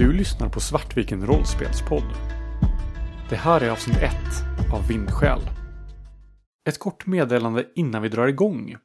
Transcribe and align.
Du 0.00 0.12
lyssnar 0.12 0.48
på 0.48 0.60
Svartviken 0.60 1.26
rollspelspodd. 1.26 2.04
Det 3.30 3.36
här 3.36 3.60
är 3.60 3.70
avsnitt 3.70 3.96
1 3.96 4.12
av 4.72 4.88
Vindskäl. 4.88 5.40
Ett 6.68 6.78
kort 6.78 7.06
meddelande 7.06 7.68
innan 7.74 8.02
vi 8.02 8.08
drar 8.08 8.26
igång. 8.26 8.76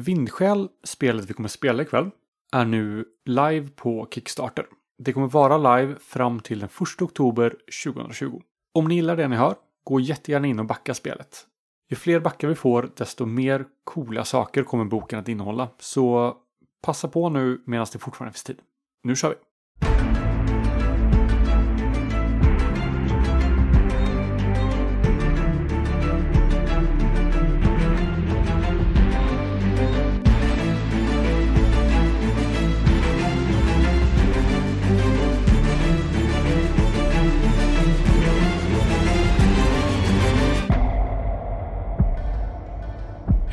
Vindskäl, 0.00 0.68
spelet 0.84 1.30
vi 1.30 1.34
kommer 1.34 1.48
spela 1.48 1.82
ikväll, 1.82 2.10
är 2.52 2.64
nu 2.64 3.04
live 3.24 3.68
på 3.68 4.08
Kickstarter. 4.10 4.66
Det 4.98 5.12
kommer 5.12 5.26
vara 5.26 5.76
live 5.76 5.94
fram 6.00 6.40
till 6.40 6.58
den 6.58 6.68
1 6.96 7.02
oktober 7.02 7.56
2020. 7.84 8.40
Om 8.74 8.88
ni 8.88 8.94
gillar 8.94 9.16
det 9.16 9.28
ni 9.28 9.36
hör, 9.36 9.54
gå 9.84 10.00
jättegärna 10.00 10.46
in 10.46 10.58
och 10.58 10.66
backa 10.66 10.94
spelet. 10.94 11.46
Ju 11.90 11.96
fler 11.96 12.20
backar 12.20 12.48
vi 12.48 12.54
får, 12.54 12.90
desto 12.96 13.26
mer 13.26 13.64
coola 13.84 14.24
saker 14.24 14.62
kommer 14.62 14.84
boken 14.84 15.18
att 15.18 15.28
innehålla. 15.28 15.68
Så 15.78 16.36
passa 16.82 17.08
på 17.08 17.28
nu 17.28 17.62
medan 17.66 17.86
det 17.92 17.98
fortfarande 17.98 18.32
finns 18.32 18.44
tid. 18.44 18.58
Nu 19.02 19.16
kör 19.16 19.28
vi! 19.28 19.36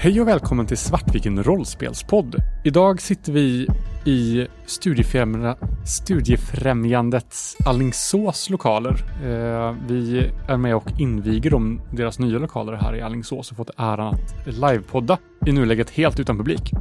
Hej 0.03 0.21
och 0.21 0.27
välkommen 0.27 0.65
till 0.65 0.77
Svartviken 0.77 1.43
rollspelspodd. 1.43 2.35
Idag 2.63 3.01
sitter 3.01 3.31
vi 3.31 3.67
i 4.05 4.47
Studiefrämja, 4.65 5.57
Studiefrämjandets 5.85 7.57
Allingsås 7.65 8.49
lokaler. 8.49 8.93
Eh, 9.23 9.75
vi 9.87 10.31
är 10.47 10.57
med 10.57 10.75
och 10.75 10.99
inviger 10.99 11.51
dem, 11.51 11.81
deras 11.91 12.19
nya 12.19 12.39
lokaler 12.39 12.73
här 12.73 12.95
i 12.95 13.01
Allingsås 13.01 13.51
och 13.51 13.57
fått 13.57 13.69
äran 13.77 14.13
att 14.13 14.47
livepodda. 14.47 15.17
I 15.45 15.51
nuläget 15.51 15.89
helt 15.89 16.19
utan 16.19 16.37
publik. 16.37 16.71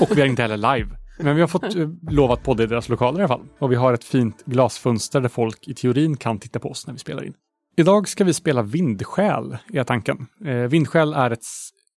Och 0.00 0.18
vi 0.18 0.22
är 0.22 0.26
inte 0.26 0.42
heller 0.42 0.76
live. 0.76 0.90
Men 1.20 1.34
vi 1.34 1.40
har 1.40 1.48
fått 1.48 1.76
eh, 1.76 1.88
lov 2.10 2.32
att 2.32 2.42
podda 2.42 2.62
i 2.62 2.66
deras 2.66 2.88
lokaler 2.88 3.20
i 3.20 3.22
alla 3.22 3.28
fall. 3.28 3.46
Och 3.58 3.72
vi 3.72 3.76
har 3.76 3.92
ett 3.92 4.04
fint 4.04 4.44
glasfönster 4.44 5.20
där 5.20 5.28
folk 5.28 5.68
i 5.68 5.74
teorin 5.74 6.16
kan 6.16 6.38
titta 6.38 6.58
på 6.58 6.70
oss 6.70 6.86
när 6.86 6.94
vi 6.94 7.00
spelar 7.00 7.24
in. 7.24 7.34
Idag 7.76 8.08
ska 8.08 8.24
vi 8.24 8.34
spela 8.34 8.62
Vindskäl, 8.62 9.58
är 9.72 9.84
tanken. 9.84 10.26
Eh, 10.44 10.54
Vindskäl 10.54 11.14
är 11.14 11.30
ett 11.30 11.44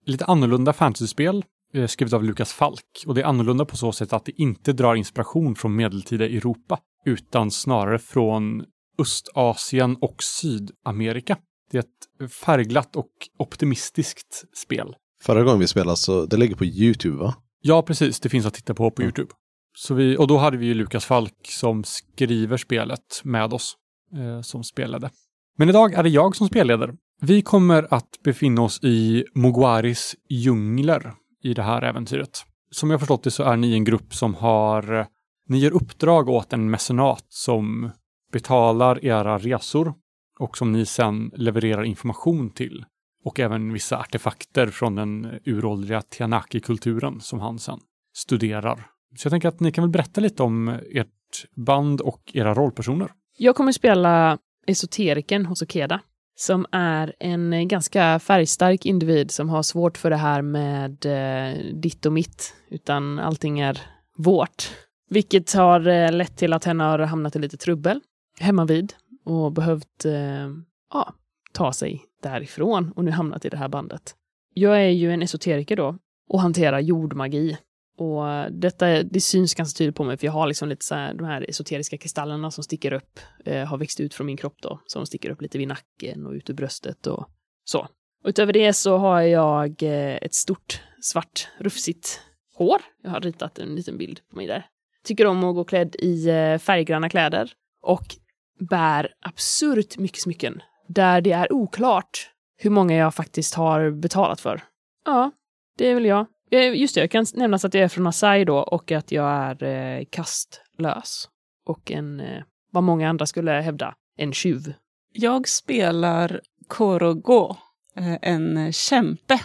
lite 0.05 0.25
annorlunda 0.25 0.73
fantasyspel 0.73 1.43
eh, 1.73 1.87
skrivet 1.87 2.13
av 2.13 2.23
Lukas 2.23 2.53
Falk. 2.53 3.03
Och 3.07 3.15
det 3.15 3.21
är 3.21 3.25
annorlunda 3.25 3.65
på 3.65 3.77
så 3.77 3.91
sätt 3.91 4.13
att 4.13 4.25
det 4.25 4.41
inte 4.41 4.73
drar 4.73 4.95
inspiration 4.95 5.55
från 5.55 5.75
medeltida 5.75 6.25
Europa, 6.25 6.79
utan 7.05 7.51
snarare 7.51 7.99
från 7.99 8.65
Östasien 8.97 9.97
och 10.01 10.23
Sydamerika. 10.23 11.37
Det 11.71 11.77
är 11.77 11.81
ett 11.81 12.31
färgglatt 12.31 12.95
och 12.95 13.11
optimistiskt 13.39 14.57
spel. 14.57 14.95
Förra 15.21 15.43
gången 15.43 15.59
vi 15.59 15.67
spelade 15.67 15.97
så 15.97 16.25
det 16.25 16.37
ligger 16.37 16.55
på 16.55 16.65
YouTube 16.65 17.17
va? 17.17 17.35
Ja, 17.61 17.81
precis. 17.81 18.19
Det 18.19 18.29
finns 18.29 18.45
att 18.45 18.53
titta 18.53 18.73
på 18.73 18.91
på 18.91 19.01
mm. 19.01 19.07
YouTube. 19.07 19.33
Så 19.77 19.93
vi, 19.93 20.17
och 20.17 20.27
då 20.27 20.37
hade 20.37 20.57
vi 20.57 20.65
ju 20.65 20.73
Lukas 20.73 21.05
Falk 21.05 21.47
som 21.47 21.83
skriver 21.83 22.57
spelet 22.57 23.21
med 23.23 23.53
oss, 23.53 23.75
eh, 24.15 24.41
som 24.41 24.63
spelade. 24.63 25.09
Men 25.57 25.69
idag 25.69 25.93
är 25.93 26.03
det 26.03 26.09
jag 26.09 26.35
som 26.35 26.47
spelleder 26.47 26.93
vi 27.21 27.41
kommer 27.41 27.93
att 27.93 28.19
befinna 28.23 28.61
oss 28.61 28.83
i 28.83 29.25
Mugwaris 29.33 30.15
djungler 30.29 31.13
i 31.43 31.53
det 31.53 31.63
här 31.63 31.81
äventyret. 31.81 32.45
Som 32.71 32.91
jag 32.91 32.99
förstått 32.99 33.23
det 33.23 33.31
så 33.31 33.43
är 33.43 33.57
ni 33.57 33.73
en 33.73 33.83
grupp 33.83 34.13
som 34.13 34.35
har, 34.35 35.07
ni 35.47 35.57
ger 35.57 35.71
uppdrag 35.71 36.29
åt 36.29 36.53
en 36.53 36.69
mecenat 36.69 37.25
som 37.29 37.91
betalar 38.31 39.05
era 39.05 39.37
resor 39.37 39.93
och 40.39 40.57
som 40.57 40.71
ni 40.71 40.85
sen 40.85 41.31
levererar 41.35 41.83
information 41.83 42.49
till. 42.49 42.85
Och 43.23 43.39
även 43.39 43.73
vissa 43.73 43.97
artefakter 43.97 44.67
från 44.67 44.95
den 44.95 45.39
uråldriga 45.45 46.01
Tianaki-kulturen 46.01 47.19
som 47.19 47.39
han 47.39 47.59
sen 47.59 47.79
studerar. 48.13 48.87
Så 49.17 49.25
jag 49.25 49.31
tänker 49.31 49.47
att 49.47 49.59
ni 49.59 49.71
kan 49.71 49.83
väl 49.83 49.91
berätta 49.91 50.21
lite 50.21 50.43
om 50.43 50.67
ert 50.67 51.45
band 51.65 52.01
och 52.01 52.31
era 52.33 52.53
rollpersoner. 52.53 53.11
Jag 53.37 53.55
kommer 53.55 53.71
spela 53.71 54.37
esoteriken 54.67 55.45
hos 55.45 55.61
Okeda 55.61 55.99
som 56.41 56.65
är 56.71 57.13
en 57.19 57.53
eh, 57.53 57.63
ganska 57.63 58.19
färgstark 58.19 58.85
individ 58.85 59.31
som 59.31 59.49
har 59.49 59.63
svårt 59.63 59.97
för 59.97 60.09
det 60.09 60.15
här 60.15 60.41
med 60.41 61.05
eh, 61.05 61.73
ditt 61.73 62.05
och 62.05 62.13
mitt, 62.13 62.55
utan 62.69 63.19
allting 63.19 63.59
är 63.59 63.81
vårt. 64.17 64.71
Vilket 65.09 65.53
har 65.53 65.87
eh, 65.87 66.11
lett 66.11 66.37
till 66.37 66.53
att 66.53 66.65
henne 66.65 66.83
har 66.83 66.99
hamnat 66.99 67.35
i 67.35 67.39
lite 67.39 67.57
trubbel 67.57 68.01
hemma 68.39 68.65
vid 68.65 68.93
och 69.25 69.51
behövt 69.51 70.05
eh, 70.05 70.49
ja, 70.93 71.13
ta 71.51 71.73
sig 71.73 72.01
därifrån 72.23 72.91
och 72.95 73.05
nu 73.05 73.11
hamnat 73.11 73.45
i 73.45 73.49
det 73.49 73.57
här 73.57 73.69
bandet. 73.69 74.15
Jag 74.53 74.81
är 74.81 74.89
ju 74.89 75.11
en 75.11 75.21
esoteriker 75.21 75.75
då 75.75 75.97
och 76.29 76.41
hanterar 76.41 76.79
jordmagi 76.79 77.57
och 78.01 78.51
detta 78.51 79.03
det 79.03 79.21
syns 79.21 79.53
ganska 79.53 79.77
tydligt 79.77 79.95
på 79.95 80.03
mig, 80.03 80.17
för 80.17 80.25
jag 80.25 80.31
har 80.31 80.47
liksom 80.47 80.69
lite 80.69 80.85
så 80.85 80.95
här, 80.95 81.13
de 81.13 81.23
här 81.23 81.49
esoteriska 81.49 81.97
kristallerna 81.97 82.51
som 82.51 82.63
sticker 82.63 82.93
upp, 82.93 83.19
eh, 83.45 83.65
har 83.65 83.77
växt 83.77 83.99
ut 83.99 84.13
från 84.13 84.27
min 84.27 84.37
kropp 84.37 84.55
då, 84.61 84.81
som 84.85 85.05
sticker 85.05 85.29
upp 85.29 85.41
lite 85.41 85.57
vid 85.57 85.67
nacken 85.67 86.25
och 86.25 86.31
ut 86.31 86.49
ur 86.49 86.53
bröstet 86.53 87.07
och 87.07 87.29
så. 87.63 87.79
Och 88.23 88.29
utöver 88.29 88.53
det 88.53 88.73
så 88.73 88.97
har 88.97 89.21
jag 89.21 89.83
eh, 89.83 90.17
ett 90.21 90.33
stort 90.33 90.81
svart 91.01 91.47
rufsigt 91.57 92.21
hår. 92.53 92.81
Jag 93.03 93.11
har 93.11 93.21
ritat 93.21 93.59
en 93.59 93.75
liten 93.75 93.97
bild 93.97 94.19
på 94.29 94.35
mig 94.35 94.47
där. 94.47 94.65
Tycker 95.03 95.25
om 95.25 95.43
att 95.43 95.55
gå 95.55 95.63
klädd 95.63 95.95
i 95.99 96.29
eh, 96.29 96.57
färggranna 96.57 97.09
kläder 97.09 97.51
och 97.81 98.15
bär 98.59 99.13
absurt 99.21 99.97
mycket 99.97 100.21
smycken 100.21 100.61
där 100.87 101.21
det 101.21 101.31
är 101.31 101.53
oklart 101.53 102.31
hur 102.57 102.69
många 102.69 102.95
jag 102.95 103.15
faktiskt 103.15 103.53
har 103.53 103.91
betalat 103.91 104.41
för. 104.41 104.63
Ja, 105.05 105.31
det 105.77 105.87
är 105.87 105.93
väl 105.93 106.05
jag. 106.05 106.25
Eh, 106.51 106.75
just 106.75 106.95
det, 106.95 107.01
jag 107.01 107.11
kan 107.11 107.25
nämna 107.33 107.55
att 107.55 107.73
jag 107.73 107.83
är 107.83 107.87
från 107.87 108.07
Asai 108.07 108.45
då 108.45 108.57
och 108.57 108.91
att 108.91 109.11
jag 109.11 109.29
är 109.31 109.63
eh, 109.63 110.05
kastlös. 110.09 111.29
Och 111.65 111.91
en, 111.91 112.19
eh, 112.19 112.43
vad 112.71 112.83
många 112.83 113.09
andra 113.09 113.25
skulle 113.25 113.51
hävda, 113.51 113.95
en 114.17 114.33
tjuv. 114.33 114.73
Jag 115.13 115.47
spelar 115.47 116.41
Korogo, 116.67 117.55
eh, 117.95 118.17
en 118.21 118.73
kämpe, 118.73 119.39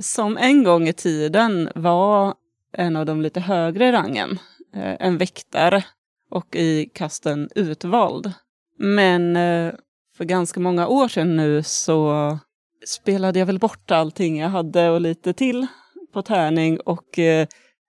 som 0.00 0.36
en 0.36 0.64
gång 0.64 0.88
i 0.88 0.92
tiden 0.92 1.70
var 1.74 2.34
en 2.72 2.96
av 2.96 3.06
de 3.06 3.22
lite 3.22 3.40
högre 3.40 3.88
i 3.88 3.92
rangen. 3.92 4.38
En 4.74 5.18
väktare 5.18 5.84
och 6.30 6.56
i 6.56 6.90
kasten 6.94 7.48
utvald. 7.54 8.32
Men 8.78 9.34
för 10.16 10.24
ganska 10.24 10.60
många 10.60 10.86
år 10.86 11.08
sedan 11.08 11.36
nu 11.36 11.62
så 11.62 12.38
spelade 12.86 13.38
jag 13.38 13.46
väl 13.46 13.58
bort 13.58 13.90
allting 13.90 14.38
jag 14.38 14.48
hade 14.48 14.90
och 14.90 15.00
lite 15.00 15.32
till 15.32 15.66
på 16.12 16.22
tärning 16.22 16.80
och 16.80 17.18
eh, 17.18 17.46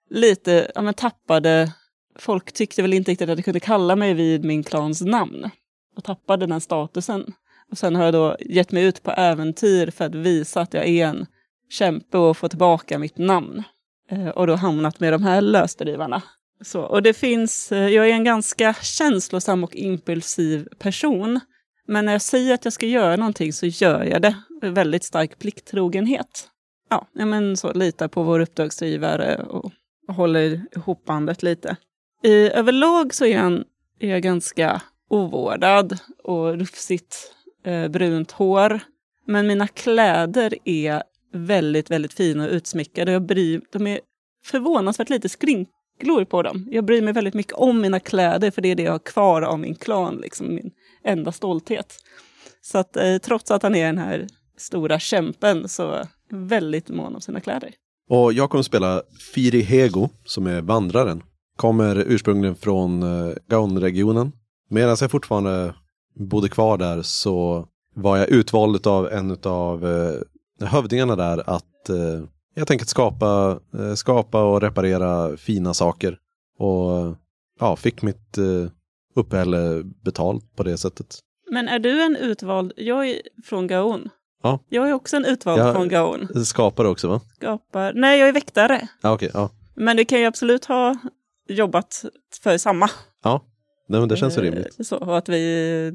lite 0.09 0.71
ja, 0.75 0.81
men 0.81 0.93
tappade... 0.93 1.71
Folk 2.19 2.51
tyckte 2.51 2.81
väl 2.81 2.93
inte 2.93 3.11
riktigt 3.11 3.29
att 3.29 3.37
de 3.37 3.43
kunde 3.43 3.59
kalla 3.59 3.95
mig 3.95 4.13
vid 4.13 4.45
min 4.45 4.63
klans 4.63 5.01
namn 5.01 5.49
och 5.97 6.03
tappade 6.03 6.45
den 6.45 6.61
statusen. 6.61 7.33
Och 7.71 7.77
sen 7.77 7.95
har 7.95 8.03
jag 8.03 8.13
då 8.13 8.37
gett 8.39 8.71
mig 8.71 8.83
ut 8.83 9.03
på 9.03 9.11
äventyr 9.11 9.91
för 9.91 10.05
att 10.05 10.15
visa 10.15 10.61
att 10.61 10.73
jag 10.73 10.87
är 10.87 11.07
en 11.07 11.25
kämpe 11.69 12.17
och 12.17 12.37
få 12.37 12.49
tillbaka 12.49 12.99
mitt 12.99 13.17
namn. 13.17 13.63
Eh, 14.09 14.27
och 14.27 14.47
då 14.47 14.55
hamnat 14.55 14.99
med 14.99 15.13
de 15.13 15.23
här 15.23 15.41
lösdrivarna. 15.41 16.21
Så, 16.61 16.81
och 16.81 17.03
det 17.03 17.13
finns, 17.13 17.71
eh, 17.71 17.87
jag 17.87 18.09
är 18.09 18.13
en 18.13 18.23
ganska 18.23 18.73
känslosam 18.73 19.63
och 19.63 19.75
impulsiv 19.75 20.67
person. 20.79 21.39
Men 21.87 22.05
när 22.05 22.11
jag 22.11 22.21
säger 22.21 22.53
att 22.53 22.65
jag 22.65 22.73
ska 22.73 22.85
göra 22.85 23.15
någonting 23.15 23.53
så 23.53 23.65
gör 23.65 24.03
jag 24.03 24.21
det. 24.21 24.35
Väldigt 24.61 25.03
stark 25.03 25.39
plikttrogenhet 25.39 26.49
ja, 26.89 27.07
men 27.13 27.57
så 27.57 27.73
litar 27.73 28.07
på 28.07 28.23
vår 28.23 28.39
uppdragsgivare 28.39 29.43
och, 29.49 29.71
och 30.07 30.15
håller 30.15 30.61
ihop 30.75 31.05
bandet 31.05 31.43
lite. 31.43 31.75
I, 32.23 32.49
överlag 32.49 33.13
så 33.13 33.25
är 33.25 33.37
jag, 33.37 33.63
är 33.99 34.09
jag 34.09 34.21
ganska 34.21 34.81
ovårdad 35.09 35.97
och 36.23 36.57
rufsigt 36.57 37.33
eh, 37.65 37.87
brunt 37.87 38.31
hår. 38.31 38.79
Men 39.25 39.47
mina 39.47 39.67
kläder 39.67 40.55
är 40.63 41.03
väldigt, 41.33 41.91
väldigt 41.91 42.13
fina 42.13 42.45
och 42.45 42.51
utsmyckade. 42.51 43.11
Jag 43.11 43.21
bryr, 43.21 43.61
de 43.71 43.87
är 43.87 43.99
förvånansvärt 44.45 45.09
lite 45.09 45.29
skrynklor 45.29 46.25
på 46.25 46.41
dem. 46.41 46.67
Jag 46.71 46.85
bryr 46.85 47.01
mig 47.01 47.13
väldigt 47.13 47.33
mycket 47.33 47.53
om 47.53 47.81
mina 47.81 47.99
kläder 47.99 48.51
för 48.51 48.61
det 48.61 48.71
är 48.71 48.75
det 48.75 48.83
jag 48.83 48.91
har 48.91 48.99
kvar 48.99 49.41
av 49.41 49.59
min 49.59 49.75
klan, 49.75 50.15
liksom 50.15 50.55
min 50.55 50.71
enda 51.03 51.31
stolthet. 51.31 51.95
Så 52.61 52.77
att 52.77 52.97
eh, 52.97 53.17
trots 53.17 53.51
att 53.51 53.63
han 53.63 53.75
är 53.75 53.85
den 53.85 53.97
här 53.97 54.27
stora 54.57 54.99
kämpen 54.99 55.67
så 55.69 56.03
väldigt 56.33 56.89
mån 56.89 57.15
om 57.15 57.21
sina 57.21 57.39
kläder. 57.39 57.73
Och 58.09 58.33
jag 58.33 58.49
kommer 58.49 58.63
spela 58.63 59.01
Firi 59.33 59.61
Hego 59.61 60.09
som 60.25 60.47
är 60.47 60.61
vandraren. 60.61 61.23
Kommer 61.55 61.95
ursprungligen 61.95 62.55
från 62.55 63.03
uh, 63.03 63.35
Gaon-regionen. 63.47 64.31
Medan 64.69 64.97
jag 65.01 65.11
fortfarande 65.11 65.73
bodde 66.15 66.49
kvar 66.49 66.77
där 66.77 67.01
så 67.01 67.67
var 67.95 68.17
jag 68.17 68.29
utvald 68.29 68.87
av 68.87 69.11
en 69.11 69.37
av 69.43 69.85
uh, 69.85 70.21
hövdingarna 70.61 71.15
där 71.15 71.49
att 71.49 71.89
jag 72.55 72.67
tänker 72.67 72.85
skapa, 72.85 73.59
uh, 73.75 73.93
skapa 73.93 74.43
och 74.43 74.61
reparera 74.61 75.37
fina 75.37 75.73
saker. 75.73 76.17
Och 76.57 77.15
ja, 77.59 77.75
fick 77.75 78.01
mitt 78.01 78.37
uppehälle 79.15 79.83
betalt 79.83 80.55
på 80.55 80.63
det 80.63 80.77
sättet. 80.77 81.19
Men 81.51 81.67
är 81.67 81.79
du 81.79 82.03
en 82.03 82.15
utvald? 82.15 82.73
Jag 82.77 83.09
är 83.09 83.21
från 83.43 83.67
Gaon. 83.67 84.09
Ja. 84.43 84.59
Jag 84.69 84.89
är 84.89 84.93
också 84.93 85.17
en 85.17 85.25
utvald 85.25 85.61
Ja. 85.61 85.73
från 85.73 85.87
Gaon. 85.87 86.45
Skapare 86.45 86.87
också 86.87 87.07
va? 87.07 87.21
Skapar... 87.35 87.93
Nej, 87.95 88.19
jag 88.19 88.29
är 88.29 88.33
väktare. 88.33 88.87
Ja, 89.01 89.11
okej. 89.13 89.29
ja. 89.33 89.49
Men 89.75 89.97
det 89.97 90.05
kan 90.05 90.19
ju 90.19 90.25
absolut 90.25 90.65
ha 90.65 90.95
jobbat 91.49 92.05
för 92.43 92.57
samma. 92.57 92.89
Nej, 93.87 93.99
men 93.99 94.09
det 94.09 94.17
känns 94.17 94.37
Eh, 94.37 94.41
rimligt. 94.41 94.87
Så, 94.87 94.97
och 94.97 95.17
att 95.17 95.29
vi 95.29 95.91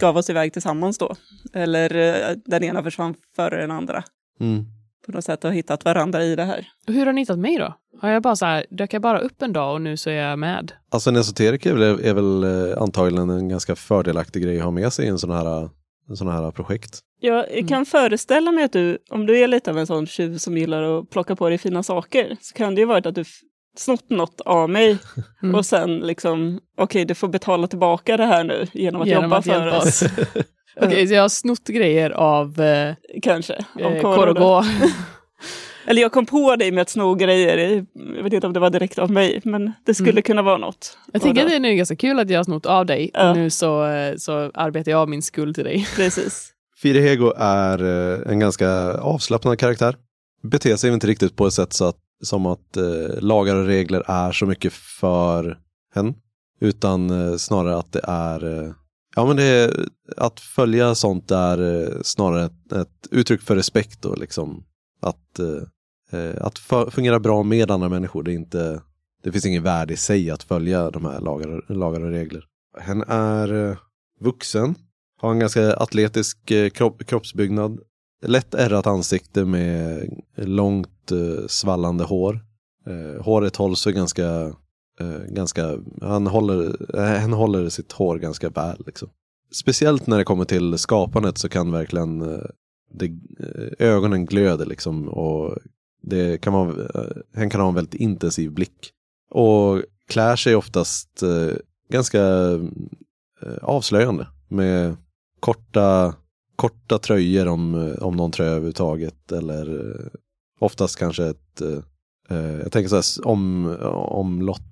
gav 0.00 0.16
oss 0.16 0.30
iväg 0.30 0.52
tillsammans 0.52 0.98
då. 0.98 1.16
Eller 1.52 1.94
eh, 1.96 2.36
den 2.44 2.64
ena 2.64 2.82
försvann 2.82 3.14
före 3.36 3.60
den 3.60 3.70
andra. 3.70 4.04
Mm. 4.40 4.64
På 5.06 5.12
något 5.12 5.24
sätt 5.24 5.42
har 5.42 5.50
hittat 5.50 5.84
varandra 5.84 6.24
i 6.24 6.36
det 6.36 6.44
här. 6.44 6.68
Och 6.88 6.94
hur 6.94 7.06
har 7.06 7.12
ni 7.12 7.20
hittat 7.20 7.38
mig 7.38 7.58
då? 7.58 7.74
Har 8.00 8.08
jag 8.08 8.22
bara 8.22 8.36
så 8.36 8.46
här, 8.46 8.66
dök 8.70 8.94
jag 8.94 9.02
bara 9.02 9.18
upp 9.18 9.42
en 9.42 9.52
dag 9.52 9.74
och 9.74 9.80
nu 9.82 9.96
så 9.96 10.10
är 10.10 10.14
jag 10.14 10.38
med? 10.38 10.72
Alltså 10.90 11.10
en 11.10 11.16
esoteriker 11.16 11.70
är 11.70 11.76
väl, 11.76 12.04
är 12.04 12.14
väl 12.14 12.44
eh, 12.72 12.82
antagligen 12.82 13.30
en 13.30 13.48
ganska 13.48 13.76
fördelaktig 13.76 14.42
grej 14.42 14.58
att 14.58 14.64
ha 14.64 14.70
med 14.70 14.92
sig 14.92 15.06
i 15.06 15.08
en 15.08 15.18
sån 15.18 15.30
här, 15.30 15.68
en 16.08 16.16
sån 16.16 16.28
här 16.28 16.50
projekt. 16.50 17.00
Jag 17.20 17.52
Mm. 17.52 17.66
kan 17.68 17.86
föreställa 17.86 18.52
mig 18.52 18.64
att 18.64 18.72
du, 18.72 18.98
om 19.10 19.26
du 19.26 19.38
är 19.38 19.48
lite 19.48 19.70
av 19.70 19.78
en 19.78 19.86
sån 19.86 20.06
tjuv 20.06 20.38
som 20.38 20.58
gillar 20.58 20.82
att 20.98 21.10
plocka 21.10 21.36
på 21.36 21.48
dig 21.48 21.58
fina 21.58 21.82
saker, 21.82 22.36
så 22.40 22.54
kan 22.54 22.74
det 22.74 22.80
ju 22.80 22.84
varit 22.86 23.06
att 23.06 23.14
du 23.14 23.24
snott 23.76 24.10
något 24.10 24.40
av 24.40 24.70
mig 24.70 24.98
Mm. 25.42 25.54
och 25.54 25.66
sen 25.66 25.98
liksom, 25.98 26.60
okej 26.78 27.04
du 27.04 27.14
får 27.14 27.28
betala 27.28 27.66
tillbaka 27.66 28.16
det 28.16 28.24
här 28.24 28.44
nu 28.44 28.66
genom 28.72 29.02
att 29.02 29.08
Genom 29.08 29.24
jobba 29.24 29.36
att 29.36 29.44
för 29.44 29.52
hjälpa 29.52 29.78
oss. 29.78 30.02
Okej, 30.80 31.06
så 31.08 31.14
jag 31.14 31.22
har 31.22 31.28
snott 31.28 31.68
grejer 31.68 32.10
av 32.10 32.60
eh, 32.60 32.94
Kanske. 33.22 33.64
Om 33.74 33.92
eh. 33.92 34.00
Korogo. 34.02 34.62
Eller 35.86 36.02
jag 36.02 36.12
kom 36.12 36.26
på 36.26 36.56
dig 36.56 36.72
med 36.72 36.82
att 36.82 36.88
sno 36.90 37.14
grejer, 37.14 37.86
jag 38.16 38.22
vet 38.22 38.32
inte 38.32 38.46
om 38.46 38.52
det 38.52 38.60
var 38.60 38.70
direkt 38.70 38.98
av 38.98 39.10
mig, 39.10 39.40
men 39.44 39.72
det 39.86 39.94
skulle 39.94 40.10
Mm. 40.10 40.22
kunna 40.22 40.42
vara 40.42 40.56
något. 40.58 40.98
Jag 41.12 41.22
tänker 41.22 41.42
då- 41.42 41.48
det 41.48 41.54
är 41.54 41.60
nu 41.60 41.74
ganska 41.74 41.96
kul 41.96 42.18
att 42.18 42.30
jag 42.30 42.38
har 42.38 42.44
snott 42.44 42.66
av 42.66 42.86
dig 42.86 43.10
Ja. 43.14 43.30
och 43.30 43.36
nu 43.36 43.50
så, 43.50 43.86
eh, 43.86 44.16
så 44.16 44.50
arbetar 44.54 44.90
jag 44.92 45.00
av 45.00 45.08
min 45.08 45.22
skuld 45.22 45.54
till 45.54 45.64
dig. 45.64 45.86
Precis. 45.96 46.52
Firehego 46.82 47.32
är 47.36 47.82
eh, 47.82 48.32
en 48.32 48.38
ganska 48.38 48.70
avslappnad 48.94 49.58
karaktär. 49.58 49.96
Beter 50.42 50.76
sig 50.76 50.92
inte 50.92 51.06
riktigt 51.06 51.36
på 51.36 51.46
ett 51.46 51.52
sätt 51.52 51.72
så 51.72 51.84
att, 51.84 51.96
som 52.22 52.46
att 52.46 52.76
eh, 52.76 53.20
lagar 53.20 53.56
och 53.56 53.66
regler 53.66 54.02
är 54.06 54.32
så 54.32 54.46
mycket 54.46 54.72
för 54.72 55.58
hen. 55.94 56.14
Utan 56.60 57.10
eh, 57.10 57.36
snarare 57.36 57.76
att 57.76 57.92
det 57.92 58.00
är, 58.04 58.44
eh, 58.44 58.72
ja 59.16 59.26
men 59.26 59.36
det 59.36 59.42
är, 59.42 59.88
att 60.16 60.40
följa 60.40 60.94
sånt 60.94 61.30
är 61.30 61.82
eh, 61.82 62.00
snarare 62.02 62.44
ett, 62.44 62.72
ett 62.72 63.06
uttryck 63.10 63.42
för 63.42 63.56
respekt 63.56 64.04
och 64.04 64.18
liksom 64.18 64.64
att, 65.02 65.38
eh, 65.38 66.20
eh 66.20 66.44
att 66.44 66.58
fungera 66.90 67.20
bra 67.20 67.42
med 67.42 67.70
andra 67.70 67.88
människor. 67.88 68.22
Det 68.22 68.32
är 68.32 68.36
inte, 68.36 68.82
det 69.22 69.32
finns 69.32 69.46
ingen 69.46 69.62
värde 69.62 69.92
i 69.92 69.96
sig 69.96 70.30
att 70.30 70.42
följa 70.42 70.90
de 70.90 71.04
här 71.04 71.20
lagar, 71.20 71.72
lagar 71.72 72.00
och 72.00 72.10
regler. 72.10 72.44
Hen 72.78 73.04
är 73.08 73.70
eh, 73.70 73.76
vuxen, 74.20 74.74
har 75.20 75.30
en 75.30 75.38
ganska 75.38 75.74
atletisk 75.74 76.50
eh, 76.50 76.70
kropp, 76.70 77.06
kroppsbyggnad. 77.06 77.80
Lätt 78.26 78.54
ärrat 78.54 78.86
ansikte 78.86 79.44
med 79.44 80.08
långt 80.36 81.12
eh, 81.12 81.46
svallande 81.46 82.04
hår. 82.04 82.40
Eh, 82.86 83.22
håret 83.24 83.56
hålls 83.56 83.80
så 83.80 83.90
ganska, 83.90 84.54
ganska 85.28 85.78
han, 86.00 86.26
håller, 86.26 86.76
han 87.20 87.32
håller 87.32 87.68
sitt 87.68 87.92
hår 87.92 88.18
ganska 88.18 88.48
väl. 88.48 88.82
Liksom. 88.86 89.08
Speciellt 89.52 90.06
när 90.06 90.18
det 90.18 90.24
kommer 90.24 90.44
till 90.44 90.78
skapandet 90.78 91.38
så 91.38 91.48
kan 91.48 91.72
verkligen 91.72 92.18
det, 92.92 93.10
ögonen 93.78 94.26
glöder 94.26 94.66
liksom. 94.66 95.08
Och 95.08 95.58
det 96.02 96.40
kan 96.40 96.52
vara, 96.52 96.74
han 97.34 97.50
kan 97.50 97.60
ha 97.60 97.68
en 97.68 97.74
väldigt 97.74 98.00
intensiv 98.00 98.52
blick. 98.52 98.90
Och 99.30 99.82
klär 100.08 100.36
sig 100.36 100.56
oftast 100.56 101.22
ganska 101.90 102.24
avslöjande 103.62 104.26
med 104.48 104.96
korta, 105.40 106.14
korta 106.56 106.98
tröjor 106.98 107.48
om, 107.48 107.94
om 108.00 108.16
någon 108.16 108.30
tröja 108.30 108.50
överhuvudtaget 108.50 109.32
eller 109.32 109.90
eh, 109.90 110.06
oftast 110.60 110.96
kanske 110.96 111.26
ett, 111.26 111.60
eh, 111.60 111.78
eh, 112.30 112.58
jag 112.58 112.72
tänker 112.72 112.88
så 112.88 112.96
här, 112.96 113.28
om, 113.28 113.76
omlott. 113.92 114.62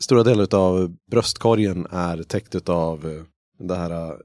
Stora 0.00 0.22
delar 0.22 0.54
av 0.54 0.96
bröstkorgen 1.10 1.86
är 1.90 2.22
täckt 2.22 2.68
av 2.68 3.06
eh, 3.06 3.22
det 3.58 3.76
här 3.76 4.10
eh, 4.10 4.16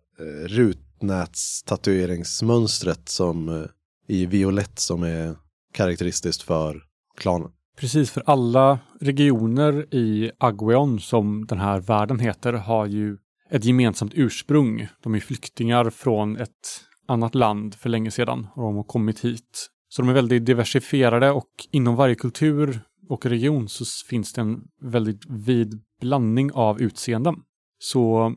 rutnätstatueringsmönstret 0.47 3.09
som 3.09 3.49
eh, 3.49 3.63
i 4.07 4.25
violett 4.25 4.79
som 4.79 5.03
är 5.03 5.35
karaktäristiskt 5.73 6.41
för 6.41 6.83
klanen. 7.17 7.51
Precis, 7.77 8.11
för 8.11 8.23
alla 8.25 8.79
regioner 8.99 9.95
i 9.95 10.31
Agweon 10.37 10.99
som 10.99 11.45
den 11.45 11.59
här 11.59 11.79
världen 11.79 12.19
heter 12.19 12.53
har 12.53 12.85
ju 12.85 13.17
ett 13.51 13.65
gemensamt 13.65 14.13
ursprung. 14.15 14.87
De 15.03 15.15
är 15.15 15.19
flyktingar 15.19 15.89
från 15.89 16.37
ett 16.37 16.81
annat 17.07 17.35
land 17.35 17.75
för 17.75 17.89
länge 17.89 18.11
sedan 18.11 18.47
och 18.55 18.63
de 18.63 18.75
har 18.75 18.83
kommit 18.83 19.25
hit. 19.25 19.69
Så 19.89 20.01
de 20.01 20.09
är 20.09 20.13
väldigt 20.13 20.45
diversifierade 20.45 21.31
och 21.31 21.49
inom 21.71 21.95
varje 21.95 22.15
kultur 22.15 22.81
och 23.09 23.25
region 23.25 23.69
så 23.69 23.85
finns 24.09 24.33
det 24.33 24.41
en 24.41 24.63
väldigt 24.81 25.25
vid 25.29 25.81
blandning 26.01 26.51
av 26.51 26.81
utseenden. 26.81 27.35
Så 27.79 28.35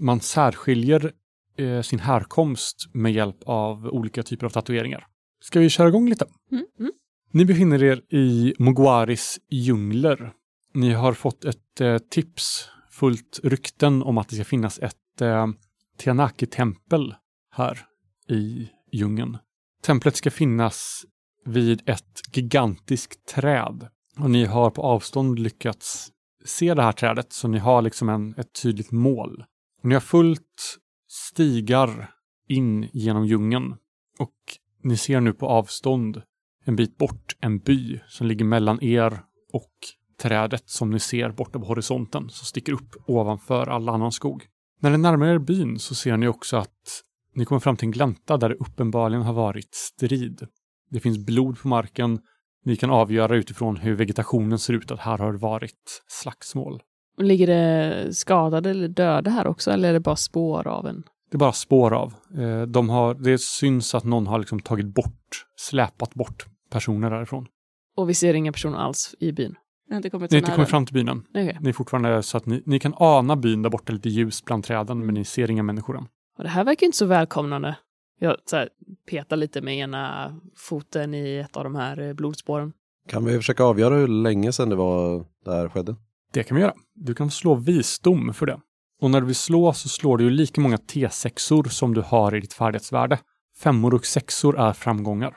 man 0.00 0.20
särskiljer 0.20 1.12
eh, 1.58 1.80
sin 1.80 1.98
härkomst 1.98 2.76
med 2.92 3.12
hjälp 3.12 3.42
av 3.46 3.86
olika 3.86 4.22
typer 4.22 4.46
av 4.46 4.50
tatueringar. 4.50 5.06
Ska 5.40 5.60
vi 5.60 5.70
köra 5.70 5.88
igång 5.88 6.08
lite? 6.08 6.26
Mm. 6.52 6.66
Mm. 6.80 6.92
Ni 7.30 7.44
befinner 7.44 7.82
er 7.82 8.14
i 8.14 8.54
Mogwaris 8.58 9.38
djungler. 9.50 10.32
Ni 10.74 10.92
har 10.92 11.12
fått 11.12 11.44
ett 11.44 11.80
eh, 11.80 11.98
tips 11.98 12.68
fullt 13.02 13.40
rykten 13.42 14.02
om 14.02 14.18
att 14.18 14.28
det 14.28 14.34
ska 14.34 14.44
finnas 14.44 14.78
ett 14.78 15.20
eh, 15.20 15.46
Tianaki-tempel 15.98 17.14
här 17.50 17.86
i 18.28 18.68
djungeln. 18.92 19.38
Templet 19.84 20.16
ska 20.16 20.30
finnas 20.30 21.04
vid 21.44 21.82
ett 21.86 22.20
gigantiskt 22.32 23.26
träd. 23.26 23.88
Och 24.18 24.30
ni 24.30 24.44
har 24.44 24.70
på 24.70 24.82
avstånd 24.82 25.38
lyckats 25.38 26.12
se 26.44 26.74
det 26.74 26.82
här 26.82 26.92
trädet, 26.92 27.32
så 27.32 27.48
ni 27.48 27.58
har 27.58 27.82
liksom 27.82 28.08
en, 28.08 28.34
ett 28.38 28.62
tydligt 28.62 28.90
mål. 28.90 29.44
Och 29.82 29.88
ni 29.88 29.94
har 29.94 30.00
fullt 30.00 30.78
stigar 31.08 32.10
in 32.48 32.88
genom 32.92 33.26
djungeln. 33.26 33.76
Och 34.18 34.36
ni 34.82 34.96
ser 34.96 35.20
nu 35.20 35.32
på 35.32 35.46
avstånd 35.46 36.22
en 36.64 36.76
bit 36.76 36.96
bort 36.96 37.36
en 37.40 37.58
by 37.58 38.00
som 38.08 38.26
ligger 38.26 38.44
mellan 38.44 38.82
er 38.82 39.22
och 39.52 39.72
trädet 40.22 40.70
som 40.70 40.90
ni 40.90 41.00
ser 41.00 41.30
borta 41.30 41.58
på 41.58 41.64
horisonten 41.64 42.30
som 42.30 42.46
sticker 42.46 42.72
upp 42.72 42.96
ovanför 43.06 43.66
all 43.68 43.88
annan 43.88 44.12
skog. 44.12 44.44
När 44.80 44.90
ni 44.90 44.98
närmar 44.98 45.26
er 45.26 45.38
byn 45.38 45.78
så 45.78 45.94
ser 45.94 46.16
ni 46.16 46.28
också 46.28 46.56
att 46.56 47.02
ni 47.34 47.44
kommer 47.44 47.60
fram 47.60 47.76
till 47.76 47.86
en 47.86 47.92
glänta 47.92 48.36
där 48.36 48.48
det 48.48 48.54
uppenbarligen 48.54 49.22
har 49.22 49.32
varit 49.32 49.74
strid. 49.74 50.46
Det 50.90 51.00
finns 51.00 51.18
blod 51.18 51.58
på 51.62 51.68
marken. 51.68 52.18
Ni 52.64 52.76
kan 52.76 52.90
avgöra 52.90 53.36
utifrån 53.36 53.76
hur 53.76 53.94
vegetationen 53.94 54.58
ser 54.58 54.74
ut 54.74 54.90
att 54.90 55.00
här 55.00 55.18
har 55.18 55.32
varit 55.32 56.02
slagsmål. 56.08 56.82
Ligger 57.18 57.46
det 57.46 58.14
skadade 58.14 58.70
eller 58.70 58.88
döda 58.88 59.30
här 59.30 59.46
också 59.46 59.70
eller 59.70 59.88
är 59.88 59.92
det 59.92 60.00
bara 60.00 60.16
spår 60.16 60.66
av 60.66 60.86
en? 60.86 61.02
Det 61.30 61.36
är 61.36 61.38
bara 61.38 61.52
spår 61.52 61.92
av. 61.94 62.14
Eh, 62.38 62.62
De 62.62 62.88
har, 62.90 63.14
det 63.14 63.40
syns 63.40 63.94
att 63.94 64.04
någon 64.04 64.26
har 64.26 64.38
liksom 64.38 64.60
tagit 64.60 64.86
bort, 64.86 65.46
släpat 65.56 66.14
bort 66.14 66.46
personer 66.70 67.10
därifrån. 67.10 67.46
Och 67.96 68.08
vi 68.10 68.14
ser 68.14 68.34
inga 68.34 68.52
personer 68.52 68.78
alls 68.78 69.14
i 69.20 69.32
byn. 69.32 69.54
Jag 69.88 69.94
har 69.94 69.98
inte 69.98 70.10
kommit 70.10 70.30
Ni 70.30 70.36
har 70.36 70.38
inte 70.38 70.54
kommit 70.54 70.70
fram 70.70 70.86
till 70.86 70.94
byn 70.94 71.08
än. 71.08 71.24
Okej. 71.28 71.58
Ni 71.60 71.68
är 71.68 71.72
fortfarande 71.72 72.22
så 72.22 72.36
att 72.36 72.46
ni, 72.46 72.62
ni 72.66 72.78
kan 72.78 72.94
ana 72.96 73.36
byn 73.36 73.62
där 73.62 73.70
borta 73.70 73.92
lite 73.92 74.08
ljus 74.08 74.44
bland 74.44 74.64
träden, 74.64 75.06
men 75.06 75.14
ni 75.14 75.24
ser 75.24 75.50
inga 75.50 75.62
människor 75.62 75.98
än. 75.98 76.06
Och 76.38 76.44
det 76.44 76.50
här 76.50 76.64
verkar 76.64 76.86
inte 76.86 76.98
så 76.98 77.06
välkomnande. 77.06 77.76
Jag 78.20 78.36
så 78.44 78.56
här, 78.56 78.68
petar 79.10 79.36
lite 79.36 79.60
med 79.60 79.76
ena 79.76 80.34
foten 80.56 81.14
i 81.14 81.36
ett 81.36 81.56
av 81.56 81.64
de 81.64 81.74
här 81.74 82.00
eh, 82.00 82.12
blodspåren. 82.12 82.72
Kan 83.08 83.24
vi 83.24 83.36
försöka 83.36 83.64
avgöra 83.64 83.94
hur 83.94 84.08
länge 84.08 84.52
sedan 84.52 84.68
det 84.68 84.76
var 84.76 85.24
det 85.44 85.50
här 85.50 85.68
skedde? 85.68 85.96
Det 86.32 86.42
kan 86.42 86.54
vi 86.56 86.60
göra. 86.60 86.74
Du 86.94 87.14
kan 87.14 87.30
slå 87.30 87.54
visdom 87.54 88.34
för 88.34 88.46
det. 88.46 88.60
Och 89.00 89.10
när 89.10 89.20
du 89.20 89.26
vill 89.26 89.36
slå 89.36 89.72
så 89.72 89.88
slår 89.88 90.18
du 90.18 90.24
ju 90.24 90.30
lika 90.30 90.60
många 90.60 90.76
T6or 90.76 91.68
som 91.68 91.94
du 91.94 92.00
har 92.00 92.34
i 92.34 92.40
ditt 92.40 92.52
färdighetsvärde. 92.52 93.18
Femmor 93.58 93.94
och 93.94 94.06
sexor 94.06 94.60
är 94.60 94.72
framgångar. 94.72 95.36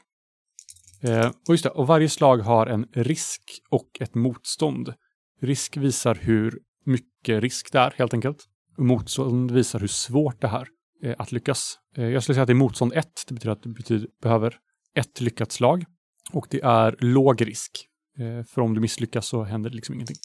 Eh, 1.02 1.28
och 1.28 1.54
just 1.54 1.64
det, 1.64 1.70
och 1.70 1.88
varje 1.88 2.10
slag 2.10 2.38
har 2.38 2.68
en 2.68 2.86
risk 2.94 3.42
och 3.70 3.90
ett 4.00 4.16
motstånd. 4.16 4.94
Risk 5.42 5.78
visar 5.78 6.16
hur 6.16 6.60
mycket 6.86 7.44
risk 7.44 7.72
det 7.72 7.80
är 7.80 7.94
helt 7.98 8.14
enkelt. 8.14 8.46
Motstånd 8.78 9.52
visar 9.52 9.80
hur 9.80 9.88
svårt 9.88 10.42
det 10.42 10.48
är 10.48 10.68
eh, 11.04 11.16
att 11.18 11.32
lyckas. 11.32 11.80
Eh, 11.98 12.06
jag 12.06 12.24
skulle 12.24 12.34
säga 12.34 12.44
att 12.44 12.48
det 12.48 12.54
är 12.54 12.56
motstånd 12.56 12.94
1. 12.94 13.08
Det 13.28 13.34
betyder 13.34 13.52
att 13.52 13.64
du 13.64 13.74
betyder, 13.74 14.08
behöver 14.22 14.58
ett 14.96 15.22
lyckat 15.22 15.52
slag. 15.52 15.86
Och 16.34 16.48
det 16.50 16.62
är 16.64 16.96
låg 17.00 17.48
risk. 17.48 17.72
Eh, 18.20 18.46
för 18.46 18.62
om 18.62 18.74
du 18.74 18.82
misslyckas 18.82 19.28
så 19.28 19.44
händer 19.44 19.70
det 19.70 19.75
liksom 19.75 19.96
ingenting. 19.96 20.18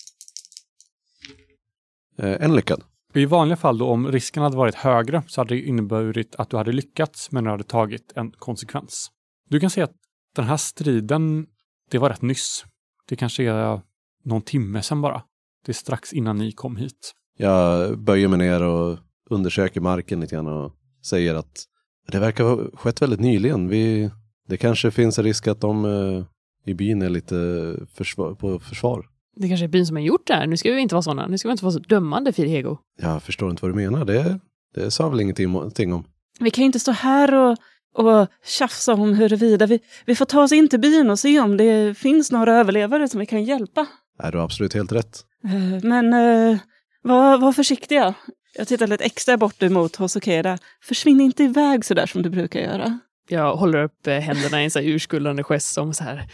Eh, 2.19 2.37
en 2.41 2.57
lyckad. 2.57 2.83
I 3.15 3.25
vanliga 3.25 3.57
fall 3.57 3.79
då, 3.79 3.87
om 3.87 4.13
risken 4.13 4.43
hade 4.43 4.57
varit 4.57 4.75
högre 4.75 5.23
så 5.27 5.41
hade 5.41 5.55
det 5.55 5.61
inneburit 5.61 6.35
att 6.37 6.51
du 6.51 6.57
hade 6.57 6.73
lyckats 6.73 7.33
men 7.33 7.45
du 7.45 7.51
hade 7.51 7.65
tagit 7.65 8.13
en 8.15 8.31
konsekvens. 8.31 9.11
Du 9.49 9.61
kan 9.61 9.71
se 9.71 9.83
att 9.83 9.93
den 10.37 10.45
här 10.45 10.57
striden, 10.57 11.47
det 11.91 11.99
var 11.99 12.09
rätt 12.09 12.23
nyss. 12.23 12.65
Det 13.09 13.17
kanske 13.17 13.45
är 13.45 13.81
någon 14.25 14.43
timme 14.43 14.83
sedan 14.83 15.01
bara. 15.01 15.23
Det 15.67 15.73
är 15.73 15.75
strax 15.75 16.13
innan 16.13 16.39
ni 16.39 16.53
kom 16.53 16.77
hit. 16.77 17.15
Jag 17.37 17.99
böjer 17.99 18.29
mig 18.29 18.39
ner 18.39 18.63
och 18.63 18.99
undersöker 19.31 19.81
marken 19.81 20.21
lite 20.21 20.35
grann 20.35 20.49
och 20.49 20.73
säger 21.05 21.35
att 21.35 21.65
det 22.09 22.19
verkar 22.19 22.45
ha 22.45 22.71
skett 22.75 23.03
väldigt 23.03 23.21
nyligen. 23.21 23.69
Vi, 23.69 24.11
det 24.49 24.57
kanske 24.57 24.91
finns 24.91 25.19
en 25.19 25.25
risk 25.25 25.47
att 25.47 25.61
de 25.61 25.85
eh, 25.85 26.25
i 26.65 26.75
byn 26.75 27.03
är 27.03 27.09
lite 27.09 27.75
försvar, 27.95 28.35
på 28.35 28.61
försvar. 28.61 29.07
Det 29.37 29.49
kanske 29.49 29.67
är 29.67 29.69
byn 29.69 29.87
som 29.87 29.97
har 29.97 30.03
gjort 30.03 30.27
det 30.27 30.35
här. 30.35 30.47
Nu 30.47 30.57
ska 30.57 30.73
vi 30.73 30.81
inte 30.81 30.95
vara 30.95 31.03
sådana. 31.03 31.27
Nu 31.27 31.39
ska 31.39 31.49
vi 31.49 31.53
inte 31.53 31.65
vara 31.65 31.73
så 31.73 31.79
dömande, 31.79 32.33
Firhego. 32.33 32.79
Jag 33.03 33.23
förstår 33.23 33.51
inte 33.51 33.63
vad 33.63 33.71
du 33.71 33.77
menar. 33.77 34.05
Det, 34.05 34.41
det 34.75 34.91
sa 34.91 35.09
väl 35.09 35.21
ingenting 35.21 35.49
ingenting 35.49 35.93
om. 35.93 36.05
Vi 36.41 36.51
kan 36.51 36.63
ju 36.63 36.67
inte 36.67 36.81
stå 36.81 36.93
här 36.93 37.35
och, 37.35 37.57
och 37.95 38.29
tjafsa 38.45 38.93
om 38.95 39.15
huruvida 39.15 39.67
vi, 39.67 39.81
vi 40.07 40.15
får 40.15 40.25
ta 40.25 40.43
oss 40.43 40.53
in 40.53 40.69
till 40.69 40.81
byn 40.81 41.11
och 41.11 41.19
se 41.19 41.41
om 41.41 41.57
det 41.57 41.99
finns 41.99 42.33
några 42.33 42.57
överlevare 42.57 43.09
som 43.09 43.21
vi 43.21 43.27
kan 43.27 43.45
hjälpa. 43.45 43.87
Nej, 44.23 44.33
du 44.33 44.39
har 44.39 44.45
absolut 44.45 44.75
helt 44.75 44.93
rätt. 44.93 45.21
Eh, 45.45 45.85
Men 45.89 46.13
eh, 46.13 46.59
var, 47.03 47.39
var 47.39 47.53
försiktiga. 47.53 48.15
Jag 48.55 48.69
tittar 48.69 48.87
lite 48.87 49.05
extra 49.05 49.37
bort 49.37 49.63
emot 49.63 49.97
Hosokeda. 49.97 50.59
Försvinn 50.83 51.21
inte 51.21 51.45
iväg 51.45 51.85
så 51.85 51.95
där 51.95 52.07
som 52.07 52.23
du 52.23 52.31
brukar 52.31 52.61
göra. 52.61 52.99
Jag 53.29 53.57
håller 53.57 53.83
upp 53.85 54.07
eh, 54.07 54.15
händerna 54.19 54.61
i 54.61 54.65
en 54.65 54.71
så 54.71 54.79
här 54.79 54.87
urskuldande 54.87 55.43
gest 55.43 55.73
som 55.73 55.95
så 55.95 56.05
här, 56.05 56.27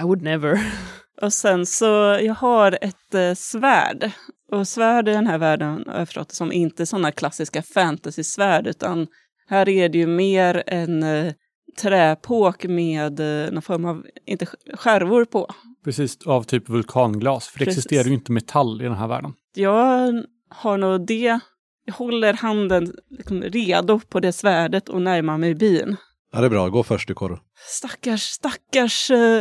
I 0.00 0.02
would 0.02 0.22
never. 0.22 0.60
Och 1.22 1.32
sen 1.32 1.66
så, 1.66 2.18
jag 2.22 2.34
har 2.34 2.78
ett 2.80 3.14
eh, 3.14 3.34
svärd. 3.34 4.10
Och 4.52 4.68
svärd 4.68 5.08
i 5.08 5.12
den 5.12 5.26
här 5.26 5.38
världen 5.38 5.84
har 5.86 5.98
jag 5.98 6.08
förstått 6.08 6.32
som 6.32 6.52
inte 6.52 6.86
sådana 6.86 7.12
klassiska 7.12 7.62
fantasy-svärd, 7.62 8.66
utan 8.66 9.06
här 9.48 9.68
är 9.68 9.88
det 9.88 9.98
ju 9.98 10.06
mer 10.06 10.62
en 10.66 11.02
eh, 11.02 11.32
träpåk 11.82 12.64
med 12.64 13.20
eh, 13.46 13.52
någon 13.52 13.62
form 13.62 13.84
av, 13.84 14.06
inte 14.26 14.44
sk- 14.44 14.76
skärvor 14.76 15.24
på. 15.24 15.50
Precis, 15.84 16.18
av 16.26 16.42
typ 16.42 16.68
vulkanglas. 16.68 17.48
För 17.48 17.58
det 17.58 17.64
Precis. 17.64 17.78
existerar 17.78 18.04
ju 18.08 18.14
inte 18.14 18.32
metall 18.32 18.80
i 18.80 18.84
den 18.84 18.94
här 18.94 19.08
världen. 19.08 19.32
Jag 19.54 20.12
har 20.50 20.78
nog 20.78 21.06
det, 21.06 21.38
jag 21.84 21.94
håller 21.94 22.32
handen 22.32 22.92
liksom 23.10 23.42
redo 23.42 24.00
på 24.00 24.20
det 24.20 24.32
svärdet 24.32 24.88
och 24.88 25.02
närmar 25.02 25.38
mig 25.38 25.54
byn. 25.54 25.96
Ja, 26.32 26.40
det 26.40 26.46
är 26.46 26.50
bra. 26.50 26.68
Gå 26.68 26.82
först 26.82 27.08
du 27.08 27.14
Koro. 27.14 27.38
Stackars, 27.68 28.22
stackars 28.22 29.10
eh, 29.10 29.40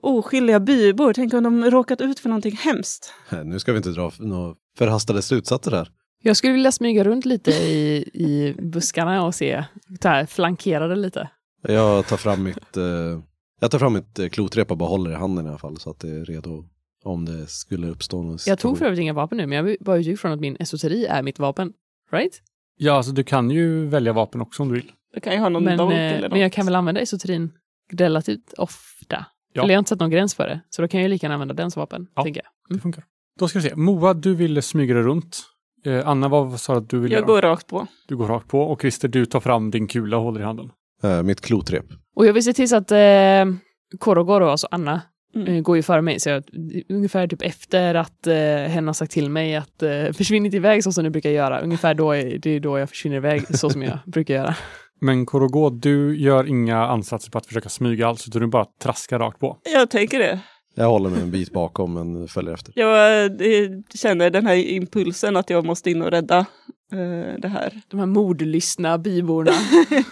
oskyldiga 0.00 0.60
bybor. 0.60 1.12
Tänk 1.12 1.34
om 1.34 1.42
de 1.42 1.70
råkat 1.70 2.00
ut 2.00 2.20
för 2.20 2.28
någonting 2.28 2.56
hemskt. 2.56 3.12
Nu 3.44 3.58
ska 3.58 3.72
vi 3.72 3.76
inte 3.76 3.90
dra 3.90 4.12
några 4.18 4.54
förhastade 4.78 5.22
slutsatser 5.22 5.70
här. 5.70 5.88
Jag 6.22 6.36
skulle 6.36 6.52
vilja 6.52 6.72
smyga 6.72 7.04
runt 7.04 7.24
lite 7.24 7.50
i, 7.50 8.10
i 8.14 8.54
buskarna 8.58 9.24
och 9.24 9.34
se, 9.34 9.64
här, 10.04 10.26
flankera 10.26 10.88
det 10.88 10.96
lite. 10.96 11.28
Jag 11.62 12.06
tar 12.06 12.16
fram 12.16 12.42
mitt, 12.42 12.76
eh, 12.76 12.84
jag 13.60 13.70
tar 13.70 13.78
fram 13.78 13.92
mitt 13.92 14.18
eh, 14.18 14.28
klotrep 14.28 14.70
och 14.70 14.76
bara 14.76 14.88
håller 14.88 15.10
i 15.10 15.14
handen 15.14 15.46
i 15.46 15.48
alla 15.48 15.58
fall 15.58 15.76
så 15.78 15.90
att 15.90 16.00
det 16.00 16.08
är 16.08 16.24
redo 16.24 16.64
om 17.04 17.24
det 17.24 17.46
skulle 17.46 17.86
uppstå 17.86 18.22
någon 18.22 18.38
Jag 18.46 18.58
tog 18.58 18.78
för 18.78 18.84
övrigt 18.84 19.00
inga 19.00 19.12
vapen 19.12 19.38
nu, 19.38 19.46
men 19.46 19.66
jag 19.66 19.76
bara 19.80 19.96
utgick 19.96 20.18
från 20.18 20.32
att 20.32 20.40
min 20.40 20.56
esoteri 20.60 21.06
är 21.06 21.22
mitt 21.22 21.38
vapen. 21.38 21.72
Right? 22.12 22.42
Ja, 22.76 22.92
alltså 22.92 23.12
du 23.12 23.24
kan 23.24 23.50
ju 23.50 23.86
välja 23.86 24.12
vapen 24.12 24.40
också 24.40 24.62
om 24.62 24.68
du 24.68 24.74
vill. 24.74 24.92
Du 25.14 25.20
kan 25.20 25.32
ju 25.32 25.38
ha 25.38 25.48
någon 25.48 25.64
Men, 25.64 25.78
dolk 25.78 25.92
eh, 25.94 25.98
eller 26.12 26.20
något. 26.22 26.30
men 26.30 26.40
jag 26.40 26.52
kan 26.52 26.64
väl 26.66 26.74
använda 26.74 27.00
esoterin 27.00 27.52
relativt 27.92 28.52
ofta. 28.58 29.26
Ja. 29.52 29.62
Eller 29.62 29.72
jag 29.72 29.76
har 29.76 29.80
inte 29.80 29.88
sett 29.88 30.00
någon 30.00 30.10
gräns 30.10 30.34
för 30.34 30.46
det, 30.46 30.60
så 30.70 30.82
då 30.82 30.88
kan 30.88 31.00
jag 31.00 31.02
ju 31.02 31.08
lika 31.08 31.24
gärna 31.24 31.34
använda 31.34 31.54
den 31.54 31.70
som 31.70 31.80
vapen, 31.80 32.06
Ja. 32.14 32.22
tänker 32.22 32.40
jag. 32.44 32.76
Det 32.76 32.82
funkar. 32.82 33.04
Då 33.38 33.48
ska 33.48 33.58
vi 33.58 33.68
se. 33.68 33.76
Moa, 33.76 34.14
du 34.14 34.34
ville 34.34 34.62
smyga 34.62 34.94
dig 34.94 35.02
runt. 35.02 35.42
Eh, 35.86 36.08
Anna, 36.08 36.28
vad 36.28 36.60
sa 36.60 36.72
du 36.72 36.78
att 36.78 36.88
du 36.90 36.98
ville 37.00 37.14
Jag 37.14 37.20
göra? 37.20 37.26
går 37.34 37.42
rakt 37.42 37.66
på. 37.66 37.86
Du 38.08 38.16
går 38.16 38.26
rakt 38.26 38.48
på. 38.48 38.60
Och 38.62 38.80
Christer, 38.80 39.08
du 39.08 39.26
tar 39.26 39.40
fram 39.40 39.70
din 39.70 39.86
kula 39.88 40.16
och 40.16 40.22
håller 40.22 40.40
i 40.40 40.44
handen. 40.44 40.70
Eh, 41.02 41.22
mitt 41.22 41.40
klotrep. 41.40 41.84
Och 42.16 42.26
jag 42.26 42.32
vill 42.32 42.44
se 42.44 42.52
till 42.52 42.68
så 42.68 42.76
att 42.76 42.90
eh, 42.92 42.98
Korogoro, 43.98 44.46
alltså 44.48 44.68
Anna, 44.70 45.00
Mm. 45.34 45.54
eh, 45.54 45.60
går 45.62 45.76
ju 45.76 45.82
före 45.82 46.02
mig. 46.02 46.20
Så 46.20 46.28
jag, 46.28 46.44
ungefär 46.88 47.26
typ 47.26 47.42
efter 47.42 47.94
att 47.94 48.26
eh, 48.26 48.34
hen 48.68 48.86
har 48.86 48.94
sagt 48.94 49.12
till 49.12 49.30
mig 49.30 49.56
att 49.56 49.82
eh, 49.82 50.12
försvinn 50.12 50.44
inte 50.46 50.56
iväg 50.56 50.84
så 50.84 50.92
som 50.92 51.04
du 51.04 51.10
brukar 51.10 51.30
göra. 51.30 51.60
Ungefär 51.60 51.94
då 51.94 52.12
är 52.12 52.38
det 52.38 52.50
är 52.50 52.60
då 52.60 52.78
jag 52.78 52.88
försvinner 52.88 53.16
iväg 53.16 53.56
så 53.58 53.70
som 53.70 53.82
jag 53.82 53.98
brukar 54.06 54.34
göra. 54.34 54.54
Men 55.00 55.26
Korogo, 55.26 55.70
du 55.70 56.16
gör 56.18 56.48
inga 56.48 56.86
ansatser 56.86 57.30
på 57.30 57.38
att 57.38 57.46
försöka 57.46 57.68
smyga 57.68 58.06
alls, 58.08 58.28
utan 58.28 58.42
du 58.42 58.48
bara 58.48 58.66
traskar 58.82 59.18
rakt 59.18 59.38
på. 59.40 59.58
Jag 59.74 59.90
tänker 59.90 60.18
det. 60.18 60.40
Jag 60.74 60.88
håller 60.88 61.10
mig 61.10 61.20
en 61.22 61.30
bit 61.30 61.52
bakom 61.52 61.94
men 61.94 62.28
följer 62.28 62.54
efter. 62.54 62.72
Jag 62.76 63.24
eh, 63.24 63.70
känner 63.94 64.30
den 64.30 64.46
här 64.46 64.54
impulsen 64.56 65.36
att 65.36 65.50
jag 65.50 65.64
måste 65.66 65.90
in 65.90 66.02
och 66.02 66.10
rädda 66.10 66.38
eh, 66.92 67.38
det 67.38 67.48
här. 67.48 67.80
De 67.88 67.98
här 68.00 68.06
mordlystna 68.06 68.98
byborna. 68.98 69.52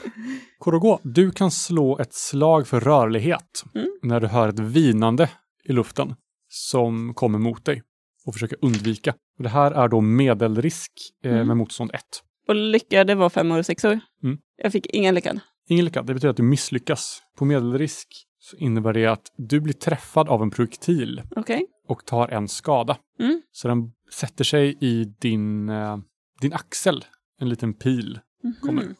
Korogo, 0.59 0.99
du 1.03 1.31
kan 1.31 1.51
slå 1.51 1.99
ett 1.99 2.15
slag 2.15 2.67
för 2.69 2.81
rörlighet 2.81 3.63
Mm. 3.75 3.89
när 4.03 4.21
du 4.21 4.27
hör 4.27 4.49
ett 4.49 4.59
vinande 4.59 5.31
i 5.65 5.73
luften 5.73 6.15
som 6.49 7.15
kommer 7.15 7.39
mot 7.39 7.65
dig 7.65 7.83
och 8.27 8.33
försöker 8.35 8.59
undvika. 8.63 9.15
Och 9.39 9.43
det 9.43 9.49
här 9.49 9.73
är 9.73 9.89
då 9.89 10.01
medelrisk 10.01 10.93
eh, 11.25 11.33
Mm. 11.33 11.47
med 11.47 11.57
motstånd 11.57 11.91
1. 11.95 12.01
Och 12.49 12.55
lyckade 12.55 13.15
var 13.15 13.31
fem 13.31 13.51
och 13.53 13.67
sex 13.67 13.85
år. 13.85 14.01
Mm. 14.23 14.39
Jag 14.63 14.73
fick 14.73 14.87
ingen 14.87 15.15
lyckad. 15.15 15.41
Ingen 15.69 15.85
lyckad, 15.85 16.07
det 16.07 16.15
betyder 16.15 16.31
att 16.31 16.37
du 16.37 16.43
misslyckas. 16.43 17.23
På 17.39 17.45
medelrisk 17.45 18.09
så 18.43 18.57
innebär 18.57 18.93
det 18.93 19.07
att 19.07 19.33
du 19.37 19.61
blir 19.61 19.75
träffad 19.75 20.29
av 20.29 20.43
en 20.43 20.51
projektil 20.51 21.23
Okej. 21.37 21.67
och 21.89 22.05
tar 22.07 22.29
en 22.29 22.49
skada. 22.49 22.97
Mm. 23.21 23.43
Så 23.53 23.69
den 23.69 23.93
sätter 24.13 24.45
sig 24.45 24.77
i 24.81 25.05
din, 25.05 25.69
eh, 25.69 25.99
din 26.41 26.53
axel. 26.53 27.05
En 27.41 27.49
liten 27.49 27.75
pil 27.75 28.19
kommer. 28.61 28.83
Mhm. 28.83 28.95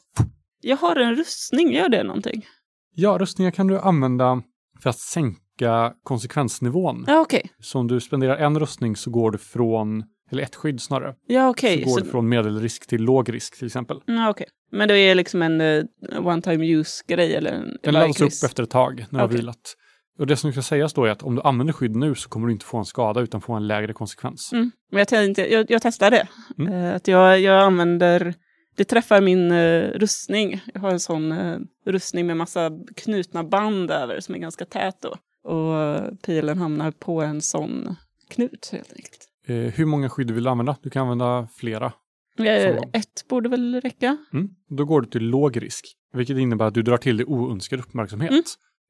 Jag 0.61 0.77
har 0.77 0.97
en 0.97 1.15
rustning, 1.17 1.73
gör 1.73 1.89
det 1.89 2.03
någonting? 2.03 2.47
Ja, 2.95 3.17
rustningar 3.21 3.51
kan 3.51 3.67
du 3.67 3.79
använda 3.79 4.43
för 4.83 4.91
att 4.91 4.99
sänka 4.99 5.95
konsekvensnivån. 6.03 7.05
Ja, 7.07 7.21
okej. 7.21 7.51
Så 7.61 7.79
om 7.79 7.87
du 7.89 8.01
spenderar 8.01 8.37
en 8.37 8.59
rustning 8.61 8.97
så 8.97 9.11
går 9.11 9.31
du 9.31 9.39
från, 9.39 10.05
eller 10.31 10.43
ett 10.43 10.57
skydd 10.57 10.81
snarare, 10.81 11.15
Ja, 11.27 11.49
okej. 11.49 11.83
så 11.83 11.89
går 11.91 11.99
Så- 11.99 12.05
du 12.05 12.11
från 12.11 12.29
medelrisk 12.29 12.87
till 12.87 13.03
låg 13.03 13.35
risk 13.35 13.59
till 13.59 13.67
exempel. 13.67 14.01
Ja, 14.07 14.31
okej. 14.31 14.47
Men 14.71 14.89
det 14.89 14.99
är 14.99 15.15
liksom 15.15 15.43
en 15.43 15.61
eh, 15.61 15.85
one 16.27 16.43
time 16.43 16.67
use-grej 16.67 17.35
eller 17.35 17.53
en 17.53 17.79
Den 17.83 17.95
laddas 17.95 18.21
upp 18.21 18.45
efter 18.45 18.63
ett 18.63 18.71
tag 18.71 19.07
när 19.11 19.19
du 19.19 19.25
Okej. 19.25 19.37
har 19.37 19.43
vilat. 19.43 19.77
Och 20.21 20.27
det 20.27 20.37
som 20.37 20.53
ska 20.53 20.63
sägas 20.63 20.93
då 20.93 21.05
är 21.05 21.11
att 21.11 21.23
om 21.23 21.35
du 21.35 21.43
använder 21.43 21.73
skydd 21.73 21.97
nu 21.97 22.15
så 22.15 22.29
kommer 22.29 22.47
du 22.47 22.53
inte 22.53 22.65
få 22.65 22.79
en 22.79 22.85
skada 22.85 23.21
utan 23.21 23.41
få 23.41 23.53
en 23.53 23.67
lägre 23.67 23.93
konsekvens. 23.93 24.53
Mm. 24.53 24.71
Men 24.91 24.99
jag, 24.99 25.09
tänkte, 25.09 25.53
jag, 25.53 25.71
jag 25.71 25.83
testar 25.83 26.11
det. 26.11 26.29
Mm. 26.59 26.73
Eh, 26.73 26.95
att 26.95 27.09
jag, 27.09 27.41
jag 27.41 27.63
använder, 27.63 28.35
det 28.77 28.85
träffar 28.85 29.21
min 29.21 29.53
eh, 29.53 29.83
rustning. 29.83 30.61
Jag 30.75 30.81
har 30.81 30.91
en 30.91 31.01
sån 31.01 31.33
eh, 31.33 31.59
rustning 31.87 32.27
med 32.27 32.37
massa 32.37 32.71
knutna 32.97 33.45
band 33.45 33.91
över 33.91 34.21
som 34.21 34.35
är 34.35 34.39
ganska 34.39 34.65
tät 34.65 34.97
då. 35.01 35.17
Och 35.51 36.03
pilen 36.23 36.59
hamnar 36.59 36.91
på 36.91 37.23
en 37.23 37.41
sån 37.41 37.97
knut 38.29 38.69
helt 38.73 38.93
enkelt. 38.93 39.27
Hur 39.77 39.85
många 39.85 40.09
skydd 40.09 40.31
vill 40.31 40.45
du 40.45 40.51
använda? 40.51 40.77
Du 40.83 40.91
kan 40.91 41.03
använda 41.03 41.49
flera. 41.55 41.93
Eh, 42.39 42.77
ett 42.93 43.29
borde 43.29 43.49
väl 43.49 43.81
räcka? 43.81 44.17
Mm. 44.33 44.49
Då 44.69 44.85
går 44.85 45.01
du 45.01 45.07
till 45.07 45.23
låg 45.23 45.63
risk, 45.63 45.87
vilket 46.13 46.37
innebär 46.39 46.65
att 46.65 46.75
du 46.75 46.83
drar 46.83 46.97
till 46.97 47.17
dig 47.17 47.27
oönskad 47.27 47.81
uppmärksamhet. 47.81 48.31
Mm. 48.31 48.43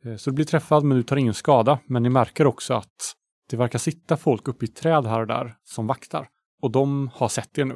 Eh, 0.05 0.17
Så 0.17 0.31
du 0.31 0.35
blir 0.35 0.45
träffad 0.45 0.85
men 0.85 0.97
du 0.97 1.03
tar 1.03 1.17
ingen 1.17 1.35
skada. 1.35 1.79
Men 1.87 2.03
ni 2.03 2.09
märker 2.09 2.47
också 2.47 2.75
att 2.75 3.15
det 3.51 3.57
verkar 3.57 3.79
sitta 3.79 4.17
folk 4.17 4.49
uppe 4.49 4.65
i 4.65 4.69
träd 4.69 5.07
här 5.07 5.21
och 5.21 5.27
där 5.27 5.55
som 5.65 5.87
vaktar. 5.87 6.29
Och 6.63 6.71
de 6.71 7.11
har 7.15 7.29
sett 7.29 7.59
er 7.59 7.65
nu. 7.65 7.75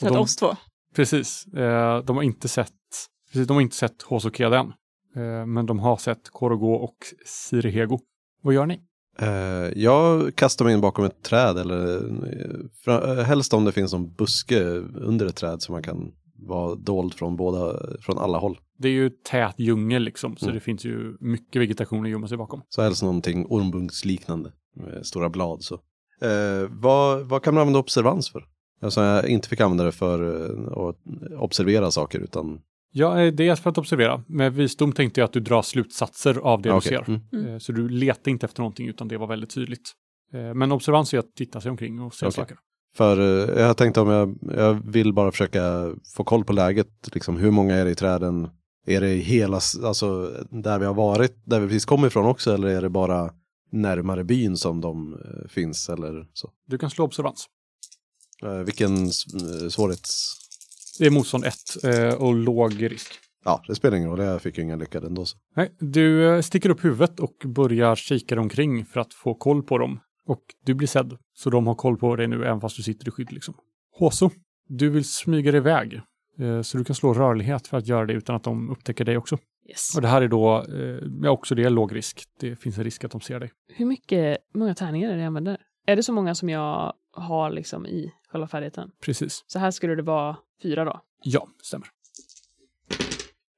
Att 0.00 0.08
de, 0.08 0.16
oss 0.16 0.36
två. 0.36 0.56
Precis. 0.94 1.46
Eh, 1.46 2.04
de 2.04 2.16
har 2.16 2.22
inte 2.22 2.48
sett, 2.48 2.72
precis, 3.32 3.46
de 3.48 3.54
har 3.54 3.60
inte 3.60 3.76
sett 3.76 4.02
Hosokeda 4.02 4.58
än. 4.58 4.72
Men 5.46 5.66
de 5.66 5.78
har 5.78 5.96
sett 5.96 6.30
Korogo 6.30 6.72
och 6.74 6.96
Sirihego. 7.26 7.98
Vad 8.42 8.54
gör 8.54 8.66
ni? 8.66 8.80
Eh, 9.18 9.28
jag 9.82 10.36
kastar 10.36 10.64
mig 10.64 10.74
in 10.74 10.80
bakom 10.80 11.04
ett 11.04 11.22
träd 11.22 11.58
eller 11.58 11.96
eh, 11.96 12.02
fra, 12.84 13.18
eh, 13.18 13.24
helst 13.24 13.54
om 13.54 13.64
det 13.64 13.72
finns 13.72 13.92
någon 13.92 14.14
buske 14.14 14.62
under 14.94 15.26
ett 15.26 15.36
träd 15.36 15.62
så 15.62 15.72
man 15.72 15.82
kan 15.82 16.12
vara 16.38 16.74
dold 16.74 17.14
från 17.14 17.36
båda, 17.36 17.80
från 18.00 18.18
alla 18.18 18.38
håll. 18.38 18.58
Det 18.78 18.88
är 18.88 18.92
ju 18.92 19.10
tät 19.10 19.54
djungel 19.58 20.02
liksom, 20.02 20.36
så 20.36 20.44
Mm. 20.46 20.54
det 20.54 20.60
finns 20.60 20.84
ju 20.84 21.16
mycket 21.20 21.62
vegetation 21.62 22.04
att 22.04 22.10
gömma 22.10 22.28
sig 22.28 22.38
bakom. 22.38 22.62
Så 22.68 22.82
helst 22.82 23.02
någonting 23.02 23.46
ormbunksliknande 23.48 24.52
med 24.76 25.06
stora 25.06 25.28
blad. 25.28 25.62
Så. 25.62 25.74
Eh, 26.20 26.68
vad, 26.70 27.26
vad 27.26 27.42
kan 27.42 27.54
man 27.54 27.60
använda 27.60 27.78
observans 27.78 28.30
för? 28.30 28.44
Alltså 28.82 29.00
jag 29.02 29.28
inte 29.28 29.48
fick 29.48 29.60
använda 29.60 29.84
det 29.84 29.92
för 29.92 30.44
att 30.88 30.96
observera 31.38 31.90
saker 31.90 32.18
utan... 32.18 32.60
Ja, 32.98 33.20
eh, 33.22 33.32
det 33.32 33.48
är 33.48 33.56
för 33.56 33.70
att 33.70 33.78
observera. 33.78 34.22
Med 34.26 34.54
visdom 34.54 34.92
tänkte 34.92 35.20
jag 35.20 35.26
att 35.26 35.32
du 35.32 35.40
drar 35.40 35.62
slutsatser 35.62 36.34
av 36.38 36.62
det 36.62 36.70
Ah, 36.72 36.74
du 36.74 36.80
ser. 36.80 37.04
Mm. 37.08 37.20
Mm. 37.32 37.46
Eh, 37.46 37.58
Så 37.58 37.72
du 37.72 37.88
letar 37.88 38.30
inte 38.30 38.46
efter 38.46 38.60
någonting 38.60 38.88
utan 38.88 39.08
det 39.08 39.16
var 39.18 39.26
väldigt 39.26 39.50
tydligt. 39.50 39.92
Eh, 40.32 40.54
Men 40.54 40.72
observans 40.72 41.14
är 41.14 41.18
att 41.18 41.34
titta 41.36 41.60
sig 41.60 41.70
omkring 41.70 42.00
och 42.00 42.14
se 42.14 42.26
Okej. 42.26 42.32
saker. 42.34 42.56
För 42.96 43.16
jag 43.60 43.76
tänkte 43.76 44.00
om 44.00 44.08
jag, 44.08 44.38
jag 44.56 44.74
vill 44.92 45.12
bara 45.12 45.30
försöka 45.32 45.94
få 46.16 46.24
koll 46.24 46.44
på 46.44 46.52
läget. 46.52 46.88
Liksom, 47.12 47.36
hur 47.36 47.50
många 47.50 47.74
är 47.74 47.84
det 47.84 47.90
i 47.90 47.94
träden? 47.94 48.48
Är 48.86 49.00
det 49.00 49.08
hela, 49.08 49.60
alltså 49.84 50.32
där 50.50 50.78
vi 50.78 50.86
har 50.86 50.94
varit, 50.94 51.36
där 51.44 51.60
vi 51.60 51.66
precis 51.66 51.84
kom 51.84 52.04
ifrån 52.04 52.26
också? 52.26 52.54
Eller 52.54 52.68
är 52.68 52.82
det 52.82 52.88
bara 52.88 53.30
närmare 53.72 54.24
byn 54.24 54.56
som 54.56 54.80
de 54.80 55.18
finns? 55.48 55.88
Eller 55.88 56.26
så? 56.32 56.50
Du 56.66 56.78
kan 56.78 56.90
slå 56.90 57.04
observans. 57.04 57.46
Vilken 58.64 59.10
svårighets... 59.70 60.34
Det 60.98 61.06
är 61.06 61.10
motstånd 61.10 61.44
1 61.44 61.54
och 62.18 62.34
låg 62.34 62.82
risk. 62.92 63.12
Ja, 63.46 63.62
det 63.66 63.74
spelar 63.74 63.96
ingen 63.96 64.10
roll. 64.10 64.20
Jag 64.20 64.42
fick 64.42 64.58
ju 64.58 64.64
ingen 64.64 64.78
lyckad 64.78 65.04
ändå. 65.04 65.24
Så. 65.24 65.38
Nej, 65.56 65.72
du 65.78 66.34
eh, 66.34 66.40
sticker 66.40 66.70
upp 66.70 66.84
huvudet 66.84 67.20
och 67.20 67.34
börjar 67.44 67.96
kika 67.96 68.40
omkring 68.40 68.84
för 68.84 69.00
att 69.00 69.14
få 69.14 69.34
koll 69.34 69.62
på 69.62 69.78
dem. 69.78 70.00
Och 70.26 70.42
du 70.64 70.74
blir 70.74 70.88
sedd. 70.88 71.16
Så 71.34 71.50
de 71.50 71.66
har 71.66 71.74
koll 71.74 71.96
på 71.96 72.16
dig 72.16 72.28
nu 72.28 72.44
även 72.44 72.60
fast 72.60 72.76
du 72.76 72.82
sitter 72.82 73.08
i 73.08 73.10
skydd 73.10 73.32
liksom. 73.32 73.54
Håso, 73.98 74.30
du 74.68 74.88
vill 74.88 75.04
smyga 75.04 75.50
dig 75.50 75.58
iväg. 75.58 76.00
Eh, 76.38 76.62
så 76.62 76.78
du 76.78 76.84
kan 76.84 76.96
slå 76.96 77.14
rörlighet 77.14 77.66
för 77.66 77.76
att 77.76 77.86
göra 77.86 78.06
det 78.06 78.12
utan 78.12 78.36
att 78.36 78.44
de 78.44 78.70
upptäcker 78.70 79.04
dig 79.04 79.16
också. 79.16 79.38
Yes. 79.68 79.96
Och 79.96 80.02
det 80.02 80.08
här 80.08 80.22
är 80.22 80.28
då, 80.28 80.64
eh, 80.68 81.08
ja 81.22 81.30
också 81.30 81.54
det 81.54 81.64
är 81.64 81.70
låg 81.70 81.94
risk. 81.94 82.24
Det 82.40 82.56
finns 82.56 82.78
en 82.78 82.84
risk 82.84 83.04
att 83.04 83.10
de 83.10 83.20
ser 83.20 83.40
dig. 83.40 83.52
Hur 83.68 83.86
mycket, 83.86 84.38
många 84.54 84.74
tärningar 84.74 85.10
är 85.10 85.12
det 85.12 85.20
jag 85.20 85.26
använder? 85.26 85.58
Är 85.86 85.96
det 85.96 86.02
så 86.02 86.12
många 86.12 86.34
som 86.34 86.48
jag 86.48 86.92
har 87.12 87.50
liksom 87.50 87.86
i 87.86 88.12
själva 88.28 88.48
färdigheten? 88.48 88.90
Precis. 89.02 89.44
Så 89.46 89.58
här 89.58 89.70
skulle 89.70 89.94
det 89.94 90.02
vara 90.02 90.36
fyra 90.62 90.84
då. 90.84 91.00
Ja, 91.22 91.48
stämmer. 91.62 91.88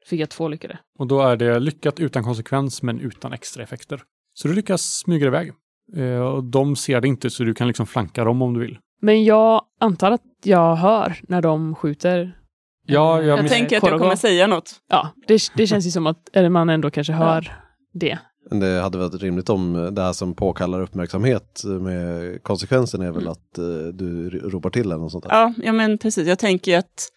Fick 0.06 0.20
jag 0.20 0.30
två 0.30 0.48
lyckade. 0.48 0.78
Och 0.98 1.06
då 1.06 1.20
är 1.20 1.36
det 1.36 1.58
lyckat 1.58 2.00
utan 2.00 2.24
konsekvens 2.24 2.82
men 2.82 3.00
utan 3.00 3.32
extra 3.32 3.62
effekter. 3.62 4.02
Så 4.34 4.48
du 4.48 4.54
lyckas 4.54 4.82
smyga 4.82 5.26
iväg. 5.26 5.52
Eh, 5.96 6.20
och 6.20 6.44
de 6.44 6.76
ser 6.76 7.00
det 7.00 7.08
inte 7.08 7.30
så 7.30 7.44
du 7.44 7.54
kan 7.54 7.66
liksom 7.66 7.86
flanka 7.86 8.24
dem 8.24 8.42
om 8.42 8.54
du 8.54 8.60
vill. 8.60 8.78
Men 9.00 9.24
jag 9.24 9.62
antar 9.80 10.10
att 10.10 10.22
jag 10.42 10.76
hör 10.76 11.16
när 11.22 11.42
de 11.42 11.74
skjuter. 11.74 12.38
Ja, 12.86 13.22
jag 13.22 13.38
Jag 13.38 13.48
tänker 13.48 13.76
att 13.76 13.90
jag 13.90 14.00
kommer 14.00 14.16
säga 14.16 14.46
något. 14.46 14.70
Ja, 14.88 15.10
det, 15.26 15.42
det 15.56 15.66
känns 15.66 15.86
ju 15.86 15.90
som 15.90 16.06
att 16.06 16.28
eller 16.32 16.48
man 16.48 16.70
ändå 16.70 16.90
kanske 16.90 17.12
hör 17.12 17.56
det. 17.92 18.18
Men 18.50 18.60
det 18.60 18.80
hade 18.80 18.98
varit 18.98 19.22
rimligt 19.22 19.48
om 19.50 19.94
det 19.94 20.02
här 20.02 20.12
som 20.12 20.34
påkallar 20.34 20.80
uppmärksamhet 20.80 21.62
med 21.80 22.42
konsekvensen 22.42 23.02
är 23.02 23.10
väl 23.10 23.20
Mm. 23.22 23.32
att 23.32 23.58
eh, 23.58 23.94
du 23.94 24.30
ropar 24.30 24.70
till 24.70 24.82
eller 24.86 24.96
något 24.96 25.12
sånt 25.12 25.24
där. 25.24 25.30
Ja, 25.30 25.54
ja 25.62 25.72
men 25.72 25.98
precis. 25.98 26.28
Jag 26.28 26.38
tänker 26.38 26.78
att 26.78 27.08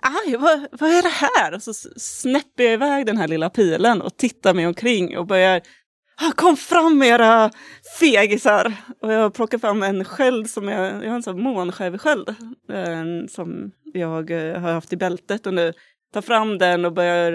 aj, 0.00 0.36
vad, 0.36 0.66
vad 0.72 0.90
är 0.90 1.02
det 1.02 1.08
här? 1.08 1.54
Och 1.54 1.62
så 1.62 1.74
snäpper 1.96 2.64
jag 2.64 2.72
iväg 2.72 3.06
den 3.06 3.16
här 3.16 3.28
lilla 3.28 3.50
pilen 3.50 4.02
och 4.02 4.16
tittar 4.16 4.54
mig 4.54 4.66
omkring 4.66 5.18
och 5.18 5.26
börjar 5.26 5.60
ah, 6.16 6.32
Kom 6.36 6.56
fram 6.56 7.02
era 7.02 7.50
fegisar! 8.00 8.74
Och 9.02 9.12
jag 9.12 9.34
plockar 9.34 9.58
fram 9.58 9.82
en 9.82 10.04
sköld 10.04 10.50
som 10.50 10.68
jag, 10.68 11.04
jag 11.04 11.08
har 11.08 11.16
en 11.16 11.22
sån 11.22 11.42
månskävsköld 11.42 12.28
eh, 12.72 13.04
som 13.30 13.70
jag 13.94 14.30
eh, 14.30 14.60
har 14.60 14.72
haft 14.72 14.92
i 14.92 14.96
bältet 14.96 15.46
och 15.46 15.54
nu 15.54 15.72
tar 16.12 16.22
fram 16.22 16.58
den 16.58 16.84
och 16.84 16.92
börjar 16.92 17.32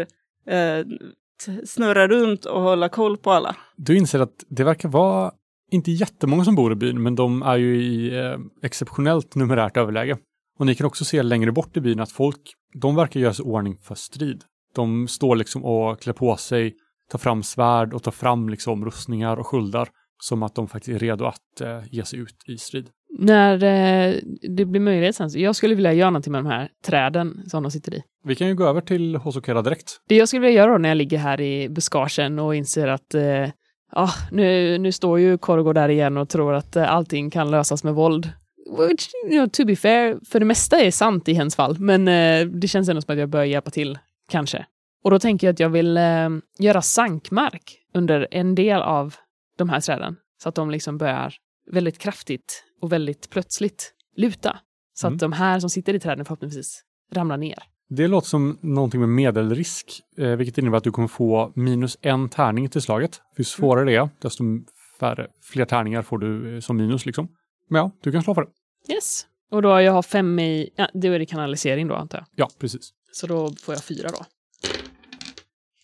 eh, 0.48 0.86
snurra 1.66 2.08
runt 2.08 2.46
och 2.46 2.62
hålla 2.62 2.90
koll 2.90 3.18
på 3.18 3.32
alla. 3.32 3.56
Du 3.76 3.98
inser 3.98 4.20
att 4.20 4.46
det 4.50 4.64
verkar 4.64 4.90
vara 4.90 5.32
inte 5.72 5.92
jättemånga 5.92 6.46
som 6.46 6.56
bor 6.56 6.72
i 6.72 6.76
byn, 6.76 7.04
men 7.04 7.16
de 7.16 7.42
är 7.42 7.58
ju 7.58 7.84
i 7.84 8.20
eh, 8.20 8.38
exceptionellt 8.64 9.36
numerärt 9.36 9.78
överläge. 9.78 10.18
Och 10.60 10.66
ni 10.66 10.76
kan 10.76 10.88
också 10.88 11.06
se 11.06 11.24
längre 11.24 11.52
bort 11.52 11.78
i 11.78 11.82
byn 11.82 12.00
att 12.00 12.12
folk, 12.12 12.54
de 12.74 12.96
verkar 12.96 13.20
göra 13.20 13.34
sig 13.34 13.46
i 13.46 13.50
ordning 13.50 13.78
för 13.78 13.96
strid. 13.96 14.44
De 14.76 15.08
står 15.08 15.36
liksom 15.36 15.66
och 15.66 16.02
klär 16.02 16.14
på 16.14 16.38
sig, 16.38 16.76
tar 17.12 17.20
fram 17.20 17.44
svärd 17.44 17.94
och 17.94 18.04
tar 18.04 18.12
fram 18.12 18.50
liksom 18.50 18.86
rustningar 18.86 19.38
och 19.38 19.48
sköldar. 19.48 19.90
Som 20.22 20.44
att 20.44 20.56
de 20.56 20.68
faktiskt 20.68 20.96
är 20.96 21.00
redo 21.00 21.26
att 21.26 21.62
eh, 21.62 21.82
ge 21.92 22.06
sig 22.06 22.20
ut 22.20 22.36
i 22.48 22.58
strid. 22.58 22.90
När 23.18 23.54
eh, 23.54 24.16
det 24.42 24.66
blir 24.66 24.82
möjlighet 24.82 25.16
sen, 25.16 25.30
så 25.30 25.40
jag 25.40 25.56
skulle 25.56 25.76
vilja 25.76 25.94
göra 25.94 26.10
någonting 26.10 26.32
med 26.32 26.44
de 26.44 26.50
här 26.50 26.70
träden 26.86 27.44
som 27.48 27.64
de 27.64 27.72
sitter 27.72 27.94
i. 27.94 28.04
Vi 28.24 28.36
kan 28.36 28.48
ju 28.48 28.56
gå 28.56 28.64
över 28.64 28.82
till 28.82 29.16
Hosokera 29.16 29.62
direkt. 29.62 30.02
Det 30.08 30.16
jag 30.16 30.28
skulle 30.28 30.42
vilja 30.42 30.62
göra 30.62 30.72
då 30.72 30.78
när 30.78 30.90
jag 30.90 30.96
ligger 30.96 31.18
här 31.18 31.42
i 31.42 31.70
buskagen 31.70 32.40
och 32.40 32.56
inser 32.56 32.88
att 32.88 33.14
eh, 33.14 33.50
ah, 33.92 34.12
nu, 34.32 34.78
nu 34.78 34.92
står 34.92 35.20
ju 35.20 35.38
Korgo 35.38 35.74
där 35.74 35.90
igen 35.90 36.18
och 36.18 36.30
tror 36.30 36.54
att 36.54 36.76
eh, 36.76 36.94
allting 36.94 37.30
kan 37.30 37.52
lösas 37.52 37.84
med 37.84 37.94
våld. 37.94 38.32
Which, 38.78 39.10
you 39.26 39.32
know, 39.32 39.48
to 39.48 39.66
be 39.66 39.76
fair, 39.76 40.20
för 40.26 40.40
det 40.40 40.46
mesta 40.46 40.80
är 40.80 40.92
sant 40.92 41.30
i 41.30 41.34
hens 41.34 41.56
fall, 41.56 41.80
men 41.80 42.08
eh, 42.08 42.46
det 42.46 42.68
känns 42.68 42.90
ändå 42.90 43.02
som 43.02 43.14
att 43.14 43.20
jag 43.20 43.30
bör 43.30 43.44
hjälpa 43.44 43.72
till, 43.72 43.98
kanske. 44.32 44.66
Och 45.04 45.12
då 45.12 45.20
tänker 45.20 45.48
jag 45.48 45.54
att 45.54 45.60
jag 45.60 45.70
vill 45.70 45.98
eh, 45.98 46.30
göra 46.60 46.82
sankmark 46.82 47.78
under 47.94 48.28
en 48.32 48.56
del 48.56 48.82
av 48.82 49.16
de 49.58 49.70
här 49.70 49.80
träden, 49.80 50.16
så 50.44 50.50
att 50.50 50.56
de 50.56 50.72
liksom 50.72 50.98
börjar 50.98 51.34
väldigt 51.72 51.98
kraftigt 51.98 52.64
och 52.82 52.92
väldigt 52.92 53.30
plötsligt 53.30 53.94
luta. 54.16 54.60
Så 54.94 55.08
Mm. 55.08 55.16
att 55.16 55.20
de 55.20 55.32
här 55.34 55.60
som 55.60 55.70
sitter 55.70 55.94
i 55.94 56.00
träden 56.00 56.26
förhoppningsvis 56.26 56.84
ramlar 57.14 57.38
ner. 57.38 57.58
Det 57.90 58.08
låter 58.08 58.28
som 58.28 58.58
någonting 58.62 59.00
med 59.00 59.10
medelrisk, 59.10 60.02
eh, 60.18 60.30
vilket 60.30 60.58
innebär 60.58 60.78
att 60.78 60.84
du 60.84 60.92
kommer 60.92 61.08
få 61.08 61.52
minus 61.56 61.98
en 62.02 62.30
tärning 62.30 62.70
till 62.70 62.82
slaget. 62.82 63.22
Ju 63.38 63.44
svårare 63.44 63.86
det 63.86 63.96
är, 63.96 64.10
desto 64.22 64.44
färre, 65.00 65.28
fler 65.44 65.66
tärningar 65.66 66.02
får 66.02 66.18
du 66.18 66.56
eh, 66.56 66.60
som 66.62 66.78
minus 66.78 67.06
liksom. 67.06 67.28
Men 67.70 67.80
ja, 67.80 67.92
du 68.04 68.12
kan 68.12 68.24
slå 68.24 68.36
för 68.36 68.42
det. 68.42 68.94
Yes. 68.94 69.26
Och 69.52 69.62
då 69.62 69.82
jag 69.82 69.92
har 69.92 70.02
fem 70.02 70.40
i, 70.40 70.70
ja, 70.76 70.90
det 70.94 71.08
är 71.08 71.20
det 71.20 71.26
kanalisering 71.26 71.88
då 71.88 71.96
antar 71.96 72.18
jag. 72.18 72.28
Ja, 72.36 72.50
precis. 72.60 72.90
Så 73.12 73.28
då 73.28 73.52
får 73.56 73.74
jag 73.74 73.84
fyra 73.84 74.10
då. 74.10 74.26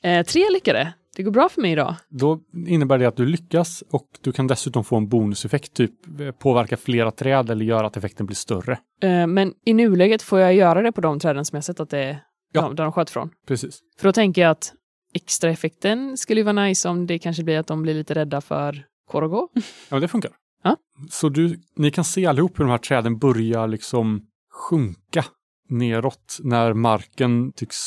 Eh, 0.10 0.26
tre 0.26 0.50
lyckade. 0.54 0.94
Det 1.16 1.24
går 1.24 1.32
bra 1.32 1.50
för 1.50 1.62
mig 1.62 1.72
idag. 1.72 1.96
Då 2.10 2.40
innebär 2.68 2.98
det 2.98 3.06
att 3.06 3.16
du 3.18 3.26
lyckas 3.26 3.84
och 3.92 4.08
du 4.22 4.32
kan 4.32 4.48
dessutom 4.48 4.84
få 4.84 4.96
en 4.98 5.08
bonuseffekt, 5.08 5.74
typ 5.74 6.20
eh, 6.20 6.32
påverka 6.32 6.78
flera 6.78 7.12
träd 7.12 7.50
eller 7.50 7.66
göra 7.66 7.88
att 7.88 7.98
effekten 7.98 8.26
blir 8.26 8.36
större. 8.36 8.80
Eh, 9.02 9.28
men 9.28 9.54
i 9.66 9.74
nuläget 9.74 10.22
får 10.22 10.40
jag 10.40 10.54
göra 10.56 10.82
det 10.82 10.92
på 10.92 11.02
de 11.02 11.20
träden 11.20 11.46
som 11.46 11.56
jag 11.56 11.64
sett 11.64 11.80
att 11.80 11.90
det 11.90 12.00
är, 12.00 12.20
Ja. 12.54 12.62
där 12.70 12.84
de 12.84 12.92
sköt 12.92 13.10
från. 13.10 13.30
Precis. 13.48 13.80
För 14.00 14.08
då 14.08 14.14
tänker 14.14 14.42
jag 14.42 14.52
att 14.52 14.74
extra 15.14 15.50
effekten 15.50 16.18
skulle 16.18 16.40
ju 16.40 16.46
vara 16.46 16.66
nice 16.66 16.90
om 16.90 17.08
det 17.08 17.20
kanske 17.20 17.44
blir 17.44 17.60
att 17.60 17.68
de 17.68 17.82
blir 17.82 17.94
lite 17.94 18.14
rädda 18.14 18.42
för 18.42 18.86
Korogo. 19.12 19.50
Ja, 19.56 19.62
men 19.90 20.02
det 20.02 20.08
funkar. 20.08 20.32
Ja. 20.64 20.78
Så 21.10 21.30
du, 21.30 21.60
ni 21.76 21.92
kan 21.92 22.04
se 22.04 22.26
allihop 22.26 22.60
hur 22.60 22.64
de 22.64 22.72
här 22.72 22.78
träden 22.78 23.18
börjar 23.18 23.68
liksom 23.68 24.22
sjunka 24.70 25.26
neråt 25.70 26.38
när 26.44 26.74
marken 26.74 27.52
tycks 27.52 27.78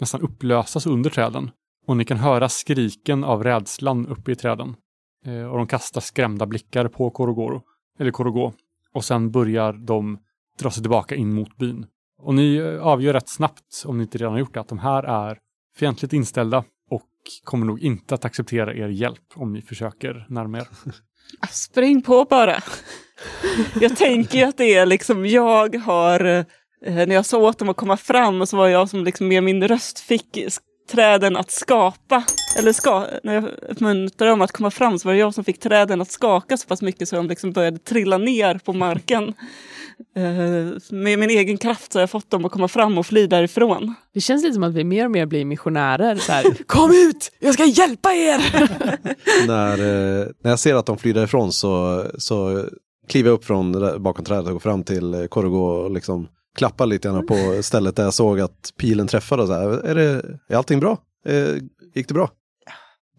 nästan 0.00 0.20
upplösas 0.20 0.86
under 0.86 1.10
träden. 1.10 1.50
Och 1.86 1.96
ni 1.96 2.04
kan 2.04 2.16
höra 2.16 2.48
skriken 2.48 3.24
av 3.24 3.44
rädslan 3.44 4.06
uppe 4.06 4.32
i 4.32 4.34
träden. 4.34 4.76
Eh, 5.26 5.44
och 5.44 5.58
de 5.58 5.66
kastar 5.66 6.00
skrämda 6.00 6.46
blickar 6.46 6.88
på 6.88 7.10
Korogoro, 7.10 7.62
eller 7.98 8.10
Korogo. 8.10 8.52
Och 8.92 9.04
sen 9.04 9.30
börjar 9.30 9.72
de 9.72 10.18
dra 10.58 10.70
sig 10.70 10.82
tillbaka 10.82 11.14
in 11.14 11.34
mot 11.34 11.56
byn. 11.56 11.86
Och 12.18 12.34
ni 12.34 12.56
eh, 12.56 12.86
avgör 12.86 13.12
rätt 13.12 13.28
snabbt, 13.28 13.82
om 13.86 13.98
ni 13.98 14.02
inte 14.02 14.18
redan 14.18 14.32
har 14.32 14.40
gjort 14.40 14.54
det, 14.54 14.60
att 14.60 14.68
de 14.68 14.78
här 14.78 15.02
är 15.02 15.38
fientligt 15.76 16.12
inställda 16.12 16.64
och 16.90 17.08
kommer 17.44 17.66
nog 17.66 17.80
inte 17.80 18.14
att 18.14 18.24
acceptera 18.24 18.74
er 18.74 18.88
hjälp 18.88 19.32
om 19.34 19.52
ni 19.52 19.62
försöker 19.62 20.26
närma 20.28 20.58
er. 20.58 20.68
Ah, 21.40 21.46
spring 21.46 22.02
på 22.02 22.24
bara. 22.24 22.56
Jag 23.80 23.96
tänker 23.96 24.38
ju 24.38 24.44
att 24.44 24.56
det 24.56 24.74
är 24.74 24.86
liksom 24.86 25.26
jag 25.26 25.76
har, 25.76 26.24
eh, 26.24 26.44
när 26.86 27.14
jag 27.14 27.26
sa 27.26 27.38
åt 27.38 27.58
dem 27.58 27.68
att 27.68 27.76
komma 27.76 27.96
fram 27.96 28.40
och 28.40 28.48
så 28.48 28.56
var 28.56 28.68
jag 28.68 28.88
som 28.88 29.04
liksom 29.04 29.28
med 29.28 29.42
min 29.42 29.68
röst 29.68 29.98
fick 29.98 30.36
träden 30.92 31.36
att 31.36 31.50
skapa. 31.50 32.24
Eller 32.58 32.72
ska, 32.72 33.06
när 33.22 33.34
jag 33.34 33.44
uppmuntrade 33.68 34.30
dem 34.30 34.42
att 34.42 34.52
komma 34.52 34.70
fram 34.70 34.98
så 34.98 35.08
var 35.08 35.12
det 35.12 35.18
jag 35.18 35.34
som 35.34 35.44
fick 35.44 35.60
träden 35.60 36.00
att 36.00 36.10
skaka 36.10 36.56
så 36.56 36.66
pass 36.66 36.82
mycket 36.82 37.08
så 37.08 37.16
de 37.16 37.28
liksom 37.28 37.52
började 37.52 37.78
trilla 37.78 38.18
ner 38.18 38.58
på 38.64 38.72
marken. 38.72 39.34
Eh, 40.16 40.78
med 40.90 41.18
min 41.18 41.30
egen 41.30 41.58
kraft 41.58 41.92
så 41.92 41.98
har 41.98 42.02
jag 42.02 42.10
fått 42.10 42.30
dem 42.30 42.44
att 42.44 42.52
komma 42.52 42.68
fram 42.68 42.98
och 42.98 43.06
fly 43.06 43.26
därifrån. 43.26 43.94
Det 44.14 44.20
känns 44.20 44.42
lite 44.42 44.54
som 44.54 44.62
att 44.62 44.74
vi 44.74 44.84
mer 44.84 45.04
och 45.04 45.10
mer 45.10 45.26
blir 45.26 45.44
missionärer. 45.44 46.16
Så 46.16 46.32
här, 46.32 46.44
Kom 46.66 46.90
ut! 46.90 47.32
Jag 47.38 47.54
ska 47.54 47.64
hjälpa 47.64 48.12
er! 48.12 48.38
när, 49.46 49.72
eh, 49.72 50.26
när 50.42 50.50
jag 50.50 50.58
ser 50.58 50.74
att 50.74 50.86
de 50.86 50.98
flyr 50.98 51.14
därifrån 51.14 51.52
så, 51.52 52.04
så 52.18 52.64
kliver 53.08 53.30
jag 53.30 53.34
upp 53.34 53.44
från 53.44 53.72
bakom 54.02 54.24
trädet 54.24 54.46
och 54.46 54.52
går 54.52 54.60
fram 54.60 54.84
till 54.84 55.14
eh, 55.14 55.24
Korogo 55.24 55.58
och 55.58 55.90
liksom 55.90 56.28
klappar 56.56 56.86
lite 56.86 57.08
grann 57.08 57.26
på 57.26 57.62
stället 57.62 57.96
där 57.96 58.02
jag 58.04 58.14
såg 58.14 58.40
att 58.40 58.72
pilen 58.76 59.06
träffade. 59.06 59.46
Så 59.46 59.52
här, 59.52 59.68
är, 59.68 59.94
det, 59.94 60.22
är 60.48 60.56
allting 60.56 60.80
bra? 60.80 60.98
Eh, 61.26 61.54
gick 61.94 62.08
det 62.08 62.14
bra? 62.14 62.30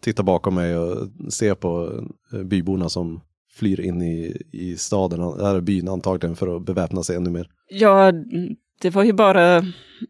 Tittar 0.01 0.23
bakom 0.23 0.55
mig 0.55 0.77
och 0.77 1.07
ser 1.33 1.55
på 1.55 2.01
eh, 2.33 2.39
byborna 2.39 2.89
som 2.89 3.21
flyr 3.55 3.79
in 3.79 4.01
i, 4.01 4.41
i 4.51 4.77
staden, 4.77 5.21
eller 5.21 5.61
byn 5.61 5.89
antagligen 5.89 6.35
för 6.35 6.55
att 6.57 6.65
beväpna 6.65 7.03
sig 7.03 7.15
ännu 7.15 7.29
mer. 7.29 7.47
Ja, 7.69 8.11
det 8.81 8.89
var 8.89 9.03
ju 9.03 9.13
bara 9.13 9.55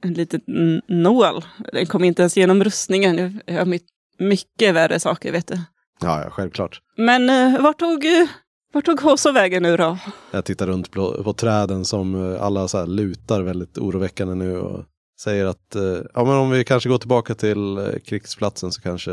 en 0.02 0.14
liten 0.14 0.42
nål. 0.88 1.46
Den 1.74 1.86
kom 1.86 2.04
inte 2.04 2.22
ens 2.22 2.38
genom 2.38 2.64
rustningen. 2.64 3.40
Jag- 3.46 3.58
har 3.58 3.66
my- 3.66 3.80
mycket 4.20 4.76
värre 4.76 5.00
saker, 5.00 5.32
vet 5.32 5.48
du. 5.48 5.56
Ja, 6.02 6.24
ja 6.24 6.30
självklart. 6.30 6.82
Men 6.98 7.30
eh, 7.30 7.62
vart 7.62 7.80
tog, 7.80 8.06
eh, 8.06 8.28
vart 8.74 8.86
tog 8.86 9.00
Hoso 9.02 9.32
vägen 9.32 9.64
nu 9.64 9.78
då? 9.78 9.98
Jag 10.32 10.46
tittar 10.46 10.68
runt 10.68 10.92
på, 10.92 11.24
på 11.24 11.34
träden 11.34 11.86
som 11.86 12.34
eh, 12.34 12.42
alla 12.44 12.68
så 12.68 12.78
här 12.78 12.88
lutar 12.88 13.42
väldigt 13.42 13.78
oroväckande 13.78 14.36
nu 14.36 14.58
och 14.58 14.86
säger 15.22 15.46
att 15.46 15.76
eh, 15.76 15.82
ja, 16.14 16.24
men 16.24 16.36
om 16.36 16.50
vi 16.50 16.64
kanske 16.64 16.90
går 16.90 16.98
tillbaka 16.98 17.36
till 17.36 17.78
eh, 17.78 17.86
krigsplatsen 18.06 18.72
så 18.72 18.82
kanske 18.82 19.12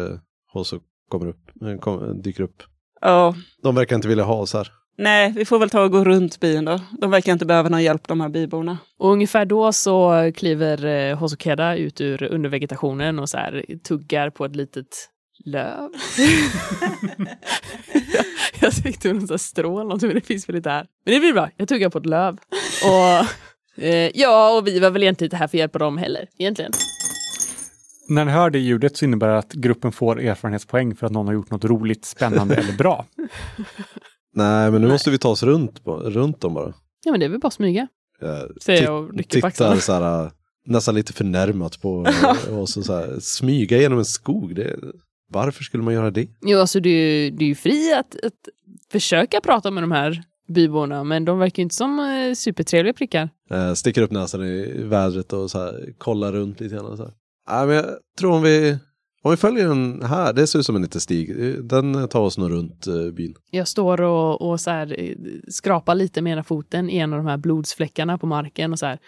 Hoso 0.52 0.80
kommer 1.10 1.26
upp, 1.28 1.50
eh, 1.66 1.78
kom, 1.78 2.22
dyker 2.22 2.42
upp. 2.42 2.62
Ja, 3.00 3.34
De 3.62 3.74
verkar 3.74 3.96
inte 3.96 4.08
vilja 4.08 4.24
ha 4.24 4.34
oss 4.34 4.54
här. 4.54 4.68
nej, 4.98 5.32
vi 5.36 5.44
får 5.44 5.58
väl 5.58 5.70
ta 5.70 5.82
och 5.82 5.90
gå 5.92 6.04
runt 6.04 6.40
byn 6.40 6.64
då. 6.64 6.80
De 7.00 7.10
verkar 7.10 7.32
inte 7.32 7.46
behöva 7.46 7.68
någon 7.68 7.82
hjälp, 7.82 8.08
de 8.08 8.20
här 8.20 8.28
byborna. 8.28 8.78
Och 8.98 9.12
ungefär 9.12 9.44
då 9.44 9.72
så 9.72 10.32
kliver 10.36 10.84
eh, 10.86 11.18
Hosokeda 11.18 11.76
ut 11.76 12.00
ur 12.00 12.22
undervegetationen 12.22 13.18
och 13.18 13.28
så 13.28 13.36
här 13.36 13.64
tuggar 13.88 14.30
på 14.30 14.44
ett 14.44 14.56
litet 14.56 14.86
löv. 15.44 15.88
jag, 18.62 18.72
tyckte 18.72 19.12
något 19.12 19.26
så 19.26 19.32
här 19.32 19.38
strå 19.38 19.72
eller 19.72 19.84
någonting, 19.84 20.08
men 20.08 20.14
det 20.14 20.26
finns 20.26 20.48
väl 20.48 20.56
inte 20.56 20.70
här. 20.70 20.86
Men 21.04 21.14
det 21.14 21.20
blir 21.20 21.32
bra, 21.32 21.50
jag 21.56 21.68
tuggar 21.68 21.90
på 21.90 21.98
ett 21.98 22.06
löv. 22.06 22.38
Och 22.84 23.26
eh, 23.84 24.10
ja, 24.14 24.56
och 24.58 24.66
vi 24.66 24.78
var 24.78 24.90
väl 24.90 25.02
egentligen 25.02 25.26
inte 25.26 25.36
här 25.36 25.48
för 25.48 25.56
att 25.56 25.60
hjälpa 25.60 25.78
dem 25.78 25.98
heller, 25.98 26.28
egentligen. 26.38 26.72
När 28.08 28.24
ni 28.24 28.30
hör 28.30 28.50
det 28.50 28.58
ljudet 28.58 28.96
så 28.96 29.04
innebär 29.04 29.28
det 29.28 29.38
att 29.38 29.52
gruppen 29.52 29.92
får 29.92 30.20
erfarenhetspoäng 30.20 30.96
för 30.96 31.06
att 31.06 31.12
någon 31.12 31.26
har 31.26 31.34
gjort 31.34 31.50
något 31.50 31.64
roligt, 31.64 32.04
spännande 32.04 32.54
eller 32.54 32.76
bra. 32.76 33.06
Nej, 34.34 34.70
men 34.70 34.82
nu 34.82 34.88
måste 34.88 35.10
vi 35.10 35.18
ta 35.18 35.28
oss 35.28 35.42
runt, 35.42 35.80
runt 35.86 36.40
dem 36.40 36.54
bara. 36.54 36.74
Ja, 37.04 37.10
men 37.10 37.20
det 37.20 37.26
är 37.26 37.30
väl 37.30 37.40
bara 37.40 37.48
att 37.48 37.54
smyga. 37.54 37.88
Jag 38.20 38.62
Säger 38.62 38.82
jag 38.82 39.04
och 39.04 39.14
rycker 39.14 39.40
på 39.40 39.50
tittar 39.50 39.76
så 39.76 39.92
här, 39.92 40.24
äh, 40.24 40.30
nästan 40.66 40.94
lite 40.94 41.12
förnärmat 41.12 41.80
på 41.80 42.06
och 42.50 42.68
så, 42.68 42.82
så 42.82 42.94
här, 42.94 43.16
smyga 43.20 43.78
genom 43.78 43.98
en 43.98 44.04
skog. 44.04 44.54
Det, 44.54 44.76
varför 45.30 45.64
skulle 45.64 45.82
man 45.82 45.94
göra 45.94 46.10
det? 46.10 46.28
Jo, 46.42 46.58
alltså 46.58 46.80
du, 46.80 46.90
du 47.30 47.44
är 47.44 47.48
ju 47.48 47.54
fri 47.54 47.92
att, 47.92 48.24
att 48.24 48.48
försöka 48.92 49.40
prata 49.40 49.70
med 49.70 49.82
de 49.82 49.92
här 49.92 50.22
byborna, 50.48 51.04
men 51.04 51.24
de 51.24 51.38
verkar 51.38 51.62
inte 51.62 51.74
som 51.74 51.98
eh, 52.00 52.34
supertrevliga 52.34 52.92
prickar. 52.94 53.30
Eh, 53.50 53.72
sticker 53.72 54.02
upp 54.02 54.10
näsan 54.10 54.44
i 54.44 54.82
vädret 54.82 55.32
och 55.32 55.50
så 55.50 55.58
här, 55.58 55.94
kollar 55.98 56.32
runt 56.32 56.60
lite 56.60 56.74
grann. 56.74 56.86
Och 56.86 56.96
så 56.96 57.02
här. 57.02 57.12
Nej, 57.50 57.66
men 57.66 57.76
jag 57.76 57.86
tror 58.18 58.32
om 58.32 58.42
vi, 58.42 58.78
om 59.22 59.30
vi 59.30 59.36
följer 59.36 59.68
den 59.68 60.02
här, 60.02 60.32
det 60.32 60.46
ser 60.46 60.58
ut 60.58 60.66
som 60.66 60.76
en 60.76 60.82
liten 60.82 61.00
stig. 61.00 61.36
Den 61.64 62.08
tar 62.08 62.20
oss 62.20 62.38
nog 62.38 62.50
runt 62.50 62.86
eh, 62.86 63.10
byn. 63.12 63.34
Jag 63.50 63.68
står 63.68 64.00
och, 64.00 64.50
och 64.50 64.60
så 64.60 64.70
här, 64.70 65.00
eh, 65.00 65.16
skrapar 65.48 65.94
lite 65.94 66.22
med 66.22 66.32
ena 66.32 66.42
foten 66.42 66.90
i 66.90 66.96
en 66.96 67.12
av 67.12 67.18
de 67.18 67.26
här 67.26 67.36
blodsfläckarna 67.36 68.18
på 68.18 68.26
marken 68.26 68.72
och 68.72 68.78
så 68.78 68.86
här. 68.86 68.98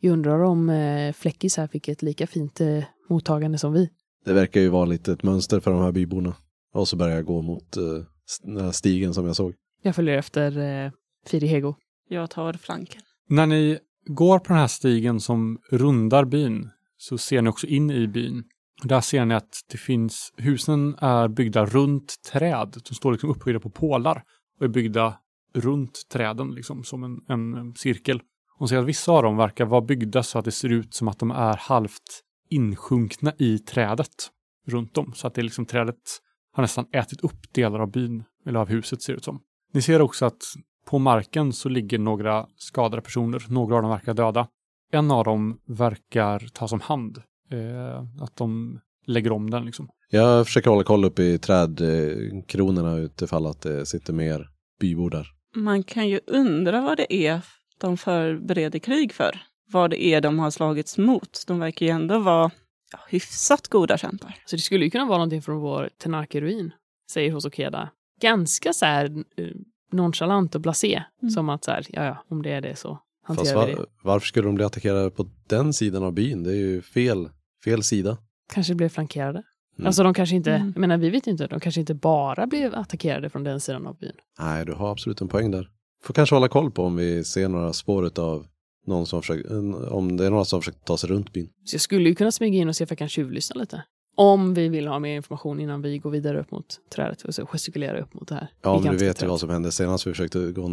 Jag 0.00 0.12
undrar 0.12 0.44
om 0.44 0.70
eh, 0.70 1.12
Fläckis 1.12 1.56
här 1.56 1.66
fick 1.66 1.88
ett 1.88 2.02
lika 2.02 2.26
fint 2.26 2.60
eh, 2.60 2.84
mottagande 3.08 3.58
som 3.58 3.72
vi. 3.72 3.90
Det 4.26 4.32
verkar 4.32 4.60
ju 4.60 4.68
vara 4.68 4.84
lite 4.84 5.12
ett 5.12 5.22
mönster 5.22 5.60
för 5.60 5.70
de 5.70 5.82
här 5.82 5.92
byborna. 5.92 6.34
Och 6.74 6.88
så 6.88 6.96
börjar 6.96 7.16
jag 7.16 7.24
gå 7.24 7.42
mot 7.42 7.76
eh, 7.76 7.82
st- 8.28 8.46
den 8.52 8.64
här 8.64 8.72
stigen 8.72 9.14
som 9.14 9.26
jag 9.26 9.36
såg. 9.36 9.54
Jag 9.82 9.94
följer 9.96 10.18
efter 10.18 10.58
eh, 10.84 10.90
Firi 11.26 11.46
Hego. 11.46 11.74
Jag 12.08 12.30
tar 12.30 12.52
flanken. 12.52 13.02
När 13.28 13.46
ni 13.46 13.78
går 14.06 14.38
på 14.38 14.44
den 14.48 14.56
här 14.56 14.66
stigen 14.66 15.20
som 15.20 15.58
rundar 15.70 16.24
byn 16.24 16.70
så 16.96 17.18
ser 17.18 17.42
ni 17.42 17.50
också 17.50 17.66
in 17.66 17.90
i 17.90 18.08
byn. 18.08 18.44
Där 18.82 19.00
ser 19.00 19.24
ni 19.24 19.34
att 19.34 19.60
det 19.72 19.78
finns, 19.78 20.32
husen 20.36 20.94
är 20.98 21.28
byggda 21.28 21.66
runt 21.66 22.14
träd. 22.32 22.76
De 22.88 22.94
står 22.94 23.12
liksom 23.12 23.30
upphöjda 23.30 23.60
på 23.60 23.70
pålar 23.70 24.22
och 24.58 24.64
är 24.64 24.68
byggda 24.68 25.18
runt 25.54 26.08
träden 26.12 26.54
liksom 26.54 26.84
som 26.84 27.04
en, 27.04 27.20
en 27.28 27.74
cirkel. 27.74 28.20
Och 28.58 28.68
ser 28.68 28.78
att 28.78 28.86
vissa 28.86 29.12
av 29.12 29.22
dem 29.22 29.36
verkar 29.36 29.64
vara 29.64 29.80
byggda 29.80 30.22
så 30.22 30.38
att 30.38 30.44
det 30.44 30.50
ser 30.52 30.72
ut 30.72 30.94
som 30.94 31.08
att 31.08 31.18
de 31.18 31.30
är 31.30 31.56
halvt 31.56 32.22
insjunkna 32.48 33.32
i 33.38 33.58
trädet 33.58 34.30
runt 34.66 34.98
om. 34.98 35.12
Så 35.14 35.26
att 35.26 35.34
det 35.34 35.40
är 35.40 35.42
liksom 35.42 35.66
trädet 35.66 36.20
har 36.52 36.62
nästan 36.62 36.86
ätit 36.92 37.20
upp 37.20 37.52
delar 37.52 37.80
av 37.80 37.90
byn, 37.90 38.24
eller 38.46 38.60
av 38.60 38.68
huset 38.68 39.02
ser 39.02 39.12
det 39.12 39.16
ut 39.16 39.24
som. 39.24 39.40
Ni 39.72 39.82
ser 39.82 40.02
också 40.02 40.26
att 40.26 40.42
på 40.86 40.98
marken 40.98 41.52
så 41.52 41.68
ligger 41.68 41.98
några 41.98 42.46
skadade 42.56 43.02
personer. 43.02 43.44
Några 43.48 43.76
av 43.76 43.82
dem 43.82 43.90
verkar 43.90 44.14
döda. 44.14 44.48
En 44.92 45.10
av 45.10 45.24
dem 45.24 45.58
verkar 45.66 46.48
ta 46.52 46.68
som 46.68 46.80
hand. 46.80 47.18
Eh, 47.50 48.22
att 48.22 48.36
de 48.36 48.80
lägger 49.06 49.32
om 49.32 49.50
den 49.50 49.64
liksom. 49.64 49.88
Jag 50.10 50.46
försöker 50.46 50.70
hålla 50.70 50.84
koll 50.84 51.04
upp 51.04 51.18
i 51.18 51.38
trädkronorna 51.38 52.96
utifall 52.96 53.46
att 53.46 53.60
det 53.60 53.86
sitter 53.86 54.12
mer 54.12 54.48
bybor 54.80 55.10
där. 55.10 55.26
Man 55.54 55.82
kan 55.82 56.08
ju 56.08 56.20
undra 56.26 56.80
vad 56.80 56.96
det 56.96 57.14
är 57.14 57.40
de 57.78 57.96
förbereder 57.96 58.78
krig 58.78 59.12
för. 59.12 59.40
Vad 59.72 59.90
det 59.90 60.04
är 60.04 60.20
de 60.20 60.38
har 60.38 60.50
slagits 60.50 60.98
mot. 60.98 61.44
De 61.46 61.58
verkar 61.58 61.86
ju 61.86 61.92
ändå 61.92 62.18
vara 62.18 62.50
ja, 62.92 62.98
hyfsat 63.08 63.68
goda 63.68 63.98
kämpar. 63.98 64.36
Så 64.46 64.56
det 64.56 64.62
skulle 64.62 64.84
ju 64.84 64.90
kunna 64.90 65.04
vara 65.06 65.18
någonting 65.18 65.42
från 65.42 65.58
vår 65.60 65.90
Tenarke-ruin, 65.98 66.70
säger 67.10 67.32
Hosokeda. 67.32 67.90
Ganska 68.20 68.72
så 68.72 68.86
här 68.86 69.04
eh, 69.36 69.46
nonchalant 69.92 70.54
och 70.54 70.60
blasé. 70.60 71.02
Mm. 71.22 71.30
Som 71.30 71.48
att 71.48 71.64
så 71.64 71.70
här, 71.70 71.86
ja 71.88 72.04
ja, 72.04 72.24
om 72.28 72.42
det 72.42 72.50
är 72.52 72.60
det 72.60 72.76
så 72.76 72.98
Fast 73.26 73.38
hanterar 73.38 73.66
vi 73.66 73.72
det. 73.72 73.78
var, 73.78 73.86
varför 74.02 74.26
skulle 74.26 74.48
de 74.48 74.54
bli 74.54 74.64
attackerade 74.64 75.10
på 75.10 75.30
den 75.46 75.72
sidan 75.72 76.02
av 76.02 76.12
byn? 76.12 76.42
Det 76.42 76.50
är 76.50 76.54
ju 76.56 76.82
fel, 76.82 77.28
fel 77.64 77.82
sida. 77.82 78.18
Kanske 78.52 78.74
blev 78.74 78.88
flankerade. 78.88 79.42
Mm. 79.78 79.86
Alltså 79.86 80.02
de 80.02 80.14
kanske 80.14 80.36
inte, 80.36 80.52
Mm. 80.52 80.72
jag 80.74 80.80
menar 80.80 80.96
vi 80.96 81.10
vet 81.10 81.26
inte, 81.26 81.46
de 81.46 81.60
kanske 81.60 81.80
inte 81.80 81.94
bara 81.94 82.46
blev 82.46 82.74
attackerade 82.74 83.30
från 83.30 83.44
den 83.44 83.60
sidan 83.60 83.86
av 83.86 83.98
byn. 83.98 84.12
Nej, 84.38 84.64
du 84.66 84.72
har 84.72 84.92
absolut 84.92 85.20
en 85.20 85.28
poäng 85.28 85.50
där. 85.50 85.68
Får 86.02 86.14
kanske 86.14 86.34
hålla 86.36 86.48
koll 86.48 86.70
på 86.70 86.84
om 86.84 86.96
vi 86.96 87.24
ser 87.24 87.48
några 87.48 87.72
spår 87.72 88.20
av 88.20 88.46
någon 88.86 89.06
som 89.06 89.22
försöker, 89.22 89.92
om 89.92 90.16
det 90.16 90.26
är 90.26 90.30
några 90.30 90.44
som 90.44 90.60
försöker 90.60 90.80
ta 90.80 90.96
sig 90.96 91.10
runt 91.10 91.32
byn. 91.32 91.48
Så 91.64 91.74
jag 91.74 91.80
skulle 91.80 92.08
ju 92.08 92.14
kunna 92.14 92.32
smyga 92.32 92.58
in 92.58 92.68
och 92.68 92.76
se 92.76 92.84
om 92.84 92.86
jag 92.90 92.98
kan 92.98 93.08
tjuvlyssna 93.08 93.60
lite. 93.60 93.82
Om 94.16 94.54
vi 94.54 94.68
vill 94.68 94.86
ha 94.86 94.98
mer 94.98 95.16
information 95.16 95.60
innan 95.60 95.82
vi 95.82 95.98
går 95.98 96.10
vidare 96.10 96.40
upp 96.40 96.50
mot 96.50 96.80
trädet 96.94 97.22
och 97.22 97.34
så 97.34 97.46
gestikulera 97.46 98.00
upp 98.00 98.14
mot 98.14 98.28
det 98.28 98.34
här. 98.34 98.48
Ja, 98.62 98.80
men 98.80 98.92
du 98.92 99.04
vet 99.04 99.22
ju 99.22 99.26
vad 99.26 99.40
som 99.40 99.50
hände 99.50 99.72
senast 99.72 100.06
vi 100.06 100.10
försökte 100.10 100.52
gå, 100.52 100.68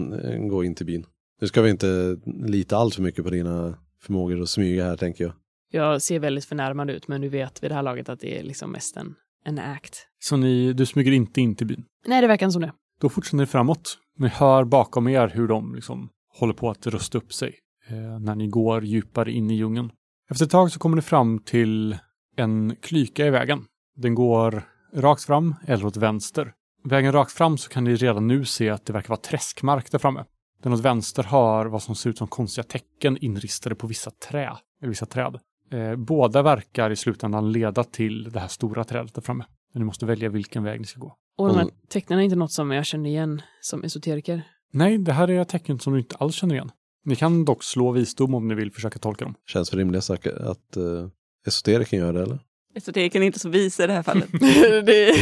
gå 0.50 0.64
in 0.64 0.76
till 0.76 0.86
byn. 0.86 1.06
Nu 1.42 1.48
ska 1.48 1.62
vi 1.62 1.70
inte 1.70 2.18
lita 2.26 2.78
allt 2.78 2.96
för 2.96 3.02
mycket 3.02 3.24
på 3.24 3.30
dina 3.30 3.78
förmågor 4.02 4.42
att 4.42 4.50
smyga 4.50 4.86
här, 4.86 4.98
tänker 4.98 5.24
jag. 5.24 5.34
Jag 5.72 6.02
ser 6.02 6.20
väldigt 6.20 6.46
förnärmad 6.46 6.90
ut, 6.90 7.08
men 7.08 7.22
du 7.22 7.30
vet 7.30 7.64
vid 7.64 7.72
det 7.72 7.76
här 7.76 7.84
laget 7.84 8.10
att 8.10 8.20
det 8.20 8.40
är 8.40 8.44
liksom 8.44 8.72
mest 8.72 8.98
en, 8.98 9.16
en 9.46 9.60
act. 9.60 10.08
Så 10.20 10.38
ni, 10.38 10.74
du 10.74 10.86
smyger 10.86 11.12
inte 11.12 11.42
in 11.42 11.56
till 11.56 11.68
byn. 11.68 11.86
Nej, 12.06 12.22
det 12.22 12.28
verkar 12.28 12.46
inte 12.46 12.54
som 12.54 12.62
det. 12.62 12.74
Då 13.02 13.10
fortsätter 13.10 13.38
ni 13.38 13.46
framåt. 13.46 13.98
Ni 14.18 14.28
hör 14.28 14.64
bakom 14.64 15.08
er 15.08 15.28
hur 15.28 15.48
de 15.48 15.76
liksom 15.76 16.10
håller 16.40 16.54
på 16.54 16.70
att 16.70 16.88
rusta 16.88 17.18
upp 17.18 17.34
sig 17.34 17.56
när 18.02 18.36
ni 18.36 18.48
går 18.48 18.84
djupare 18.86 19.32
in 19.32 19.52
i 19.52 19.56
djungeln. 19.56 19.92
Efter 20.32 20.46
ett 20.46 20.52
tag 20.52 20.72
så 20.72 20.80
kommer 20.80 20.96
ni 20.96 21.02
fram 21.02 21.40
till 21.40 21.98
en 22.36 22.76
klyka 22.82 23.26
i 23.28 23.30
vägen. 23.30 23.66
Den 23.96 24.16
går 24.16 24.64
rakt 24.94 25.24
fram 25.24 25.56
eller 25.66 25.86
åt 25.86 25.98
vänster. 25.98 26.54
Vägen 26.84 27.12
rakt 27.12 27.32
fram 27.32 27.58
så 27.58 27.70
kan 27.70 27.84
ni 27.84 27.96
redan 27.96 28.28
nu 28.28 28.46
se 28.46 28.70
att 28.70 28.86
det 28.86 28.94
verkar 28.94 29.10
vara 29.10 29.20
träskmark 29.20 29.92
där 29.92 30.00
framme. 30.00 30.26
Den 30.64 30.74
åt 30.74 30.80
vänster 30.80 31.24
har 31.24 31.66
vad 31.66 31.84
som 31.84 31.96
ser 31.96 32.10
ut 32.10 32.18
som 32.18 32.28
konstiga 32.28 32.64
tecken 32.64 33.18
inristade 33.18 33.76
på 33.76 33.88
vissa 33.88 34.12
trä, 34.12 34.58
eller 34.82 34.90
vissa 34.90 35.06
träd. 35.06 35.40
Eh, 35.72 35.96
båda 35.96 36.42
verkar 36.42 36.90
i 36.90 36.96
slutändan 36.96 37.52
leda 37.52 37.84
till 37.84 38.24
det 38.32 38.40
här 38.40 38.48
stora 38.48 38.84
trädet 38.84 39.14
där 39.14 39.22
framme. 39.22 39.46
Men 39.74 39.82
ni 39.82 39.86
måste 39.86 40.06
välja 40.06 40.30
vilken 40.30 40.64
väg 40.64 40.80
ni 40.80 40.86
ska 40.88 41.00
gå. 41.00 41.16
Och 41.38 41.48
de 41.48 41.56
här 41.56 41.64
Mm. 41.64 41.76
tecknen 41.90 42.20
är 42.20 42.24
inte 42.24 42.36
något 42.36 42.52
som 42.52 42.72
jag 42.72 42.86
känner 42.86 43.10
igen 43.10 43.42
som 43.62 43.84
esoteriker. 43.84 44.42
Nej, 44.72 44.98
det 44.98 45.14
här 45.14 45.30
är 45.30 45.44
tecken 45.44 45.80
som 45.80 45.94
du 45.94 46.00
inte 46.00 46.16
alls 46.16 46.36
känner 46.36 46.56
igen. 46.56 46.72
Ni 47.06 47.16
kan 47.16 47.46
dock 47.46 47.64
slå 47.64 47.92
visdom 47.92 48.34
om 48.34 48.48
ni 48.48 48.56
vill 48.56 48.72
försöka 48.72 49.00
tolka 49.00 49.26
dem. 49.26 49.36
Känns 49.48 49.70
för 49.70 49.78
rimligt 49.78 50.10
att, 50.10 50.28
att 50.28 50.78
uh, 50.78 51.08
esoteriken 51.48 52.00
gör 52.00 52.14
det, 52.14 52.22
eller? 52.24 52.40
Esoteriken 52.76 53.22
är 53.22 53.26
inte 53.26 53.40
så 53.40 53.50
vis 53.50 53.80
i 53.80 53.88
det 53.88 53.94
här 53.94 54.04
fallet. 54.04 54.30
det... 54.86 55.16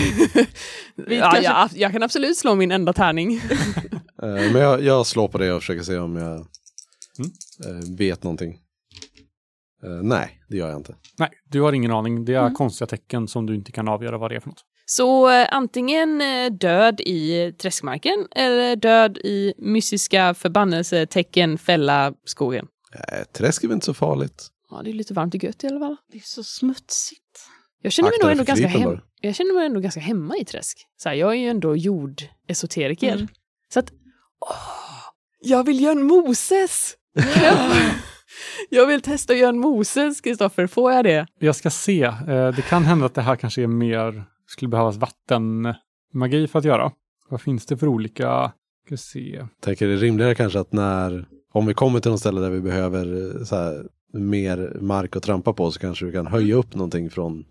Ja, 1.15 1.31
kanske- 1.31 1.43
jag, 1.43 1.69
jag 1.75 1.91
kan 1.91 2.03
absolut 2.03 2.37
slå 2.37 2.55
min 2.55 2.71
enda 2.71 2.93
tärning. 2.93 3.41
Eh, 4.23 4.27
men 4.33 4.55
jag, 4.55 4.83
jag 4.83 5.05
slår 5.07 5.27
på 5.27 5.37
det 5.37 5.53
och 5.53 5.61
försöker 5.61 5.83
se 5.83 5.97
om 5.97 6.15
jag 6.15 6.47
Mm. 7.19 7.31
eh, 7.81 7.97
vet 7.97 8.23
någonting. 8.23 8.51
Eh, 9.83 9.89
nej, 9.89 10.41
det 10.49 10.57
gör 10.57 10.69
jag 10.69 10.79
inte. 10.79 10.95
Nej, 11.19 11.29
du 11.45 11.61
har 11.61 11.73
ingen 11.73 11.91
aning. 11.91 12.25
Det 12.25 12.33
är 12.33 12.39
Mm. 12.41 12.53
konstiga 12.53 12.87
tecken 12.87 13.27
som 13.27 13.45
du 13.45 13.55
inte 13.55 13.71
kan 13.71 13.87
avgöra 13.87 14.17
vad 14.17 14.31
det 14.31 14.35
är 14.35 14.39
för 14.39 14.49
något. 14.49 14.63
Så 14.91 15.29
eh, 15.29 15.47
antingen 15.51 16.21
eh, 16.21 16.51
död 16.51 17.01
i 17.01 17.51
träskmarken 17.57 18.27
eller 18.31 18.75
död 18.75 19.17
i 19.17 19.53
mystiska 19.57 20.33
förbannelsetecken 20.33 21.57
fälla 21.57 22.13
skogen. 22.25 22.67
Eh, 22.93 23.23
träsk 23.33 23.63
är 23.63 23.67
väl 23.67 23.75
inte 23.75 23.85
så 23.85 23.93
farligt. 23.93 24.47
Ja, 24.69 24.81
det 24.83 24.89
är 24.89 24.93
lite 24.93 25.13
varmt 25.13 25.35
och 25.35 25.43
gött 25.43 25.63
i 25.63 25.67
alla 25.67 25.79
fall. 25.79 25.95
Det 26.11 26.17
är 26.17 26.21
så 26.21 26.43
smutsigt. 26.43 27.21
Jag 27.81 27.91
känner 27.91 28.09
mig 28.09 28.15
Akta 28.15 28.25
nog 28.25 28.31
ändå 28.31 28.43
ganska, 28.43 28.67
hem... 28.67 28.83
bara. 28.83 29.01
jag 29.21 29.35
känner 29.35 29.53
mig 29.53 29.65
ändå 29.65 29.79
ganska 29.79 29.99
hemma 29.99 30.37
i 30.37 30.45
träsk. 30.45 30.77
Så 30.97 31.09
här, 31.09 31.15
jag 31.15 31.31
är 31.31 31.39
ju 31.39 31.49
ändå 31.49 31.75
jordesoteriker. 31.75 33.13
Mm. 33.13 33.27
Så 33.73 33.79
att, 33.79 33.91
åh, 34.39 34.57
jag 35.41 35.63
vill 35.63 35.81
göra 35.81 35.91
en 35.91 36.03
Moses! 36.03 36.95
jag 38.69 38.85
vill 38.85 39.01
testa 39.01 39.33
att 39.33 39.39
göra 39.39 39.49
en 39.49 39.59
Moses, 39.59 40.21
Kristoffer. 40.21 40.67
Får 40.67 40.91
jag 40.91 41.05
det? 41.05 41.27
Jag 41.39 41.55
ska 41.55 41.69
se. 41.69 42.03
Eh, 42.03 42.47
det 42.55 42.65
kan 42.69 42.83
hända 42.83 43.05
att 43.05 43.15
det 43.15 43.21
här 43.21 43.35
kanske 43.35 43.63
är 43.63 43.67
mer, 43.67 44.25
skulle 44.51 44.69
behövas 44.69 44.97
vattenmagi 44.97 46.47
för 46.47 46.59
att 46.59 46.65
göra. 46.65 46.91
Vad 47.29 47.41
finns 47.41 47.65
det 47.65 47.77
för 47.77 47.87
olika, 47.87 48.51
ska 48.85 48.97
se. 48.97 49.45
Tänker 49.59 49.87
det 49.87 49.93
är 49.93 49.97
rimligare 49.97 50.35
kanske 50.35 50.59
att 50.59 50.73
när, 50.73 51.25
om 51.51 51.65
vi 51.65 51.73
kommer 51.73 51.99
till 51.99 52.11
något 52.11 52.19
ställe 52.19 52.41
där 52.41 52.49
vi 52.49 52.61
behöver 52.61 53.35
eh, 53.37 53.43
så 53.43 53.55
här, 53.55 53.87
mer 54.13 54.77
mark 54.81 55.15
att 55.15 55.23
trampa 55.23 55.53
på 55.53 55.71
så 55.71 55.79
kanske 55.79 56.05
vi 56.05 56.11
kan 56.11 56.27
höja 56.27 56.55
upp 56.55 56.75
någonting 56.75 57.09
från 57.09 57.45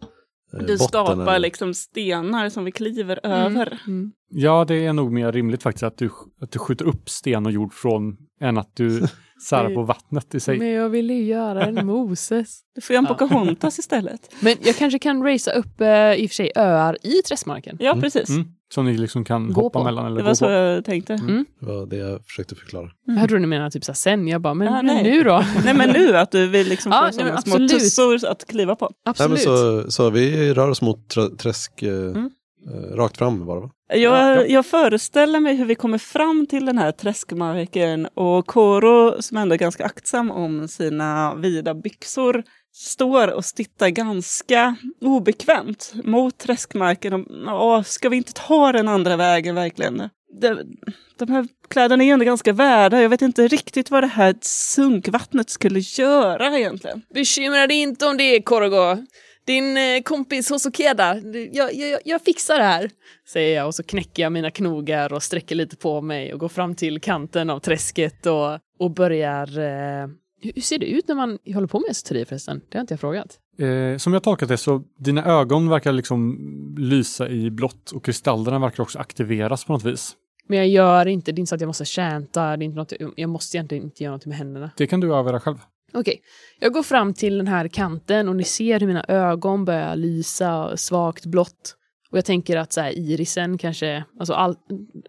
du 0.52 0.58
botten. 0.58 0.78
skapar 0.78 1.12
eller- 1.22 1.38
liksom 1.38 1.74
stenar 1.74 2.48
som 2.48 2.64
vi 2.64 2.72
kliver 2.72 3.26
över. 3.26 3.78
Mm. 3.86 4.12
Ja, 4.30 4.64
det 4.64 4.86
är 4.86 4.92
nog 4.92 5.12
mer 5.12 5.32
rimligt 5.32 5.62
faktiskt 5.62 5.82
att 5.82 5.98
du, 5.98 6.10
att 6.40 6.50
du 6.52 6.58
skjuter 6.58 6.84
upp 6.84 7.08
sten 7.10 7.46
och 7.46 7.52
jord 7.52 7.72
från 7.74 8.16
än 8.40 8.58
att 8.58 8.76
du 8.76 9.02
särar 9.48 9.74
på 9.74 9.82
vattnet 9.82 10.34
i 10.34 10.40
sig. 10.40 10.58
Men 10.58 10.68
jag 10.68 10.88
ville 10.88 11.12
ju 11.14 11.24
göra 11.24 11.64
en 11.66 11.86
Moses. 11.86 12.60
Du 12.74 12.80
får 12.80 12.94
göra 12.94 13.06
en. 13.08 13.14
Pocahontas 13.16 13.78
istället. 13.78 14.34
Men 14.40 14.54
jag 14.62 14.76
kanske 14.76 14.98
kan 14.98 15.22
racea 15.22 15.54
upp 15.54 15.80
eh, 15.80 16.12
i 16.14 16.26
och 16.26 16.30
för 16.30 16.34
sig 16.34 16.52
öar 16.56 16.96
i 17.02 17.22
träskmarken. 17.22 17.76
Ja, 17.80 17.90
Mm, 17.90 18.02
precis. 18.02 18.28
Mm, 18.28 18.48
som 18.74 18.84
ni 18.84 18.96
liksom 18.96 19.24
kan 19.24 19.52
Gå 19.52 19.60
hoppa 19.62 19.78
på. 19.78 19.84
mellan 19.84 20.06
eller 20.06 20.16
Det 20.16 20.22
gå 20.22 20.26
var 20.28 20.34
så 20.34 20.44
på. 20.44 20.50
jag 20.50 20.84
tänkte. 20.84 21.12
Mm. 21.14 21.46
Det 21.60 21.66
var 21.66 21.86
det 21.86 21.96
jag 21.96 22.24
försökte 22.26 22.54
förklara. 22.54 22.90
Jag 23.06 23.28
trodde 23.28 23.40
ni 23.40 23.46
menade 23.46 23.70
typ 23.70 23.84
så 23.84 23.92
här 23.92 23.96
sen. 23.96 24.28
Jag 24.28 24.40
bara, 24.40 24.54
men, 24.54 24.68
Ah, 24.68 24.82
nej. 24.82 25.02
nu 25.02 25.22
då? 25.22 25.44
Nej 25.64 25.74
men 25.74 25.90
nu 25.90 26.16
att 26.16 26.30
du 26.30 26.46
vill 26.48 26.68
liksom 26.68 26.92
Ja, 26.92 26.98
få 26.98 27.04
nej, 27.04 27.12
sådana 27.12 27.32
men 27.32 27.42
små 27.42 27.52
absolut. 27.52 27.70
tussor 27.70 28.26
att 28.26 28.46
kliva 28.46 28.76
på. 28.76 28.84
Nej, 28.84 28.94
Absolut. 29.10 29.30
men 29.30 29.38
så, 29.38 29.90
så 29.90 30.10
vi 30.10 30.54
rör 30.54 30.68
oss 30.70 30.82
mot 30.82 31.08
trä, 31.08 31.28
träsk 31.28 31.82
eh, 31.82 31.90
Mm. 31.94 32.30
eh, 32.74 32.96
rakt 32.96 33.16
fram 33.18 33.46
bara 33.46 33.60
va? 33.60 33.70
Jag, 33.88 33.98
Ja, 34.00 34.34
ja. 34.34 34.44
jag 34.46 34.66
föreställer 34.66 35.40
mig 35.40 35.56
hur 35.56 35.64
vi 35.64 35.74
kommer 35.74 35.98
fram 35.98 36.46
till 36.46 36.64
den 36.66 36.78
här 36.78 36.92
träskmarken 36.92 38.06
och 38.14 38.46
Koro 38.46 39.22
som 39.22 39.36
ändå 39.36 39.54
är 39.54 39.58
ganska 39.58 39.84
aktsam 39.84 40.30
om 40.30 40.68
sina 40.68 41.34
vida 41.34 41.74
byxor 41.74 42.42
står 42.72 43.28
och 43.32 43.44
tittar 43.44 43.88
ganska 43.88 44.76
obekvämt 45.00 45.92
mot 46.04 46.38
träskmarken. 46.38 47.12
Och, 47.12 47.26
"Åh, 47.66 47.82
ska 47.82 48.08
vi 48.08 48.16
inte 48.16 48.32
ta 48.32 48.72
den 48.72 48.88
andra 48.88 49.16
vägen 49.16 49.54
verkligen? 49.54 50.10
de, 50.32 50.76
de 51.16 51.30
här 51.30 51.48
kläderna 51.68 52.04
är 52.04 52.12
ändå 52.12 52.24
ganska 52.24 52.52
värda. 52.52 53.02
Jag 53.02 53.08
vet 53.08 53.22
inte 53.22 53.48
riktigt 53.48 53.90
vad 53.90 54.02
det 54.02 54.06
här 54.06 54.34
sunkvattnet 54.40 55.50
skulle 55.50 55.78
göra 55.78 56.58
egentligen. 56.58 57.02
Bekymra 57.14 57.66
dig 57.66 57.76
inte 57.76 58.06
om 58.06 58.16
det, 58.16 58.42
Korogo. 58.42 59.06
Din 59.46 59.76
eh, 59.76 60.02
kompis 60.02 60.50
Hosokeda, 60.50 61.16
jag, 61.52 61.74
jag, 61.74 62.00
jag 62.04 62.22
fixar 62.22 62.58
det 62.58 62.64
här, 62.64 62.90
säger 63.28 63.56
jag 63.56 63.66
och 63.66 63.74
så 63.74 63.82
knäcker 63.82 64.22
jag 64.22 64.32
mina 64.32 64.50
knogar 64.50 65.12
och 65.12 65.22
sträcker 65.22 65.54
lite 65.54 65.76
på 65.76 66.00
mig 66.00 66.32
och 66.32 66.40
går 66.40 66.48
fram 66.48 66.74
till 66.74 67.00
kanten 67.00 67.50
av 67.50 67.60
träsket 67.60 68.26
och, 68.26 68.58
och 68.78 68.90
börjar... 68.90 69.58
Eh, 69.58 70.08
hur 70.42 70.62
ser 70.62 70.78
det 70.78 70.86
ut 70.86 71.08
när 71.08 71.14
man 71.14 71.38
håller 71.54 71.66
på 71.66 71.80
med 71.80 71.90
esoteri 71.90 72.24
förresten? 72.24 72.60
Det 72.68 72.78
har 72.78 72.80
inte 72.80 72.92
jag 72.92 73.00
frågat. 73.00 73.38
Eh, 73.58 73.96
som 73.96 74.12
jag 74.12 74.22
tolkat 74.22 74.48
det 74.48 74.56
så 74.56 74.82
dina 74.98 75.24
ögon 75.24 75.68
verkar 75.68 75.92
liksom 75.92 76.38
lysa 76.78 77.28
i 77.28 77.50
blått 77.50 77.90
och 77.90 78.04
kristallerna 78.04 78.58
verkar 78.58 78.82
också 78.82 78.98
aktiveras 78.98 79.64
på 79.64 79.72
något 79.72 79.84
vis. 79.84 80.16
Men 80.46 80.58
jag 80.58 80.68
gör 80.68 81.06
inte, 81.06 81.32
det 81.32 81.38
är 81.38 81.40
inte 81.40 81.48
så 81.48 81.54
att 81.54 81.60
jag 81.60 81.68
måste 81.68 81.84
chanta, 81.84 82.56
det 82.56 82.64
är 82.64 82.66
inte 82.66 82.78
något, 82.78 82.92
jag 83.16 83.30
måste 83.30 83.56
egentligen 83.56 83.84
inte 83.84 84.04
göra 84.04 84.14
något 84.14 84.26
med 84.26 84.36
händerna. 84.36 84.70
Det 84.76 84.86
kan 84.86 85.00
du 85.00 85.14
öva 85.14 85.40
själv. 85.40 85.56
Okej, 85.92 86.22
jag 86.60 86.72
går 86.72 86.82
fram 86.82 87.14
till 87.14 87.38
den 87.38 87.46
här 87.46 87.68
kanten 87.68 88.28
och 88.28 88.36
ni 88.36 88.44
ser 88.44 88.80
hur 88.80 88.86
mina 88.86 89.04
ögon 89.08 89.64
börjar 89.64 89.96
lysa 89.96 90.76
svagt 90.76 91.26
blått. 91.26 91.76
Och 92.10 92.18
jag 92.18 92.24
tänker 92.24 92.56
att 92.56 92.72
så 92.72 92.80
här, 92.80 92.98
irisen 92.98 93.58
kanske, 93.58 94.04
alltså 94.18 94.34
all, 94.34 94.56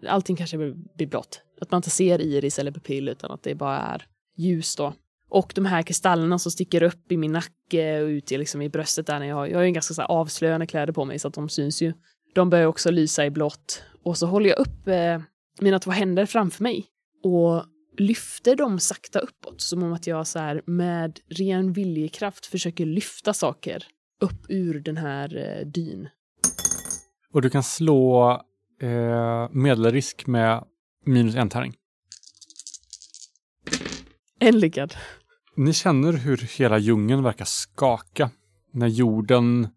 allting 0.08 0.36
kanske 0.36 0.56
blir 0.96 1.06
blått. 1.06 1.40
Att 1.60 1.70
man 1.70 1.78
inte 1.78 1.90
ser 1.90 2.20
iris 2.20 2.58
eller 2.58 2.72
pupill 2.72 3.08
utan 3.08 3.30
att 3.30 3.42
det 3.42 3.54
bara 3.54 3.78
är 3.78 4.06
ljus 4.36 4.76
då. 4.76 4.92
Och 5.34 5.52
de 5.54 5.66
här 5.66 5.82
kristallerna 5.82 6.38
som 6.38 6.52
sticker 6.52 6.82
upp 6.82 7.12
i 7.12 7.16
min 7.16 7.32
nacke 7.32 8.02
och 8.02 8.06
ut 8.06 8.32
i, 8.32 8.38
liksom, 8.38 8.62
i 8.62 8.68
bröstet 8.68 9.06
där 9.06 9.18
när 9.18 9.26
jag 9.26 9.36
har, 9.36 9.46
jag 9.46 9.58
har 9.58 9.64
ju 9.64 9.70
ganska 9.70 9.94
så 9.94 10.02
avslöjande 10.02 10.66
kläder 10.66 10.92
på 10.92 11.04
mig 11.04 11.18
så 11.18 11.28
att 11.28 11.34
de 11.34 11.48
syns 11.48 11.82
ju. 11.82 11.92
De 12.34 12.50
börjar 12.50 12.66
också 12.66 12.90
lysa 12.90 13.26
i 13.26 13.30
blått. 13.30 13.82
Och 14.02 14.18
så 14.18 14.26
håller 14.26 14.50
jag 14.50 14.58
upp 14.58 14.88
eh, 14.88 15.20
mina 15.60 15.78
två 15.78 15.90
händer 15.90 16.26
framför 16.26 16.62
mig. 16.62 16.86
Och 17.22 17.64
lyfter 17.98 18.56
dem 18.56 18.78
sakta 18.78 19.18
uppåt, 19.18 19.60
som 19.60 19.82
om 19.82 19.92
att 19.92 20.06
jag 20.06 20.26
så 20.26 20.38
här, 20.38 20.62
med 20.66 21.20
ren 21.28 21.72
viljekraft 21.72 22.46
försöker 22.46 22.86
lyfta 22.86 23.34
saker 23.34 23.84
upp 24.20 24.46
ur 24.48 24.80
den 24.80 24.96
här 24.96 25.36
eh, 25.36 25.66
dyn. 25.66 26.08
Och 27.32 27.42
du 27.42 27.50
kan 27.50 27.62
slå 27.62 28.30
eh, 28.82 29.48
medelrisk 29.50 30.26
med 30.26 30.64
minus 31.06 31.34
en 31.34 31.48
tärning. 31.48 31.74
En 34.38 34.58
lyckad. 34.58 34.94
Ni 35.56 35.72
känner 35.72 36.12
hur 36.12 36.58
hela 36.58 36.78
djungeln 36.78 37.22
verkar 37.22 37.44
skaka 37.44 38.30
när 38.72 38.86
jorden 38.86 39.68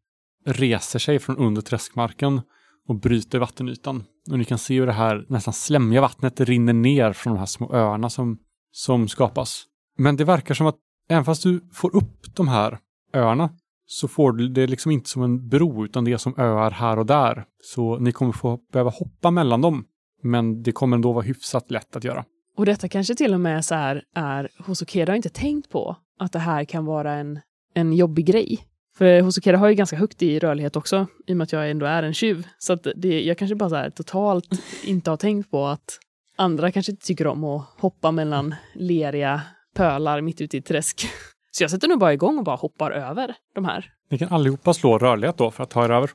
reser 0.46 1.00
sig 1.00 1.20
från 1.20 1.38
under 1.38 1.62
träskmarken 1.62 2.42
och 2.88 2.96
bryter 2.96 3.40
vattenytan. 3.40 4.04
Och 4.32 4.38
ni 4.38 4.46
kan 4.46 4.58
se 4.58 4.80
hur 4.80 4.86
det 4.86 4.94
här 4.94 5.26
nästan 5.30 5.54
slämmiga 5.54 6.02
vattnet 6.02 6.40
rinner 6.40 6.74
ner 6.74 7.14
från 7.14 7.34
de 7.34 7.40
här 7.40 7.46
små 7.46 7.74
öarna 7.74 8.10
som, 8.10 8.38
som 8.72 9.08
skapas. 9.08 9.66
Men 9.98 10.16
det 10.16 10.24
verkar 10.24 10.54
som 10.56 10.68
att 10.68 10.76
även 11.10 11.26
fast 11.26 11.44
du 11.44 11.70
får 11.74 11.96
upp 11.96 12.36
de 12.36 12.48
här 12.48 12.80
öarna 13.14 13.50
så 13.86 14.08
får 14.08 14.32
du 14.32 14.48
det 14.48 14.68
liksom 14.68 14.92
inte 14.92 15.10
som 15.10 15.24
en 15.24 15.50
bro 15.50 15.86
utan 15.86 16.04
det 16.04 16.12
är 16.12 16.18
som 16.18 16.36
öar 16.38 16.72
här 16.72 17.00
och 17.00 17.06
där. 17.06 17.46
Så 17.64 17.98
ni 17.98 18.12
kommer 18.12 18.32
få 18.32 18.60
behöva 18.72 18.90
hoppa 18.90 19.32
mellan 19.32 19.62
dem. 19.62 19.86
Men 20.24 20.64
det 20.64 20.72
kommer 20.72 20.98
ändå 20.98 21.12
vara 21.12 21.24
hyfsat 21.24 21.72
lätt 21.72 21.96
att 21.96 22.04
göra. 22.04 22.26
Och 22.56 22.66
detta 22.66 22.90
kanske 22.90 23.16
till 23.16 23.34
och 23.34 23.42
med 23.42 23.66
så 23.66 23.76
här 23.76 24.04
är, 24.16 24.50
Hosokeda 24.58 25.12
har 25.12 25.16
inte 25.16 25.30
tänkt 25.30 25.70
på 25.70 25.96
att 26.20 26.32
det 26.32 26.40
här 26.40 26.66
kan 26.66 26.86
vara 26.86 27.14
en, 27.14 27.40
en 27.74 27.94
jobbig 27.94 28.26
grej. 28.26 28.68
För 28.98 29.22
Hosokeda 29.22 29.58
har 29.58 29.70
ju 29.70 29.76
ganska 29.76 29.96
högt 29.96 30.22
i 30.22 30.40
rörlighet 30.40 30.76
också, 30.76 31.08
i 31.28 31.34
och 31.34 31.38
med 31.38 31.44
att 31.44 31.52
jag 31.52 31.72
ändå 31.72 31.86
är 31.86 32.04
en 32.04 32.14
tjuv. 32.14 32.48
Så 32.58 32.74
att 32.74 32.88
det, 32.96 33.22
jag 33.22 33.38
kanske 33.38 33.56
bara 33.56 33.70
så 33.70 33.76
här 33.76 33.90
totalt 33.90 34.48
inte 34.86 35.10
har 35.10 35.18
tänkt 35.18 35.52
på 35.52 35.66
att 35.66 36.00
andra 36.36 36.72
kanske 36.72 36.92
inte 36.92 37.06
tycker 37.06 37.28
om 37.28 37.44
att 37.44 37.66
hoppa 37.80 38.12
mellan 38.12 38.56
leriga 38.74 39.42
pölar 39.76 40.22
mitt 40.22 40.42
ute 40.42 40.58
i 40.58 40.60
ett 40.60 40.66
träsk. 40.66 41.08
Så 41.52 41.64
jag 41.64 41.72
sätter 41.72 41.88
nog 41.88 42.00
bara 42.00 42.14
igång 42.14 42.38
och 42.38 42.44
bara 42.44 42.56
hoppar 42.56 42.92
över 42.92 43.36
de 43.56 43.66
här. 43.66 43.92
Ni 44.10 44.18
kan 44.18 44.30
allihopa 44.30 44.74
slå 44.74 44.98
rörlighet 44.98 45.38
då 45.38 45.52
för 45.52 45.64
att 45.64 45.70
ta 45.70 45.86
er 45.86 45.90
över. 45.90 46.10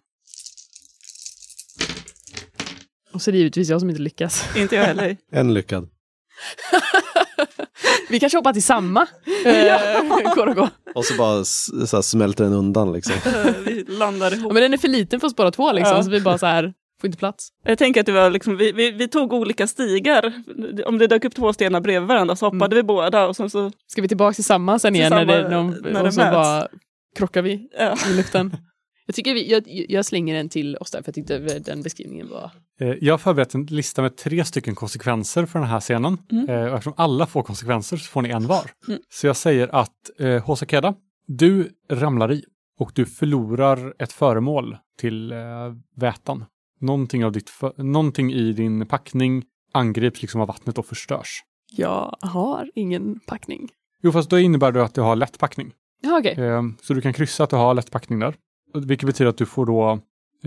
Och 3.12 3.22
så 3.22 3.31
är 3.31 3.33
det 3.33 3.38
givetvis 3.38 3.68
jag 3.68 3.81
som 3.81 3.90
inte 3.90 4.03
lyckas. 4.03 4.57
Inte 4.57 4.76
jag 4.76 4.85
heller. 4.85 5.16
En 5.33 5.55
lyckad. 5.55 5.88
Vi 8.09 8.20
kanske 8.20 8.38
hoppar 8.38 8.53
till 8.53 8.62
samma 8.62 9.07
eh, 9.46 10.33
Korogo. 10.35 10.68
Och 10.94 11.05
så 11.05 11.14
bara 11.14 11.44
så 11.44 11.96
här 11.96 12.03
smälter 12.03 12.44
den 12.44 12.53
undan 12.53 12.92
liksom. 12.92 13.14
vi 13.64 13.85
landar 13.88 14.31
Ja, 14.31 14.37
ihop. 14.37 14.53
men 14.53 14.62
den 14.62 14.72
är 14.72 14.79
för 14.79 14.88
liten 14.88 15.20
för 15.20 15.26
oss 15.26 15.37
båda 15.37 15.50
två 15.50 15.72
liksom, 15.72 15.96
Ja. 15.96 16.03
så 16.03 16.11
vi 16.11 16.20
bara 16.20 16.38
så 16.38 16.46
här, 16.46 16.72
får 17.00 17.09
inte 17.09 17.18
plats. 17.18 17.48
Jag 17.64 17.79
tänker 17.79 18.00
att 18.00 18.07
det 18.07 18.12
var 18.12 18.31
liksom, 18.31 18.57
vi, 18.57 18.72
vi, 18.72 18.90
vi 18.90 19.09
tog 19.09 19.33
olika 19.33 19.66
stigar. 19.66 20.33
Om 20.87 20.98
det 20.98 21.07
dök 21.07 21.24
upp 21.24 21.35
två 21.35 21.53
stenar 21.53 21.81
bredvid 21.81 22.09
varandra 22.09 22.37
så 22.37 22.46
hoppade 22.46 22.76
vi 22.76 22.83
båda 22.83 23.26
och 23.26 23.37
sen 23.37 23.50
så, 23.50 23.70
Ska 23.87 24.03
vi 24.03 24.09
tillbaka 24.09 24.35
till 24.35 24.44
samma 24.44 24.79
sen 24.79 24.96
igen 24.96 25.11
när 25.11 25.24
det, 25.24 25.42
när 25.42 25.50
de, 25.57 25.70
när 25.70 25.92
det 26.03 26.09
och 26.09 26.14
så 26.14 26.20
möts. 26.20 26.33
bara 26.33 26.66
krockar 27.18 27.42
vi 27.42 27.68
ja. 27.79 27.94
i 28.11 28.16
luften? 28.16 28.57
Jag, 29.11 29.14
tycker 29.14 29.35
vi, 29.35 29.51
jag, 29.51 29.62
jag 29.88 30.05
slänger 30.07 30.35
den 30.35 30.49
till 30.49 30.77
oss 30.77 30.90
där, 30.90 31.03
för 31.03 31.09
jag 31.09 31.14
tyckte 31.14 31.59
den 31.59 31.83
beskrivningen 31.83 32.29
var... 32.29 32.51
Eh, 32.81 32.88
Jag 33.01 33.12
har 33.12 33.18
förberett 33.18 33.55
en 33.55 33.66
lista 33.66 34.03
med 34.03 34.16
tre 34.16 34.44
stycken 34.44 34.75
konsekvenser 34.75 35.46
för 35.46 35.59
den 35.59 35.68
här 35.68 35.81
scenen. 35.81 36.18
Mm. 36.33 36.49
Eh, 36.49 36.64
Och 36.66 36.75
eftersom 36.75 36.94
alla 36.96 37.27
får 37.27 37.42
konsekvenser 37.42 37.96
så 37.96 38.05
får 38.11 38.23
ni 38.23 38.29
en 38.29 38.46
var. 38.46 38.70
Mm. 38.88 39.01
Så 39.09 39.27
jag 39.27 39.37
säger 39.37 39.75
att 39.75 40.20
eh, 40.20 40.44
Hosakeda, 40.44 40.94
du 41.27 41.70
ramlar 41.92 42.33
i 42.33 42.44
och 42.79 42.92
du 42.94 43.07
förlorar 43.07 43.94
ett 43.99 44.12
föremål 44.12 44.77
till 44.99 45.33
eh, 45.33 45.38
vätan. 45.96 46.44
Någonting, 46.81 47.25
av 47.25 47.33
ditt 47.33 47.51
för, 47.51 47.83
någonting 47.83 48.33
i 48.33 48.53
din 48.53 48.87
packning 48.87 49.44
angrips 49.73 50.23
liksom 50.23 50.40
av 50.40 50.46
vattnet 50.49 50.79
och 50.79 50.87
förstörs. 50.87 51.42
Jag 51.73 52.16
har 52.20 52.70
ingen 52.75 53.20
packning. 53.27 53.68
Jo, 54.03 54.12
fast 54.12 54.31
då 54.31 54.38
innebär 54.38 54.73
det 54.73 54.85
att 54.85 54.94
du 54.94 55.01
har 55.01 55.16
lätt 55.16 55.38
packning. 55.38 55.73
Ja, 56.03 56.18
okej. 56.18 56.35
Eh, 56.38 56.62
Så 56.83 56.94
du 56.94 57.01
kan 57.01 57.12
kryssa 57.12 57.44
att 57.44 57.51
du 57.51 57.57
har 57.57 57.75
lätt 57.75 57.90
packning 57.90 58.18
där. 58.18 58.35
Vilket 58.74 59.06
betyder 59.06 59.28
att 59.28 59.38
du 59.38 59.46
får 59.46 59.66
då 59.66 60.00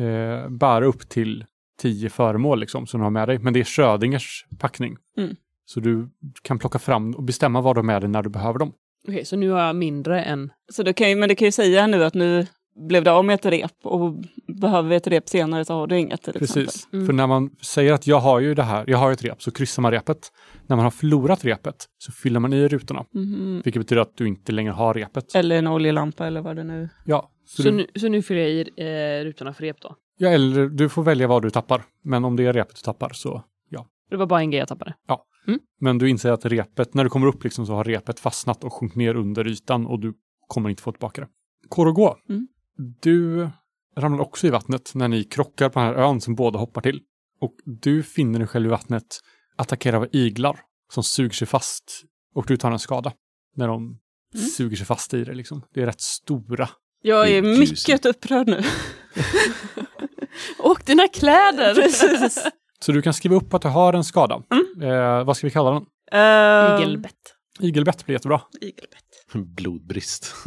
eh, 0.03 0.49
bära 0.49 0.85
upp 0.85 1.09
till 1.09 1.45
tio 1.77 2.09
föremål 2.09 2.59
liksom, 2.59 2.87
som 2.87 2.99
du 2.99 3.03
har 3.03 3.11
med 3.11 3.27
dig. 3.27 3.39
Men 3.39 3.53
det 3.53 3.59
är 3.59 3.63
Schrödingers 3.63 4.45
packning. 4.59 4.97
Mm. 5.17 5.35
Så 5.65 5.79
du 5.79 6.09
kan 6.41 6.59
plocka 6.59 6.79
fram 6.79 7.15
och 7.15 7.23
bestämma 7.23 7.61
vad 7.61 7.75
du 7.75 7.77
har 7.77 7.83
med 7.83 8.01
dig 8.01 8.09
när 8.09 8.23
du 8.23 8.29
behöver 8.29 8.59
dem. 8.59 8.73
Okej, 9.07 9.25
så 9.25 9.35
nu 9.35 9.49
har 9.49 9.59
jag 9.59 9.75
mindre 9.75 10.23
än... 10.23 10.51
Så 10.71 10.83
du 10.83 10.93
kan 10.93 11.09
ju, 11.09 11.15
men 11.15 11.29
du 11.29 11.35
kan 11.35 11.45
ju 11.45 11.51
säga 11.51 11.87
nu 11.87 12.03
att 12.03 12.13
nu 12.13 12.47
blev 12.75 13.03
det 13.03 13.11
av 13.11 13.25
med 13.25 13.33
ett 13.33 13.45
rep 13.45 13.71
och 13.83 14.15
behöver 14.47 14.89
vi 14.89 14.95
ett 14.95 15.07
rep 15.07 15.29
senare 15.29 15.65
så 15.65 15.73
har 15.73 15.87
du 15.87 15.99
inget 15.99 16.21
till 16.21 16.35
exempel. 16.35 16.65
Precis. 16.65 16.87
Mm. 16.93 17.05
För 17.05 17.13
när 17.13 17.27
man 17.27 17.49
säger 17.61 17.93
att 17.93 18.07
jag 18.07 18.19
har 18.19 18.39
ju 18.39 18.53
det 18.53 18.63
här, 18.63 18.83
jag 18.87 18.97
har 18.97 19.11
ett 19.11 19.23
rep, 19.23 19.41
så 19.41 19.51
kryssar 19.51 19.81
man 19.81 19.91
repet. 19.91 20.31
När 20.67 20.75
man 20.75 20.83
har 20.83 20.91
förlorat 20.91 21.45
repet 21.45 21.75
så 21.97 22.11
fyller 22.11 22.39
man 22.39 22.53
i 22.53 22.67
rutorna. 22.67 23.05
Mhm. 23.13 23.61
Vilket 23.65 23.81
betyder 23.81 24.01
att 24.01 24.17
du 24.17 24.27
inte 24.27 24.51
längre 24.51 24.71
har 24.71 24.93
repet. 24.93 25.35
Eller 25.35 25.55
en 25.55 25.67
oljelampa 25.67 26.27
eller 26.27 26.41
vad 26.41 26.55
det 26.55 26.63
nu 26.63 26.89
Ja, 27.05 27.29
så 27.45 27.63
Så, 27.63 27.69
du, 27.69 27.75
nu, 27.75 27.87
så 27.95 28.07
nu 28.09 28.21
fyller 28.21 28.41
jag 28.41 28.49
i 28.51 28.61
eh, 28.61 29.23
rutorna 29.25 29.53
för 29.53 29.61
rep 29.63 29.81
då? 29.81 29.95
ja, 30.17 30.29
eller 30.29 30.67
du 30.67 30.89
får 30.89 31.03
välja 31.03 31.27
vad 31.27 31.41
du 31.41 31.49
tappar. 31.49 31.83
Men 32.03 32.25
om 32.25 32.35
det 32.35 32.45
är 32.45 32.53
repet 32.53 32.75
du 32.75 32.81
tappar 32.81 33.09
så 33.13 33.43
ja. 33.69 33.87
Det 34.09 34.17
var 34.17 34.25
bara 34.25 34.39
en 34.41 34.51
grej 34.51 34.59
jag 34.59 34.67
tappade. 34.67 34.93
Men 35.79 35.97
du 35.97 36.09
inser 36.09 36.31
att 36.31 36.45
repet, 36.45 36.93
när 36.93 37.03
du 37.03 37.09
kommer 37.09 37.27
upp 37.27 37.43
liksom 37.43 37.65
så 37.65 37.73
har 37.73 37.83
repet 37.83 38.19
fastnat 38.19 38.63
och 38.63 38.73
sjunkit 38.73 38.95
ner 38.95 39.15
under 39.15 39.47
ytan 39.47 39.85
och 39.85 39.99
du 39.99 40.13
kommer 40.47 40.69
inte 40.69 40.81
få 40.83 40.91
tillbaka 40.91 41.21
det. 41.21 41.27
Korogo, 41.69 42.15
Mm. 42.29 42.47
du 43.01 43.49
ramlar 43.97 44.19
också 44.23 44.47
i 44.47 44.49
vattnet 44.49 44.91
när 44.95 45.07
ni 45.07 45.23
krockar 45.23 45.69
på 45.69 45.79
den 45.79 45.87
här 45.87 45.95
ön 45.95 46.21
som 46.21 46.35
båda 46.35 46.59
hoppar 46.59 46.81
till. 46.81 47.01
Och 47.39 47.55
du 47.65 48.03
finner 48.03 48.39
dig 48.39 48.47
själv 48.47 48.65
i 48.65 48.69
vattnet 48.69 49.19
attackerad 49.55 49.95
av 50.03 50.07
iglar 50.11 50.59
som 50.93 51.03
suger 51.03 51.29
sig 51.33 51.47
fast 51.47 52.03
och 52.35 52.45
du 52.47 52.57
tar 52.57 52.71
en 52.71 52.79
skada 52.79 53.13
när 53.55 53.67
de 53.67 53.99
Mm. 54.35 54.45
suger 54.45 54.77
sig 54.77 54.85
fast 54.85 55.13
i 55.13 55.23
det. 55.23 55.33
Liksom. 55.33 55.61
Det 55.73 55.81
är 55.81 55.85
rätt 55.85 56.01
stora. 56.01 56.69
Jag 57.05 57.29
är 57.29 57.41
mycket 57.41 58.05
upprörd 58.05 58.47
nu. 58.47 58.61
Och 60.59 60.81
dina 60.85 61.07
kläder! 61.07 61.75
Precis. 61.75 62.47
Så 62.79 62.91
du 62.91 63.01
kan 63.01 63.13
skriva 63.13 63.35
upp 63.35 63.53
att 63.53 63.61
du 63.61 63.67
har 63.67 63.93
en 63.93 64.03
skada. 64.03 64.41
Mm. 64.51 64.91
Eh, 64.91 65.23
vad 65.23 65.37
ska 65.37 65.47
vi 65.47 65.51
kalla 65.51 65.71
den? 65.71 65.83
Uh, 66.21 66.81
Igelbett. 66.81 67.13
Igelbett 67.59 68.05
blir 68.05 68.15
jättebra. 68.15 68.41
Igelbett. 68.61 69.13
Blodbrist. 69.55 70.33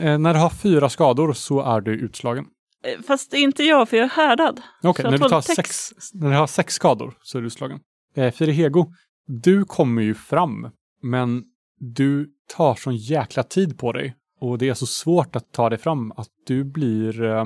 Eh, 0.00 0.18
när 0.18 0.34
du 0.34 0.40
har 0.40 0.50
fyra 0.50 0.88
skador 0.88 1.32
så 1.32 1.60
är 1.60 1.80
du 1.80 1.92
utslagen. 1.92 2.44
Eh, 2.84 3.02
Fast 3.06 3.30
det 3.30 3.36
är 3.36 3.42
inte 3.42 3.62
jag, 3.62 3.88
för 3.88 3.96
jag 3.96 4.04
är 4.04 4.10
härdad. 4.10 4.60
Okej, 4.82 5.02
Så 5.02 5.10
när, 5.10 5.18
jag 5.18 5.20
du 5.20 5.28
tar 5.28 5.42
tål 5.42 5.42
sex, 5.42 5.90
när 6.12 6.30
du 6.30 6.36
har 6.36 6.46
sex 6.46 6.74
skador 6.74 7.14
så 7.22 7.38
är 7.38 7.42
du 7.42 7.46
utslagen. 7.46 7.78
Eh, 8.16 8.32
Firehego, 8.32 8.86
du 9.26 9.64
kommer 9.64 10.02
ju 10.02 10.14
fram, 10.14 10.70
men 11.02 11.42
du 11.78 12.28
tar 12.56 12.74
sån 12.74 12.96
jäkla 12.96 13.42
tid 13.42 13.78
på 13.78 13.92
dig 13.92 14.14
och 14.42 14.58
det 14.58 14.68
är 14.68 14.74
så 14.74 14.86
svårt 14.86 15.36
att 15.36 15.52
ta 15.52 15.68
dig 15.68 15.78
fram 15.78 16.12
att 16.16 16.28
du 16.46 16.64
blir, 16.64 17.22
eh, 17.22 17.44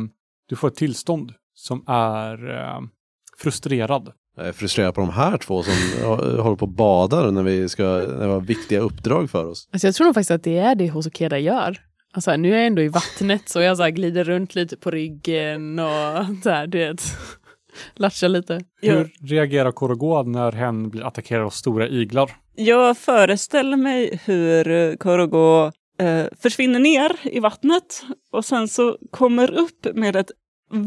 du 0.48 0.56
får 0.56 0.68
ett 0.68 0.74
tillstånd 0.74 1.32
som 1.54 1.84
är 1.86 2.50
eh, 2.50 2.80
frustrerad. 3.38 4.12
Jag 4.36 4.48
är 4.48 4.52
frustrerad 4.52 4.94
på 4.94 5.00
de 5.00 5.10
här 5.10 5.36
två 5.36 5.62
som 5.62 5.74
håller 6.42 6.56
på 6.56 6.66
och 6.66 6.72
badar 6.72 7.30
när 7.30 7.42
vi, 7.42 7.68
ska, 7.68 7.82
när 7.84 8.26
vi 8.26 8.32
har 8.32 8.40
viktiga 8.40 8.80
uppdrag 8.80 9.30
för 9.30 9.46
oss. 9.46 9.68
Alltså 9.72 9.86
jag 9.86 9.94
tror 9.94 10.04
nog 10.04 10.14
faktiskt 10.14 10.30
att 10.30 10.42
det 10.42 10.58
är 10.58 10.74
det 10.74 10.88
Hosokeda 10.88 11.38
gör. 11.38 11.80
Alltså 12.12 12.36
nu 12.36 12.52
är 12.52 12.56
jag 12.56 12.66
ändå 12.66 12.82
i 12.82 12.88
vattnet 12.88 13.48
så 13.48 13.60
jag 13.60 13.76
så 13.76 13.82
här 13.82 13.90
glider 13.90 14.24
runt 14.24 14.54
lite 14.54 14.76
på 14.76 14.90
ryggen 14.90 15.78
och 15.78 16.26
så 16.42 16.50
här, 16.50 16.66
du 16.66 16.78
vet. 16.78 17.02
Latcha 17.94 18.28
lite. 18.28 18.60
Hur 18.80 19.10
reagerar 19.20 19.72
Korogod 19.72 20.26
när 20.26 20.52
hen 20.52 20.90
blir 20.90 21.06
attackerad 21.06 21.46
av 21.46 21.50
stora 21.50 21.88
iglar? 21.88 22.30
Jag 22.54 22.98
föreställer 22.98 23.76
mig 23.76 24.20
hur 24.24 24.96
Korogo 24.96 25.72
eh, 25.98 26.26
försvinner 26.40 26.78
ner 26.78 27.16
i 27.22 27.40
vattnet 27.40 28.02
och 28.32 28.44
sen 28.44 28.68
så 28.68 28.98
kommer 29.10 29.54
upp 29.54 29.86
med 29.94 30.16
ett 30.16 30.30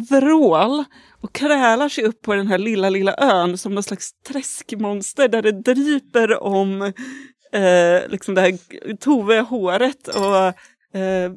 vrål 0.09 0.83
och 1.21 1.33
krälar 1.33 1.89
sig 1.89 2.03
upp 2.03 2.21
på 2.21 2.35
den 2.35 2.47
här 2.47 2.57
lilla, 2.57 2.89
lilla 2.89 3.15
ön 3.17 3.57
som 3.57 3.75
någon 3.75 3.83
slags 3.83 4.13
träskmonster 4.27 5.27
där 5.27 5.41
det 5.41 5.51
dryper 5.51 6.43
om 6.43 6.81
eh, 7.51 8.09
liksom 8.09 8.35
det 8.35 8.41
här 8.41 8.57
Tove-håret 8.95 10.07
och 10.07 10.53
Eh, 10.93 11.31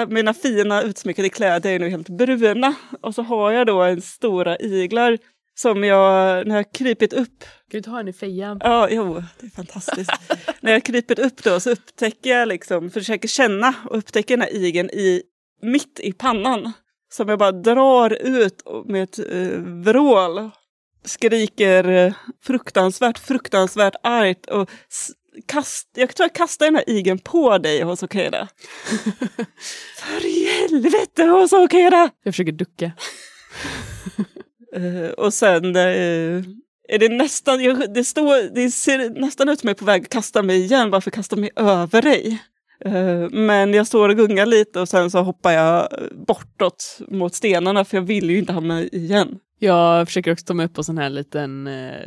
äh, 0.00 0.08
mina 0.08 0.34
fina 0.34 0.82
utsmyckade 0.82 1.28
kläder 1.28 1.70
är 1.70 1.78
nu 1.78 1.88
helt 1.88 2.08
bruna. 2.08 2.74
Och 3.00 3.14
så 3.14 3.22
har 3.22 3.52
jag 3.52 3.66
då 3.66 3.82
en 3.82 4.02
stora 4.02 4.58
iglar 4.58 5.18
som 5.54 5.84
jag, 5.84 6.46
när 6.46 6.56
jag 6.56 6.72
krypit 6.72 7.12
upp... 7.12 7.44
Kan 7.70 7.80
du 7.80 7.82
ta 7.82 8.00
en 8.00 8.08
i 8.08 8.12
fejan? 8.12 8.60
Ja, 8.60 8.88
jo, 8.90 9.22
det 9.40 9.46
är 9.46 9.50
fantastiskt. 9.50 10.12
när 10.60 10.72
jag 10.72 10.84
krypit 10.84 11.18
upp 11.18 11.42
då 11.42 11.60
så 11.60 11.70
upptäcker 11.70 12.30
jag 12.30 12.48
liksom, 12.48 12.90
försöker 12.90 13.28
känna 13.28 13.74
och 13.90 13.98
upptäcker 13.98 14.36
den 14.36 14.40
här 14.40 14.54
igen 14.54 14.90
i, 14.90 15.22
mitt 15.62 16.00
i 16.00 16.12
pannan. 16.12 16.72
Som 17.12 17.28
jag 17.28 17.38
bara 17.38 17.52
drar 17.52 18.10
ut 18.10 18.62
med 18.86 19.02
ett 19.02 19.18
eh, 19.18 19.60
vrål. 19.60 20.50
Skriker 21.04 21.88
eh, 21.88 22.14
fruktansvärt, 22.42 23.18
fruktansvärt 23.18 23.94
argt 24.02 24.46
och 24.46 24.70
kast, 25.46 25.88
jag 25.94 26.14
tror 26.14 26.24
jag 26.24 26.34
kastar 26.34 26.66
den 26.66 26.74
här 26.74 26.90
igen 26.90 27.18
på 27.18 27.58
dig 27.58 27.82
Hosokeda. 27.82 28.48
För 29.98 30.26
i 30.26 30.46
helvete 30.46 31.24
Hosokeda! 31.24 32.10
Jag 32.22 32.34
försöker 32.34 32.52
ducka. 32.52 32.92
uh, 34.76 35.10
och 35.10 35.34
sen 35.34 35.76
uh, 35.76 36.44
är 36.88 36.98
det 36.98 37.08
nästan, 37.08 37.62
jag, 37.62 37.94
det, 37.94 38.04
står, 38.04 38.54
det 38.54 38.70
ser 38.70 39.20
nästan 39.20 39.48
ut 39.48 39.60
som 39.60 39.68
jag 39.68 39.74
är 39.74 39.78
på 39.78 39.84
väg 39.84 40.02
att 40.02 40.08
kasta 40.08 40.42
mig 40.42 40.64
igen. 40.64 40.90
Varför 40.90 41.10
kasta 41.10 41.36
mig 41.36 41.50
över 41.56 42.02
dig? 42.02 42.42
Uh, 42.86 43.30
men 43.30 43.74
jag 43.74 43.86
står 43.86 44.08
och 44.08 44.16
gungar 44.16 44.46
lite 44.46 44.80
och 44.80 44.88
sen 44.88 45.10
så 45.10 45.18
hoppar 45.18 45.52
jag 45.52 45.88
bortåt 46.26 46.98
mot 47.08 47.34
stenarna 47.34 47.84
för 47.84 47.96
jag 47.96 48.02
vill 48.02 48.30
ju 48.30 48.38
inte 48.38 48.52
hamna 48.52 48.82
igen. 48.82 49.38
Jag 49.58 50.06
försöker 50.06 50.32
också 50.32 50.44
ta 50.44 50.54
mig 50.54 50.66
upp 50.66 50.74
på 50.74 50.84
sån 50.84 50.98
här 50.98 51.10
liten, 51.10 51.66
eh, 51.66 52.00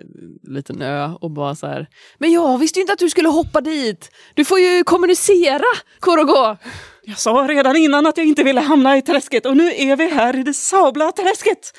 liten 0.44 0.82
ö 0.82 1.10
och 1.22 1.32
bara 1.32 1.56
så 1.56 1.68
här. 1.68 1.88
Men 2.18 2.32
jag 2.32 2.58
visste 2.58 2.80
ju 2.80 2.82
inte 2.82 2.94
att 2.94 3.00
du 3.00 3.10
skulle 3.10 3.30
hoppa 3.30 3.62
dit! 3.62 4.12
Du 4.34 4.46
får 4.46 4.60
ju 4.60 4.84
kommunicera, 4.84 5.66
Korogo! 6.00 6.58
Jag 7.04 7.18
sa 7.18 7.46
redan 7.50 7.76
innan 7.76 8.06
att 8.06 8.18
jag 8.18 8.28
inte 8.28 8.44
ville 8.44 8.62
hamna 8.62 8.98
i 8.98 9.02
träsket 9.02 9.46
och 9.46 9.58
nu 9.58 9.72
är 9.76 9.96
vi 9.96 10.10
här 10.10 10.36
i 10.36 10.44
det 10.44 10.54
sabla 10.54 11.12
träsket! 11.12 11.74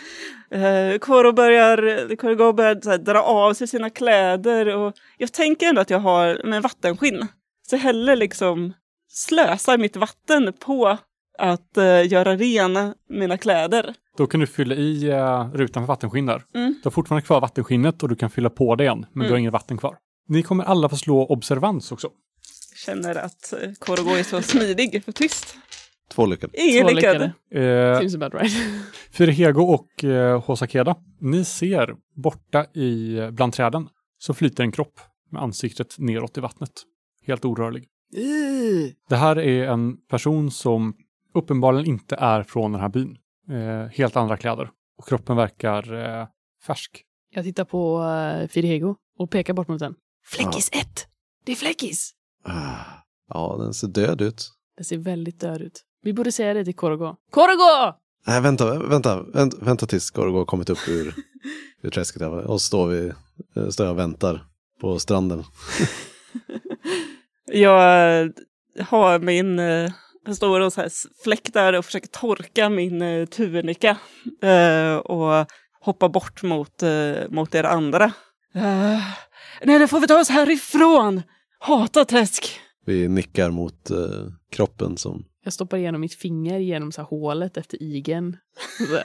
Eh, 0.50 0.98
Koro 0.98 1.32
börjar, 1.32 2.16
Korogo 2.16 2.52
börjar 2.52 2.88
här, 2.88 2.98
dra 2.98 3.22
av 3.22 3.54
sig 3.54 3.66
sina 3.66 3.90
kläder 3.90 4.76
och 4.76 4.94
jag 5.16 5.32
tänker 5.32 5.68
ändå 5.68 5.80
att 5.80 5.90
jag 5.90 5.98
har 5.98 6.40
med 6.44 6.62
vattenskinn. 6.62 7.26
Så 7.68 7.76
jag 7.76 7.80
hellre 7.80 8.16
liksom 8.16 8.72
slösar 9.08 9.78
mitt 9.78 9.96
vatten 9.96 10.52
på 10.58 10.98
att 11.38 11.78
uh, 11.78 12.06
göra 12.06 12.36
rena 12.36 12.94
mina 13.08 13.38
kläder. 13.38 13.94
Då 14.16 14.26
kan 14.26 14.40
du 14.40 14.46
fylla 14.46 14.74
i 14.74 15.10
uh, 15.10 15.50
rutan 15.54 15.82
för 15.82 15.86
vattenskinn 15.86 16.26
där. 16.26 16.44
Mm. 16.54 16.72
Du 16.72 16.80
har 16.84 16.90
fortfarande 16.90 17.26
kvar 17.26 17.40
vattenskinnet 17.40 18.02
och 18.02 18.08
du 18.08 18.16
kan 18.16 18.30
fylla 18.30 18.50
på 18.50 18.74
det 18.74 18.84
igen, 18.84 18.98
men 18.98 19.06
mm. 19.06 19.22
du 19.22 19.24
har 19.24 19.28
mm. 19.28 19.38
inget 19.38 19.52
vatten 19.52 19.78
kvar. 19.78 19.96
Ni 20.28 20.42
kommer 20.42 20.64
alla 20.64 20.88
få 20.88 20.96
slå 20.96 21.26
observans 21.26 21.92
också. 21.92 22.10
Jag 22.70 22.78
känner 22.78 23.14
att 23.14 23.54
uh, 23.62 23.72
Korogo 23.78 24.10
är 24.10 24.22
så 24.22 24.42
smidig 24.42 25.02
och 25.06 25.14
tyst. 25.14 25.56
Två 26.08 26.26
lyckade. 26.26 26.52
Ingen 26.62 26.86
Två 26.86 26.94
lyckade. 26.94 27.24
Uh, 27.54 27.98
Seems 27.98 28.14
about 28.14 28.34
right. 28.34 28.52
Firehego 29.10 29.62
och 29.62 30.04
Hosakeda, 30.44 30.96
ni 31.20 31.44
ser 31.44 31.96
borta 32.14 32.64
i, 32.64 33.18
bland 33.30 33.52
träden 33.52 33.88
så 34.18 34.34
flyter 34.34 34.64
en 34.64 34.72
kropp 34.72 35.00
med 35.30 35.42
ansiktet 35.42 35.94
neråt 35.98 36.38
i 36.38 36.40
vattnet. 36.40 36.72
Helt 37.26 37.44
orörlig. 37.44 37.82
Uh. 38.16 38.92
Det 39.08 39.16
här 39.16 39.38
är 39.38 39.68
en 39.68 39.96
person 39.96 40.50
som 40.50 40.96
uppenbarligen 41.34 41.86
inte 41.86 42.16
är 42.16 42.42
från 42.42 42.72
den 42.72 42.80
här 42.80 42.88
byn. 42.88 43.18
Eh, 43.50 43.90
helt 43.92 44.16
andra 44.16 44.36
kläder. 44.36 44.70
Och 44.98 45.08
kroppen 45.08 45.36
verkar 45.36 45.94
eh, 46.20 46.26
färsk. 46.66 47.04
Jag 47.30 47.44
tittar 47.44 47.64
på 47.64 48.02
uh, 48.02 48.48
Firihego 48.48 48.96
och 49.18 49.30
pekar 49.30 49.54
bort 49.54 49.68
mot 49.68 49.78
den. 49.78 49.94
Fläckis 50.24 50.68
1! 50.72 50.78
Ja. 50.82 50.84
Det 51.44 51.52
är 51.52 51.56
Fläckis! 51.56 52.14
Ah. 52.44 52.84
Ja, 53.28 53.56
den 53.58 53.74
ser 53.74 53.88
död 53.88 54.20
ut. 54.20 54.50
Den 54.76 54.84
ser 54.84 54.98
väldigt 54.98 55.40
död 55.40 55.62
ut. 55.62 55.84
Vi 56.02 56.12
borde 56.12 56.32
säga 56.32 56.54
det 56.54 56.64
till 56.64 56.74
Korogo. 56.74 57.16
Korogo! 57.30 57.94
Nej, 58.26 58.40
vänta, 58.40 58.78
vänta, 58.78 59.22
vänta, 59.22 59.56
vänta 59.60 59.86
tills 59.86 60.10
Korogo 60.10 60.38
har 60.38 60.44
kommit 60.44 60.70
upp 60.70 60.88
ur, 60.88 61.14
ur 61.82 61.90
träsket. 61.90 62.22
Och 62.22 62.60
står 62.60 62.86
vi, 62.86 63.12
eh, 63.56 63.68
står 63.68 63.86
jag 63.86 63.92
och 63.92 63.98
väntar 63.98 64.44
på 64.80 64.98
stranden. 64.98 65.44
jag 67.52 68.32
har 68.80 69.18
min 69.18 69.58
jag 70.28 70.36
står 70.36 70.60
och 70.60 70.72
så 70.72 70.80
här 70.80 70.90
fläktar 71.24 71.72
och 71.72 71.84
försöker 71.84 72.08
torka 72.08 72.68
min 72.68 73.02
eh, 73.02 73.26
tunika 73.26 73.96
eh, 74.42 74.96
och 74.96 75.46
hoppar 75.80 76.08
bort 76.08 76.42
mot, 76.42 76.82
eh, 76.82 77.28
mot 77.28 77.54
er 77.54 77.64
andra. 77.64 78.12
Nej, 79.64 79.78
nu 79.78 79.88
får 79.88 80.00
vi 80.00 80.06
ta 80.06 80.20
oss 80.20 80.28
härifrån! 80.28 81.22
Hata 81.58 82.04
träsk! 82.04 82.60
Vi 82.86 83.08
nickar 83.08 83.50
mot 83.50 83.90
eh, 83.90 83.96
kroppen 84.50 84.96
som... 84.96 85.24
Jag 85.48 85.52
stoppar 85.52 85.76
igenom 85.76 86.00
mitt 86.00 86.14
finger 86.14 86.58
genom 86.58 86.92
så 86.92 87.00
här 87.00 87.08
hålet 87.08 87.56
efter 87.56 87.82
igen. 87.82 88.36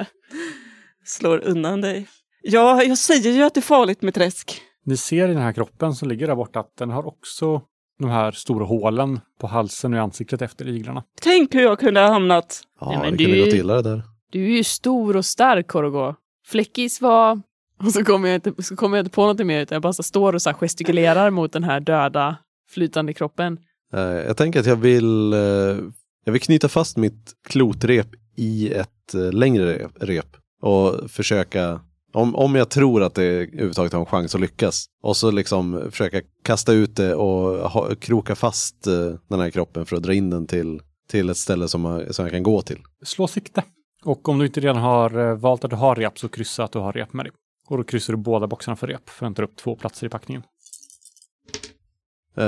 Slår 1.06 1.43
undan 1.43 1.82
dig. 1.82 2.08
Ja, 2.41 2.84
jag 2.84 2.97
säger 2.97 3.32
ju 3.32 3.43
att 3.43 3.53
det 3.53 3.60
är 3.60 3.62
farligt 3.62 4.01
med 4.01 4.13
träsk. 4.13 4.62
Ni 4.86 4.97
ser 4.97 5.29
i 5.29 5.34
den 5.34 5.41
här 5.41 5.53
kroppen 5.53 5.93
som 5.93 6.10
ligger 6.10 6.27
där 6.27 6.36
borta 6.36 6.60
att 6.60 6.77
den 6.77 6.89
har 6.89 7.08
också 7.08 7.62
de 7.99 8.10
här 8.10 8.32
stora 8.32 8.65
hålen 8.65 9.19
på 9.39 9.47
halsen 9.47 9.93
och 9.93 9.97
i 9.97 9.99
ansiktet 9.99 10.41
efter 10.41 10.67
iglarna. 10.67 11.03
Tänk 11.21 11.56
hur 11.56 11.62
jag 11.62 11.79
kunde 11.79 11.99
ha 11.99 12.08
hamnat. 12.08 12.62
Ja, 12.79 12.89
Nej, 12.89 12.97
men 12.97 13.17
det 13.17 13.23
kunde 13.23 13.39
gått 13.39 13.53
illa 13.53 13.73
det 13.73 13.82
där. 13.82 14.03
Du 14.32 14.43
är 14.43 14.58
ju 14.58 14.63
stor 14.63 15.17
och 15.17 15.25
stark, 15.25 15.67
Korogo. 15.67 16.15
Fläckis 16.45 17.01
var... 17.01 17.41
Och 17.84 17.91
så 17.91 18.03
kommer 18.03 18.27
jag 18.29 18.36
inte, 18.36 18.63
så 18.63 18.75
kommer 18.75 18.97
jag 18.97 19.01
inte 19.03 19.15
på 19.15 19.25
något 19.25 19.45
mer, 19.45 19.62
utan 19.62 19.75
jag 19.75 19.82
bara 19.82 19.93
står 19.93 20.34
och 20.36 20.41
så 20.41 20.53
gestikulerar 20.53 21.29
mot 21.29 21.53
den 21.53 21.63
här 21.63 21.79
döda, 21.79 22.38
flytande 22.69 23.13
kroppen. 23.13 23.58
Uh, 23.93 23.99
jag 24.01 24.38
tänker 24.38 24.60
att 24.60 24.65
jag 24.65 24.75
vill, 24.75 25.34
uh, 25.34 25.77
jag 26.23 26.33
vill 26.33 26.41
knyta 26.41 26.69
fast 26.69 26.97
mitt 26.97 27.33
klotrep 27.47 28.07
i 28.36 28.73
ett 28.73 29.15
uh, 29.15 29.31
längre 29.31 29.89
rep 29.95 30.38
och 30.62 31.12
försöka 31.12 31.81
om, 32.13 32.36
om 32.36 32.55
jag 32.55 32.69
tror 32.69 33.03
att 33.03 33.15
det 33.15 33.23
överhuvudtaget 33.23 33.93
har 33.93 33.99
en 33.99 34.05
chans 34.05 34.36
att 34.36 34.41
lyckas. 34.41 34.86
Och 35.03 35.17
så 35.17 35.31
liksom 35.31 35.88
försöka 35.91 36.21
kasta 36.43 36.73
ut 36.73 36.95
det 36.95 37.15
och 37.15 37.71
ha, 37.71 37.95
kroka 37.95 38.36
fast 38.36 38.88
uh, 38.88 39.15
den 39.27 39.39
här 39.39 39.49
kroppen 39.49 39.86
för 39.86 39.95
att 39.95 40.03
dra 40.03 40.13
in 40.13 40.29
den 40.29 40.47
till, 40.47 40.81
till 41.09 41.29
ett 41.29 41.38
ställe 41.38 41.67
som, 41.67 41.81
man, 41.81 42.13
som 42.13 42.25
jag 42.25 42.31
kan 42.31 42.43
gå 42.43 42.62
till. 42.62 42.79
Slå 43.03 43.27
sikte. 43.27 43.63
Och 44.03 44.29
om 44.29 44.39
du 44.39 44.45
inte 44.45 44.59
redan 44.59 44.77
har 44.77 45.36
valt 45.36 45.63
att 45.63 45.69
du 45.69 45.75
har 45.75 45.95
rep 45.95 46.19
så 46.19 46.29
kryssa 46.29 46.63
att 46.63 46.71
du 46.71 46.79
har 46.79 46.93
rep 46.93 47.13
med 47.13 47.25
dig. 47.25 47.31
Och 47.67 47.77
då 47.77 47.83
kryssar 47.83 48.13
du 48.13 48.17
båda 48.17 48.47
boxarna 48.47 48.75
för 48.75 48.88
rep 48.88 49.09
för 49.09 49.25
att 49.25 49.36
ta 49.36 49.43
upp 49.43 49.55
två 49.55 49.75
platser 49.75 50.07
i 50.07 50.09
packningen. 50.09 50.43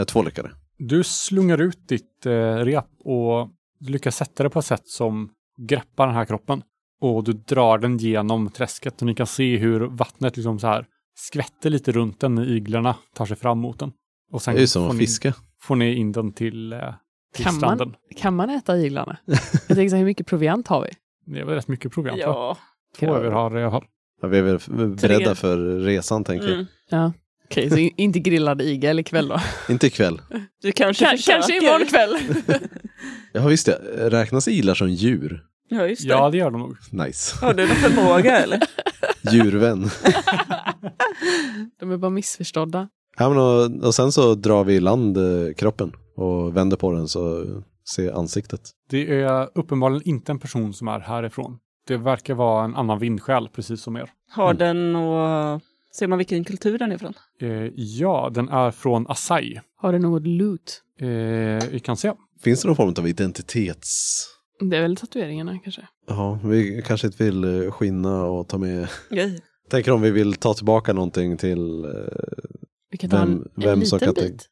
Två 0.07 0.23
lyckade. 0.23 0.51
Du 0.77 1.03
slungar 1.03 1.61
ut 1.61 1.88
ditt 1.88 2.25
rep 2.63 2.85
och 2.99 3.49
du 3.86 3.91
lyckas 3.91 4.15
sätta 4.15 4.43
det 4.43 4.50
på 4.50 4.60
ett 4.60 4.65
sätt 4.65 4.88
som 4.88 5.30
greppar 5.58 6.08
den 6.08 6.15
här 6.15 6.26
kroppen 6.26 6.62
och 7.02 7.24
du 7.24 7.34
drar 7.34 7.78
den 7.78 7.98
genom 7.98 8.50
träsket 8.50 9.02
och 9.02 9.06
ni 9.06 9.15
kan 9.15 9.28
se 9.28 9.58
hur 9.58 9.80
vattnet 9.80 10.38
liksom 10.38 10.60
så 10.60 10.67
här 10.67 10.86
skvätter 11.15 11.69
lite 11.69 11.91
runt 11.91 12.19
den 12.19 12.36
när 12.36 12.52
iglarna 12.52 12.95
tar 13.13 13.26
sig 13.26 13.38
fram 13.38 13.60
mot 13.60 13.80
den. 13.80 13.91
Och 14.32 14.41
sen 14.41 14.56
det 14.56 14.62
är 14.62 14.67
som 14.67 14.89
att 14.89 14.98
fiska. 14.98 15.34
Får 15.62 15.76
ni 15.76 15.93
in 15.93 16.12
den 16.12 16.34
till, 16.34 16.74
eh, 16.74 16.80
till 17.34 17.43
kan 17.43 17.54
stranden. 17.54 17.88
Man, 17.89 17.98
kan 18.17 18.36
man 18.36 18.50
äta 18.50 18.78
iglarna? 18.78 19.17
Jag 19.26 19.67
tänker 19.67 19.89
så 19.89 19.95
här, 19.95 19.98
hur 19.98 20.06
mycket 20.06 20.28
proviant 20.28 20.67
har 20.67 20.82
vi? 20.82 20.89
Det 21.34 21.39
är 21.39 21.45
väl 21.45 21.55
rätt 21.55 21.68
mycket 21.68 21.93
proviant 21.93 22.20
ja. 22.20 22.57
Två 22.99 23.16
över 23.16 23.32
har 23.32 23.57
i 23.57 23.62
alla 23.62 23.72
fall. 23.72 23.86
Ja, 24.22 24.28
vi 24.28 24.38
är 24.38 24.41
väl 24.41 24.59
beredda 24.95 25.36
för 25.36 25.80
resan 25.80 26.24
tänker 26.24 26.47
mm. 26.53 26.66
jag. 26.89 26.99
Ja. 26.99 27.14
Okej, 27.46 27.70
så 27.70 27.78
inte 27.78 28.20
grillad 28.20 28.62
igel 28.62 29.00
ikväll 29.00 29.28
då? 29.28 29.39
inte 29.70 29.88
ikväll. 29.88 30.22
Du 30.62 30.72
kanske 30.72 31.06
K 31.06 31.12
Kanske 31.26 31.58
imorgon 31.58 31.88
kväll. 31.88 32.18
ja 33.34 33.48
visst 33.48 33.68
ja, 33.68 33.76
räknas 33.98 34.48
iglar 34.48 34.76
som 34.76 34.89
djur? 34.89 35.43
Ja, 35.70 35.88
just 35.88 36.02
det. 36.02 36.08
Ja, 36.08 36.30
det 36.30 36.38
gör 36.38 36.52
de 36.52 36.62
nog. 36.62 36.78
Nice. 36.91 37.46
Har 37.46 37.54
du 37.54 37.68
någon 37.68 37.76
förmåga 37.76 38.38
eller? 38.38 38.60
Djurvän. 39.32 39.89
de 41.80 41.91
är 41.91 41.98
bara 41.98 42.10
missförstådda. 42.10 42.89
Ja, 43.18 43.30
men 43.30 43.38
och, 43.38 43.88
och 43.88 43.96
sen 43.96 44.12
så 44.12 44.36
drar 44.36 44.64
vi 44.64 44.74
i 44.74 44.80
land 44.80 45.18
eh, 45.18 45.54
kroppen 45.58 45.91
och 46.16 46.58
vänder 46.58 46.78
på 46.78 46.91
den 46.91 47.08
så 47.08 47.46
ser 47.89 48.12
ansiktet. 48.12 48.62
Det 48.89 49.22
är 49.22 49.50
uppenbarligen 49.56 50.08
inte 50.08 50.32
en 50.32 50.39
person 50.39 50.74
som 50.74 50.88
är 50.88 51.00
härifrån. 51.00 51.58
Det 51.88 51.98
verkar 51.98 52.34
vara 52.34 52.66
en 52.66 52.76
annan 52.76 53.00
vindsjäl, 53.00 53.50
precis 53.56 53.82
som 53.82 53.96
er. 53.96 54.10
Har 54.32 54.52
mm. 54.52 54.58
den 54.58 54.96
och 54.96 55.62
ser 55.96 56.08
man 56.08 56.18
vilken 56.18 56.43
kultur 56.43 56.78
den 56.78 56.91
är 56.91 56.98
från? 56.98 57.14
Eh, 57.41 57.72
ja, 57.76 58.32
den 58.34 58.50
är 58.50 58.72
från 58.72 59.08
Asai. 59.08 59.60
Har 59.78 59.91
den 59.91 60.02
något 60.02 60.28
loot? 60.28 60.82
Eh, 61.00 61.08
vi 61.72 61.82
kan 61.84 61.98
se. 61.98 62.14
Finns 62.43 62.62
det 62.62 62.68
någon 62.68 62.76
form 62.76 62.93
av 62.98 63.08
identitets 63.08 64.26
Det 64.70 64.78
är 64.78 64.82
väl 64.82 64.96
tatueringarna 64.96 65.60
kanske. 65.64 65.88
Ja, 66.08 66.39
vi 66.43 66.84
kanske 66.86 67.08
inte 67.08 67.24
vill 67.24 67.43
eh, 67.43 67.72
skinna 67.72 68.24
och 68.26 68.48
ta 68.48 68.58
med. 68.58 68.88
Nej. 69.10 69.39
Tänker 69.70 69.91
om 69.91 70.02
vi 70.02 70.12
vill 70.12 70.34
ta 70.34 70.54
tillbaka 70.54 70.93
någonting 70.93 71.38
till 71.38 71.86
eh, 71.86 71.91
Vi 72.91 72.98
kan 72.98 73.10
ta 73.10 73.18
Vem- 73.18 73.32
en, 73.32 73.52
vem 73.56 73.80
en 73.80 73.86
som 73.86 74.00
liten 74.00 74.14
kan 74.14 74.24
bit. 74.24 74.50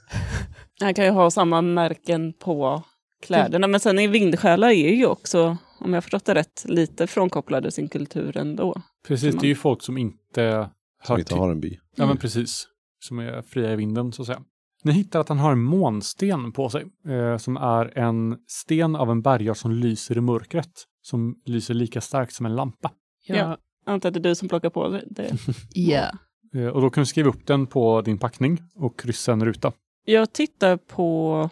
Han 0.80 0.94
kan 0.94 1.04
ju 1.04 1.10
ha 1.10 1.30
samma 1.30 1.62
märken 1.62 2.32
på 2.32 2.82
kläderna. 3.22 3.66
Men 3.66 3.80
sen 3.80 3.98
är 3.98 4.08
vindsjälar 4.08 4.68
är 4.68 4.94
ju 4.94 5.06
också, 5.06 5.56
om 5.80 5.90
jag 5.90 5.96
har 5.96 6.00
förstått 6.00 6.24
det 6.24 6.34
rätt, 6.34 6.64
lite 6.68 7.06
frånkopplade 7.06 7.70
sin 7.70 7.88
kultur 7.88 8.36
ändå. 8.36 8.82
Precis, 9.08 9.34
det 9.34 9.46
är 9.46 9.48
ju 9.48 9.54
folk 9.54 9.82
som 9.82 9.98
inte 10.28 10.42
hör 10.42 10.68
som 11.04 11.18
inte 11.18 11.28
till. 11.28 11.38
har 11.38 11.50
en 11.50 11.60
by. 11.60 11.78
Ja, 11.96 12.06
men 12.06 12.16
precis. 12.16 12.68
Som 13.00 13.18
är 13.18 13.42
fria 13.42 13.72
i 13.72 13.76
vinden, 13.76 14.12
så 14.12 14.22
att 14.22 14.26
säga. 14.26 14.42
Ni 14.84 14.92
hittar 14.92 15.20
att 15.20 15.28
han 15.28 15.38
har 15.38 15.52
en 15.52 15.62
månsten 15.62 16.52
på 16.52 16.70
sig, 16.70 16.84
eh, 17.08 17.36
som 17.36 17.56
är 17.56 17.98
en 17.98 18.38
sten 18.46 18.96
av 18.96 19.10
en 19.10 19.22
bergart 19.22 19.56
som 19.58 19.72
lyser 19.72 20.18
i 20.18 20.20
mörkret, 20.20 20.84
som 21.02 21.40
lyser 21.44 21.74
lika 21.74 22.00
starkt 22.00 22.32
som 22.32 22.46
en 22.46 22.56
lampa. 22.56 22.90
Ja. 23.26 23.36
Ja. 23.36 23.58
Jag 23.86 23.94
antar 23.94 24.08
att 24.08 24.14
det 24.14 24.20
är 24.20 24.22
du 24.22 24.34
som 24.34 24.48
plockar 24.48 24.70
på 24.70 25.00
det-. 25.06 25.36
Ja. 25.74 26.10
Eh, 26.54 26.66
och 26.66 26.80
då 26.80 26.90
kan 26.90 27.02
du 27.02 27.06
skriva 27.06 27.28
upp 27.28 27.46
den 27.46 27.66
på 27.66 28.00
din 28.02 28.18
packning 28.18 28.58
och 28.74 28.98
kryssa 29.00 29.32
en 29.32 29.44
ruta. 29.44 29.72
Jag 30.04 30.32
tittar 30.32 30.76
på, 30.76 31.50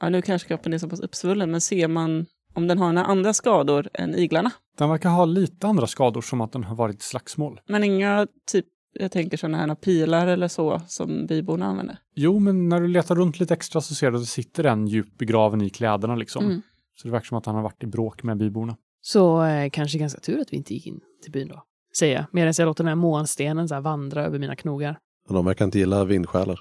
ja, 0.00 0.08
nu 0.08 0.22
kanske 0.22 0.48
kroppen 0.48 0.72
är 0.72 0.78
så 0.78 0.88
pass 0.88 1.00
uppsvullen, 1.00 1.50
men 1.50 1.60
ser 1.60 1.88
man 1.88 2.26
om 2.54 2.66
den 2.66 2.78
har 2.78 2.92
några 2.92 3.06
andra 3.06 3.32
skador 3.32 3.88
än 3.94 4.14
iglarna? 4.14 4.50
Den 4.78 4.90
verkar 4.90 5.10
ha 5.10 5.24
lite 5.24 5.66
andra 5.66 5.86
skador, 5.86 6.20
som 6.20 6.40
att 6.40 6.52
den 6.52 6.64
har 6.64 6.76
varit 6.76 7.00
i 7.00 7.02
slagsmål. 7.02 7.60
Men 7.66 7.84
inga, 7.84 8.26
typ, 8.52 8.66
jag 8.92 9.12
tänker 9.12 9.36
sådana 9.36 9.58
här 9.58 9.74
pilar 9.74 10.26
eller 10.26 10.48
så 10.48 10.80
som 10.86 11.26
byborna 11.26 11.66
använder. 11.66 11.98
Jo, 12.14 12.38
men 12.38 12.68
när 12.68 12.80
du 12.80 12.88
letar 12.88 13.14
runt 13.14 13.40
lite 13.40 13.54
extra 13.54 13.80
så 13.80 13.94
ser 13.94 14.10
du 14.10 14.16
att 14.16 14.22
det 14.22 14.26
sitter 14.26 14.64
en 14.64 14.86
djupt 14.86 15.18
begraven 15.18 15.62
i 15.62 15.70
kläderna 15.70 16.16
liksom. 16.16 16.44
Mm. 16.44 16.62
Så 16.96 17.08
det 17.08 17.12
verkar 17.12 17.24
som 17.24 17.38
att 17.38 17.46
han 17.46 17.54
har 17.54 17.62
varit 17.62 17.82
i 17.82 17.86
bråk 17.86 18.22
med 18.22 18.36
byborna. 18.36 18.76
Så 19.00 19.44
eh, 19.44 19.70
kanske 19.70 19.98
ganska 19.98 20.20
tur 20.20 20.40
att 20.40 20.52
vi 20.52 20.56
inte 20.56 20.74
gick 20.74 20.86
in 20.86 21.00
till 21.22 21.32
byn 21.32 21.48
då. 21.48 21.62
Säger 21.98 22.14
jag. 22.14 22.24
Medan 22.32 22.54
jag 22.58 22.66
låter 22.66 22.84
den 22.84 22.88
här 22.88 22.94
månstenen 22.94 23.68
så 23.68 23.74
här 23.74 23.82
vandra 23.82 24.24
över 24.24 24.38
mina 24.38 24.56
knogar. 24.56 24.98
De 25.28 25.44
verkar 25.44 25.64
inte 25.64 25.78
gilla 25.78 26.04
vindsjälar. 26.04 26.60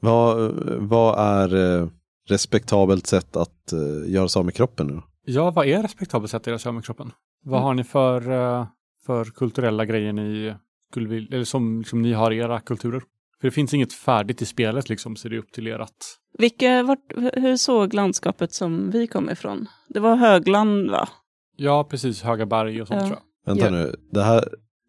Vad, 0.00 0.50
vad 0.78 1.18
är 1.18 1.80
eh, 1.82 1.88
respektabelt 2.28 3.06
sätt 3.06 3.36
att 3.36 3.72
eh, 3.72 4.12
göra 4.12 4.28
sig 4.28 4.40
av 4.40 4.44
med 4.44 4.54
kroppen 4.54 4.86
nu? 4.86 5.02
Ja, 5.28 5.50
vad 5.50 5.66
är 5.66 5.82
respektabelt 5.82 6.30
sätt 6.30 6.48
att 6.48 6.64
göra 6.64 6.82
kroppen? 6.82 7.12
Vad 7.44 7.62
har 7.62 7.74
ni 7.74 7.84
för, 7.84 8.30
eh, 8.30 8.66
för 9.06 9.24
kulturella 9.24 9.84
grejer 9.84 10.12
ni 10.12 10.54
skulle 10.90 11.08
vilja, 11.08 11.34
eller 11.36 11.44
som, 11.44 11.84
som 11.84 12.02
ni 12.02 12.12
har 12.12 12.30
i 12.32 12.38
era 12.38 12.60
kulturer? 12.60 13.00
För 13.40 13.48
det 13.48 13.50
finns 13.50 13.74
inget 13.74 13.92
färdigt 13.92 14.42
i 14.42 14.46
spelet 14.46 14.88
liksom, 14.88 15.16
så 15.16 15.28
det 15.28 15.36
är 15.36 15.38
upp 15.38 15.52
till 15.52 15.66
er 15.66 15.78
att... 15.78 16.18
Vilka, 16.38 16.82
vart, 16.82 17.12
hur 17.32 17.56
såg 17.56 17.94
landskapet 17.94 18.52
som 18.52 18.90
vi 18.90 19.06
kom 19.06 19.30
ifrån? 19.30 19.66
Det 19.88 20.00
var 20.00 20.16
högland 20.16 20.90
va? 20.90 21.08
Ja, 21.56 21.84
precis, 21.84 22.22
höga 22.22 22.46
berg 22.46 22.82
och 22.82 22.88
sånt 22.88 23.00
Ja. 23.00 23.06
tror 23.06 23.18
jag. 23.44 23.52
Vänta 23.54 23.64
Ja. 23.64 23.70
nu, 23.70 23.96
det 24.10 24.22
här, 24.22 24.44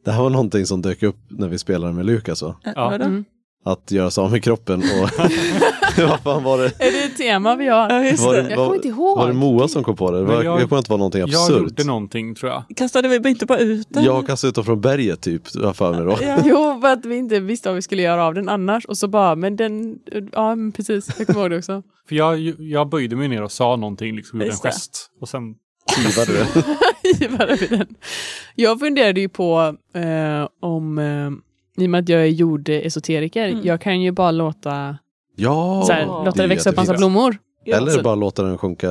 det 0.06 0.12
här 0.12 0.24
var 0.24 0.30
någonting 0.30 0.66
som 0.66 0.82
dök 0.82 1.04
upp 1.04 1.18
när 1.30 1.48
vi 1.48 1.58
spelade 1.58 1.94
med 1.94 2.06
Lukas 2.06 2.42
va? 2.42 2.56
Ja. 2.64 2.96
Mm. 2.96 3.26
Att 3.68 3.92
göra 3.92 4.12
sig 4.12 4.22
av 4.24 4.32
med 4.32 4.44
kroppen 4.44 4.80
och 4.84 5.10
vad 6.10 6.20
fan 6.20 6.44
var 6.44 6.58
det? 6.58 6.66
Är 6.66 6.92
det 6.92 7.04
ett 7.04 7.18
tema 7.18 7.56
vi 7.56 7.68
har? 7.68 7.90
Ja, 7.90 8.04
just 8.06 8.24
Var 8.26 8.34
det. 8.36 8.42
det- 8.42 8.50
Jag 8.50 8.58
kommer 8.58 8.76
inte 8.76 8.88
ihåg. 8.88 9.18
Var 9.18 9.28
det 9.28 9.34
Moa 9.34 9.68
som 9.68 9.84
kom 9.84 9.96
på 9.96 10.12
det? 10.12 10.24
Var, 10.24 10.44
jag- 10.44 10.62
jag 10.62 10.70
kommer 10.70 10.78
inte 10.80 10.90
vara 10.92 10.98
någonting 10.98 11.20
Jag 11.22 11.30
absurt. 11.30 11.62
gjorde 11.62 11.84
någonting 11.84 12.36
tror 12.36 12.52
jag. 12.52 12.64
Kastade 12.78 13.08
vi 13.20 13.30
inte 13.30 13.46
bara 13.46 13.60
ut 13.60 13.88
den? 13.90 14.04
Jag 14.04 14.28
kastade 14.28 14.50
ut 14.50 14.56
dem 14.56 14.66
från 14.66 14.82
berget 14.82 15.22
typ, 15.22 15.42
jag 15.54 15.76
för 15.76 15.92
mig 15.94 16.06
då. 16.06 16.18
Ja. 16.26 16.38
Jo, 16.46 16.78
för 16.82 16.88
att 16.88 17.06
vi 17.06 17.16
inte 17.16 17.40
visste 17.40 17.70
vad 17.70 17.76
vi 17.76 17.82
skulle 17.82 18.02
göra 18.02 18.26
av 18.26 18.34
den 18.34 18.50
annars. 18.50 18.86
Och 18.86 18.98
så 18.98 19.08
bara, 19.08 19.36
men 19.36 19.56
den, 19.56 19.96
ja 20.32 20.56
men 20.56 20.72
precis, 20.72 21.10
jag 21.18 21.28
kommer 21.28 21.40
ihåg 21.42 21.50
det 21.52 21.58
också. 21.58 21.84
För 22.10 22.16
jag, 22.16 22.40
jag 22.60 22.90
böjde 22.90 23.16
mig 23.16 23.28
ner 23.28 23.44
och 23.44 23.52
sa 23.52 23.76
någonting, 23.76 24.16
liksom 24.16 24.40
gjorde 24.42 24.52
en 24.52 24.58
gest. 24.58 25.10
Och 25.22 25.30
sen, 25.30 25.42
Kivade 25.96 26.34
det. 26.34 26.64
Givare 27.20 27.56
vid 27.60 27.70
den. 27.70 27.88
Jag 28.56 28.80
funderade 28.80 29.20
ju 29.22 29.30
på 29.30 29.76
eh, 29.96 30.48
om, 30.62 30.98
eh, 30.98 31.32
i 31.78 31.86
och 31.86 31.90
med 31.90 32.00
att 32.04 32.10
jag 32.10 32.22
är 32.22 32.26
jordesoteriker, 32.26 33.48
Mm. 33.48 33.62
jag 33.66 33.82
kan 33.82 34.02
ju 34.02 34.12
bara 34.12 34.32
låta, 34.32 34.98
Ja! 35.36 35.84
så 35.88 35.94
här, 35.94 36.00
det 36.02 36.06
låta 36.06 36.32
det 36.32 36.44
är 36.44 36.48
växa 36.48 36.70
upp 36.70 36.76
massa 36.78 36.94
blommor. 36.94 37.38
Ja, 37.66 37.78
Eller 37.78 37.92
så- 37.92 38.02
bara 38.02 38.16
låta 38.16 38.44
den 38.44 38.58
sjunka, 38.58 38.88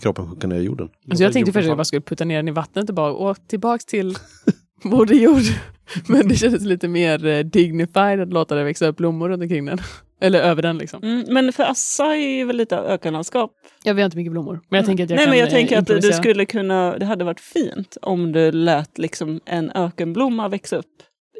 kroppen 0.00 0.26
sjunka 0.28 0.46
ner 0.46 0.60
i 0.60 0.62
jorden. 0.62 0.88
Alltså 1.10 1.24
jag 1.24 1.32
tänkte 1.32 1.52
först 1.52 1.62
att 1.64 1.68
jag 1.68 1.76
bara 1.78 1.84
skulle 1.84 2.02
putta 2.02 2.24
ner 2.24 2.36
den 2.36 2.48
i 2.48 2.50
vattnet 2.50 2.88
och 2.88 2.94
bara 2.94 3.12
åka 3.12 3.40
tillbaks 3.48 3.84
till 3.86 4.14
Moder 4.84 5.14
Jord. 5.14 5.42
Men 6.08 6.28
det 6.28 6.34
kändes 6.36 6.62
lite 6.62 6.88
mer 6.88 7.26
eh, 7.26 7.38
dignified 7.38 8.20
att 8.20 8.32
låta 8.32 8.54
det 8.54 8.64
växa 8.64 8.86
upp 8.86 8.96
blommor 8.96 9.28
runt 9.28 9.42
omkring 9.42 9.64
den. 9.64 9.78
Eller 10.20 10.40
över 10.40 10.62
den 10.62 10.78
liksom. 10.78 11.02
Mm, 11.02 11.24
men 11.28 11.52
för 11.52 11.62
Assa 11.62 12.16
är 12.16 12.36
ju 12.38 12.44
väl 12.44 12.56
lite 12.56 12.76
ökenlandskap. 12.76 13.50
Jag 13.84 13.94
vet 13.94 14.04
inte 14.04 14.16
mycket 14.16 14.32
blommor. 14.32 14.60
Men 14.68 14.76
jag 14.78 14.86
tänker 14.86 15.04
att 15.04 15.10
jag 15.10 15.16
Nej, 15.16 15.24
kan 15.24 15.30
men 15.30 15.38
jag 15.38 15.48
eh, 15.48 15.52
tänker 15.54 15.78
att 15.78 15.86
du 15.86 16.12
skulle 16.12 16.44
kunna, 16.46 16.98
det 16.98 17.04
hade 17.06 17.24
varit 17.24 17.40
fint 17.40 17.96
om 18.02 18.32
du 18.32 18.52
lät 18.52 18.98
liksom 18.98 19.40
en 19.46 19.70
ökenblomma 19.70 20.48
växa 20.48 20.76
upp 20.76 20.86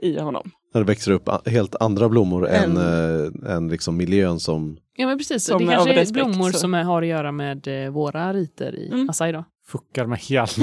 i 0.03 0.19
honom. 0.19 0.51
När 0.75 0.81
det 0.81 0.87
växer 0.87 1.11
upp 1.13 1.29
helt 1.49 1.75
andra 1.81 2.09
blommor 2.09 2.49
än, 2.49 2.77
En- 2.77 3.45
äh, 3.47 3.55
än 3.57 3.69
liksom 3.69 3.97
miljön 3.97 4.41
som... 4.41 4.77
Ja 4.97 5.07
men 5.07 5.19
precis, 5.19 5.45
Som 5.45 5.67
det 5.67 5.73
kanske 5.73 5.91
är 5.91 5.95
respekt, 5.95 6.13
blommor 6.15 6.51
så. 6.51 6.59
som 6.59 6.75
är, 6.75 6.83
har 6.83 7.03
att 7.03 7.09
göra 7.09 7.33
med 7.33 7.85
eh, 7.85 7.91
våra 7.91 8.33
riter 8.33 8.75
i 8.77 8.89
Mm. 8.93 9.11
Assai 9.11 9.33
då. 9.33 9.45
Fuckar 9.69 10.07
med 10.07 10.19
hela... 10.19 10.47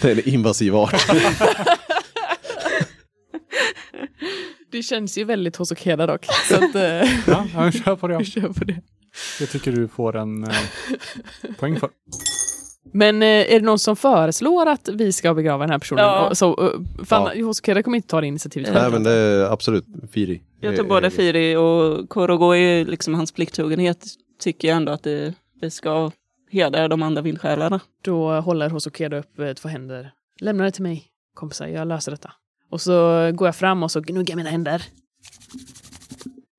Det 0.00 0.10
är 0.10 0.12
en 0.12 0.28
invasiv 0.28 0.76
art. 0.76 1.06
Det 4.70 4.82
känns 4.82 5.18
ju 5.18 5.24
väldigt 5.24 5.56
Hosokeda 5.56 6.06
dock. 6.06 6.26
Så 6.48 6.54
att, 6.64 6.74
eh, 6.74 6.82
ja, 6.82 7.06
ja, 7.26 7.46
men 7.54 7.72
kör 7.72 7.96
på 7.96 8.08
det. 8.08 8.18
vi 8.18 8.24
kör 8.30 8.48
på 8.52 8.64
det. 8.64 8.80
Jag 9.40 9.50
tycker 9.50 9.72
du 9.72 9.88
får 9.88 10.16
en 10.16 10.44
eh, 10.44 10.50
poäng 11.58 11.76
för. 11.80 11.88
Men 12.92 13.22
eh, 13.22 13.28
är 13.28 13.60
det 13.60 13.66
någon 13.66 13.78
som 13.78 13.96
föreslår 13.96 14.66
att 14.66 14.88
vi 14.88 15.12
ska 15.12 15.34
begrava 15.34 15.64
den 15.64 15.70
här 15.70 15.78
personen? 15.78 16.04
Ja. 16.04 16.28
Och, 16.28 16.38
så, 16.38 16.66
eh, 16.66 17.04
fan, 17.04 17.44
Hosokeda 17.44 17.82
kommer 17.82 17.96
inte 17.96 18.08
ta 18.08 18.20
det 18.20 18.26
initiativet 18.26 18.72
Nej 18.72 18.82
själv. 18.82 18.92
men 18.92 19.02
det 19.02 19.10
är 19.10 19.52
absolut 19.52 19.84
Firi. 20.12 20.42
Jag 20.60 20.76
tror 20.76 20.86
både 20.86 21.10
Firi 21.10 21.56
och 21.56 22.08
Korogo 22.08 22.54
är 22.54 22.84
liksom 22.84 23.14
hans 23.14 23.32
plikttrogenhet 23.32 24.06
tycker 24.40 24.68
jag 24.68 24.76
ändå 24.76 24.92
att 24.92 25.02
det, 25.02 25.34
det 25.60 25.70
ska 25.70 26.10
hedra 26.50 26.88
de 26.88 27.02
andra 27.02 27.22
vindsjälarna. 27.22 27.80
Då 28.02 28.40
håller 28.40 28.70
Hosokeda 28.70 29.18
upp 29.18 29.38
eh, 29.38 29.52
två 29.52 29.68
händer. 29.68 30.12
Lämna 30.40 30.64
det 30.64 30.70
till 30.70 30.82
mig, 30.82 31.04
kompisar. 31.34 31.66
Jag 31.66 31.88
löser 31.88 32.10
detta. 32.10 32.32
Och 32.70 32.80
så 32.80 32.92
går 33.32 33.48
jag 33.48 33.56
fram 33.56 33.82
och 33.82 33.90
så 33.90 34.00
gnuggar 34.00 34.36
mina 34.36 34.50
händer. 34.50 34.82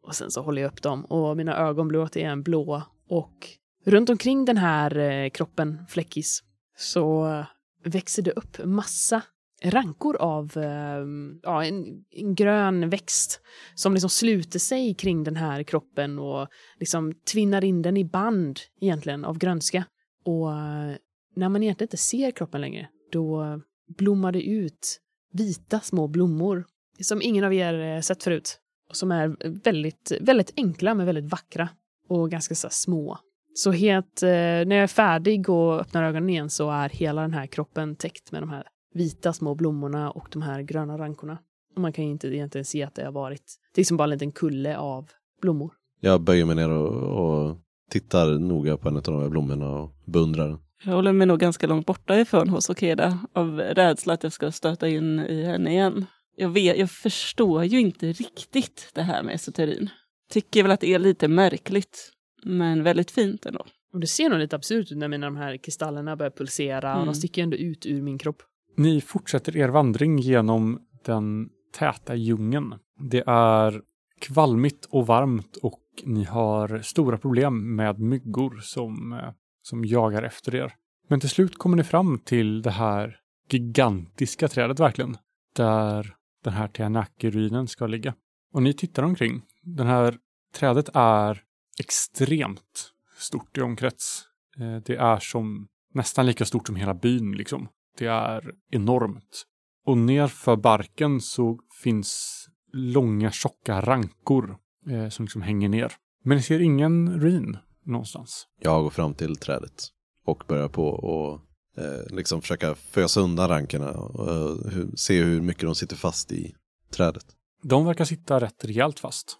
Och 0.07 0.15
sen 0.15 0.31
så 0.31 0.41
håller 0.41 0.61
jag 0.61 0.71
upp 0.71 0.81
dem 0.81 1.05
och 1.05 1.37
mina 1.37 1.57
ögon 1.57 1.87
blir 1.87 2.03
återigen 2.03 2.43
blå. 2.43 2.83
Och 3.09 3.47
runt 3.85 4.09
omkring 4.09 4.45
den 4.45 4.57
här 4.57 4.97
eh, 4.97 5.29
kroppen, 5.29 5.85
fläckis, 5.89 6.43
så 6.77 7.45
växer 7.83 8.21
det 8.21 8.31
upp 8.31 8.65
massa 8.65 9.21
rankor 9.63 10.17
av 10.17 10.57
ehm, 10.57 11.39
ja, 11.43 11.65
en, 11.65 12.03
en 12.11 12.35
grön 12.35 12.89
växt 12.89 13.41
som 13.75 13.93
liksom 13.93 14.09
sluter 14.09 14.59
sig 14.59 14.93
kring 14.93 15.23
den 15.23 15.35
här 15.35 15.63
kroppen 15.63 16.19
och 16.19 16.47
liksom 16.79 17.13
tvinnar 17.13 17.63
in 17.63 17.81
den 17.81 17.97
i 17.97 18.05
band 18.05 18.59
egentligen 18.81 19.25
av 19.25 19.37
grönska. 19.37 19.83
Och 20.23 20.51
eh, 20.51 20.95
när 21.35 21.49
man 21.49 21.63
egentligen 21.63 21.87
inte 21.87 21.97
ser 21.97 22.31
kroppen 22.31 22.61
längre, 22.61 22.89
då 23.11 23.61
blommar 23.97 24.31
det 24.31 24.43
ut 24.43 24.99
vita 25.31 25.79
små 25.79 26.07
blommor 26.07 26.65
som 27.01 27.21
ingen 27.21 27.43
av 27.43 27.53
er 27.53 27.73
eh, 27.73 28.01
sett 28.01 28.23
förut. 28.23 28.59
Och 28.89 28.95
som 28.95 29.11
är 29.11 29.35
väldigt, 29.63 30.11
väldigt 30.21 30.53
enkla 30.57 30.93
men 30.93 31.05
väldigt 31.05 31.31
vackra 31.31 31.69
och 32.07 32.31
ganska 32.31 32.55
så 32.55 32.69
små. 32.71 33.19
Så 33.53 33.71
helt, 33.71 34.23
eh, 34.23 34.29
när 34.29 34.75
jag 34.75 34.83
är 34.83 34.87
färdig 34.87 35.49
och 35.49 35.79
öppnar 35.79 36.03
ögonen 36.03 36.29
igen 36.29 36.49
så 36.49 36.71
är 36.71 36.89
hela 36.89 37.21
den 37.21 37.33
här 37.33 37.47
kroppen 37.47 37.95
täckt 37.95 38.31
med 38.31 38.41
de 38.41 38.49
här 38.49 38.63
vita 38.93 39.33
små 39.33 39.55
blommorna 39.55 40.11
och 40.11 40.27
de 40.31 40.41
här 40.41 40.61
gröna 40.61 40.97
rankorna. 40.97 41.37
Och 41.75 41.81
man 41.81 41.93
kan 41.93 42.05
ju 42.05 42.11
inte 42.11 42.27
egentligen 42.27 42.65
se 42.65 42.83
att 42.83 42.95
det 42.95 43.05
har 43.05 43.11
varit, 43.11 43.55
det 43.75 43.81
är 43.81 43.85
som 43.85 43.97
bara 43.97 44.03
en 44.03 44.09
liten 44.09 44.31
kulle 44.31 44.77
av 44.77 45.09
blommor. 45.41 45.73
Jag 45.99 46.21
böjer 46.21 46.45
mig 46.45 46.55
ner 46.55 46.69
och, 46.69 47.49
och 47.49 47.57
tittar 47.89 48.39
noga 48.39 48.77
på 48.77 48.89
en 48.89 48.97
av 48.97 49.03
de 49.03 49.21
här 49.21 49.29
blommorna 49.29 49.69
och 49.69 49.93
beundrar 50.05 50.47
den. 50.47 50.59
Jag 50.83 50.93
håller 50.93 51.11
mig 51.11 51.27
nog 51.27 51.39
ganska 51.39 51.67
långt 51.67 51.85
borta 51.85 52.19
ifrån 52.19 52.49
Hosokeda 52.49 53.19
av 53.33 53.59
rädsla 53.59 54.13
att 54.13 54.23
jag 54.23 54.33
ska 54.33 54.51
stöta 54.51 54.87
in 54.87 55.19
i 55.19 55.43
henne 55.43 55.71
igen. 55.71 56.05
Jag, 56.35 56.49
vet, 56.49 56.77
jag 56.77 56.91
förstår 56.91 57.63
ju 57.63 57.79
inte 57.79 58.11
riktigt 58.11 58.91
det 58.93 59.01
här 59.01 59.23
med 59.23 59.35
esoterin. 59.35 59.89
Tycker 60.31 60.63
väl 60.63 60.71
att 60.71 60.79
det 60.79 60.93
är 60.93 60.99
lite 60.99 61.27
märkligt, 61.27 62.11
men 62.43 62.83
väldigt 62.83 63.11
fint 63.11 63.45
ändå. 63.45 63.65
Och 63.93 63.99
det 63.99 64.07
ser 64.07 64.29
nog 64.29 64.39
lite 64.39 64.55
absurt 64.55 64.91
ut 64.91 64.97
när 64.97 65.07
mina 65.07 65.25
de 65.27 65.35
här 65.37 65.57
kristallerna 65.57 66.15
börjar 66.15 66.31
pulsera 66.31 66.91
och 66.91 67.01
Mm. 67.01 67.05
de 67.05 67.15
sticker 67.15 67.41
ju 67.41 67.43
ändå 67.43 67.57
ut 67.57 67.85
ur 67.85 68.01
min 68.01 68.17
kropp. 68.17 68.43
Ni 68.77 69.01
fortsätter 69.01 69.57
er 69.57 69.67
vandring 69.69 70.19
genom 70.19 70.79
den 71.05 71.49
täta 71.77 72.15
djungeln. 72.15 72.75
Det 72.99 73.23
är 73.27 73.81
kvalmigt 74.19 74.85
och 74.85 75.07
varmt 75.07 75.57
och 75.57 75.79
ni 76.05 76.23
har 76.23 76.79
stora 76.81 77.17
problem 77.17 77.75
med 77.75 77.99
myggor 77.99 78.59
som, 78.61 79.13
eh, 79.13 79.29
som 79.61 79.85
jagar 79.85 80.23
efter 80.23 80.55
er. 80.55 80.73
Men 81.07 81.19
till 81.19 81.29
slut 81.29 81.57
kommer 81.57 81.77
ni 81.77 81.83
fram 81.83 82.19
till 82.19 82.61
det 82.61 82.71
här 82.71 83.17
gigantiska 83.51 84.47
trädet 84.47 84.79
verkligen. 84.79 85.17
Där 85.55 86.15
den 86.43 86.53
här 86.53 86.67
Tianaki-ruinen 86.67 87.67
ska 87.67 87.87
ligga. 87.87 88.13
Och 88.53 88.63
ni 88.63 88.73
tittar 88.73 89.03
omkring. 89.03 89.41
Det 89.63 89.83
här 89.83 90.17
trädet 90.55 90.89
är 90.93 91.41
extremt 91.79 92.91
stort 93.17 93.57
i 93.57 93.61
omkrets. 93.61 94.23
Eh, 94.59 94.75
det 94.85 94.95
är 94.95 95.19
som 95.19 95.67
nästan 95.93 96.25
lika 96.25 96.45
stort 96.45 96.67
som 96.67 96.75
hela 96.75 96.93
byn 96.93 97.31
liksom. 97.31 97.67
Det 97.97 98.05
är 98.05 98.51
enormt. 98.71 99.45
Och 99.85 99.97
nerför 99.97 100.55
barken 100.55 101.21
så 101.21 101.59
finns 101.83 102.45
långa 102.73 103.31
tjocka 103.31 103.81
rankor 103.81 104.57
eh, 104.89 105.09
som 105.09 105.25
liksom 105.25 105.41
hänger 105.41 105.69
ner. 105.69 105.93
Men 106.23 106.37
ni 106.37 106.43
ser 106.43 106.59
ingen 106.59 107.19
ruin 107.19 107.57
någonstans. 107.85 108.47
Jag 108.61 108.83
går 108.83 108.89
fram 108.89 109.13
till 109.13 109.35
trädet 109.35 109.87
och 110.25 110.43
börjar 110.47 110.67
på 110.67 110.87
och 110.87 111.41
eh, 111.77 112.15
liksom 112.15 112.41
försöka 112.41 112.75
fösa 112.75 113.21
undan 113.21 113.49
rankerna 113.49 113.91
och 113.91 114.31
eh, 114.71 114.87
se 114.95 115.23
hur 115.23 115.41
mycket 115.41 115.63
de 115.63 115.75
sitter 115.75 115.95
fast 115.95 116.31
i 116.31 116.55
trädet. 116.91 117.25
De 117.63 117.85
verkar 117.85 118.05
sitta 118.05 118.39
rätt 118.39 118.65
rejält 118.65 118.99
fast. 118.99 119.37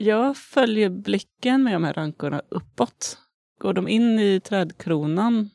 Jag 0.00 0.36
följer 0.36 0.90
blicken 0.90 1.62
med 1.62 1.72
de 1.72 1.84
här 1.84 1.92
rankorna 1.92 2.42
uppåt. 2.48 3.18
Går 3.60 3.72
de 3.72 3.88
in 3.88 4.18
i 4.18 4.40
trädkronan? 4.40 5.50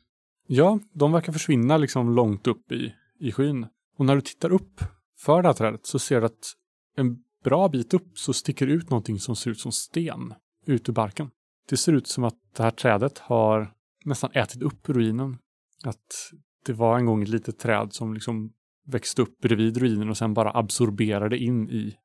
Ja, 0.46 0.80
de 0.92 1.12
verkar 1.12 1.32
försvinna 1.32 1.76
liksom 1.76 2.14
långt 2.14 2.46
upp 2.46 2.72
i, 2.72 2.94
i 3.20 3.32
skyn. 3.32 3.66
Och 3.98 4.04
när 4.04 4.14
du 4.14 4.20
tittar 4.20 4.52
upp 4.52 4.80
för 5.18 5.42
det 5.42 5.48
här 5.48 5.52
trädet 5.52 5.86
så 5.86 5.98
ser 5.98 6.20
du 6.20 6.26
att 6.26 6.54
en 6.96 7.18
bra 7.44 7.68
bit 7.68 7.94
upp 7.94 8.18
så 8.18 8.32
sticker 8.32 8.66
ut 8.66 8.90
någonting 8.90 9.18
som 9.18 9.36
ser 9.36 9.50
ut 9.50 9.60
som 9.60 9.72
sten 9.72 10.34
ut 10.66 10.88
ur 10.88 10.92
barken. 10.92 11.30
Det 11.68 11.76
ser 11.76 11.92
ut 11.92 12.06
som 12.06 12.24
att 12.24 12.38
det 12.56 12.62
här 12.62 12.70
trädet 12.70 13.18
har 13.18 13.72
nästan 14.04 14.30
ätit 14.32 14.62
upp 14.62 14.88
ruinen. 14.88 15.38
Att 15.84 16.32
det 16.66 16.72
var 16.72 16.98
en 16.98 17.06
gång 17.06 17.22
ett 17.22 17.28
litet 17.28 17.58
träd 17.58 17.92
som 17.92 18.14
liksom 18.14 18.52
växte 18.86 19.22
upp 19.22 19.38
bredvid 19.38 19.76
ruinen 19.76 20.08
och 20.08 20.16
sen 20.16 20.34
bara 20.34 20.50
absorberade 20.50 21.38
in 21.38 21.70
i, 21.70 21.96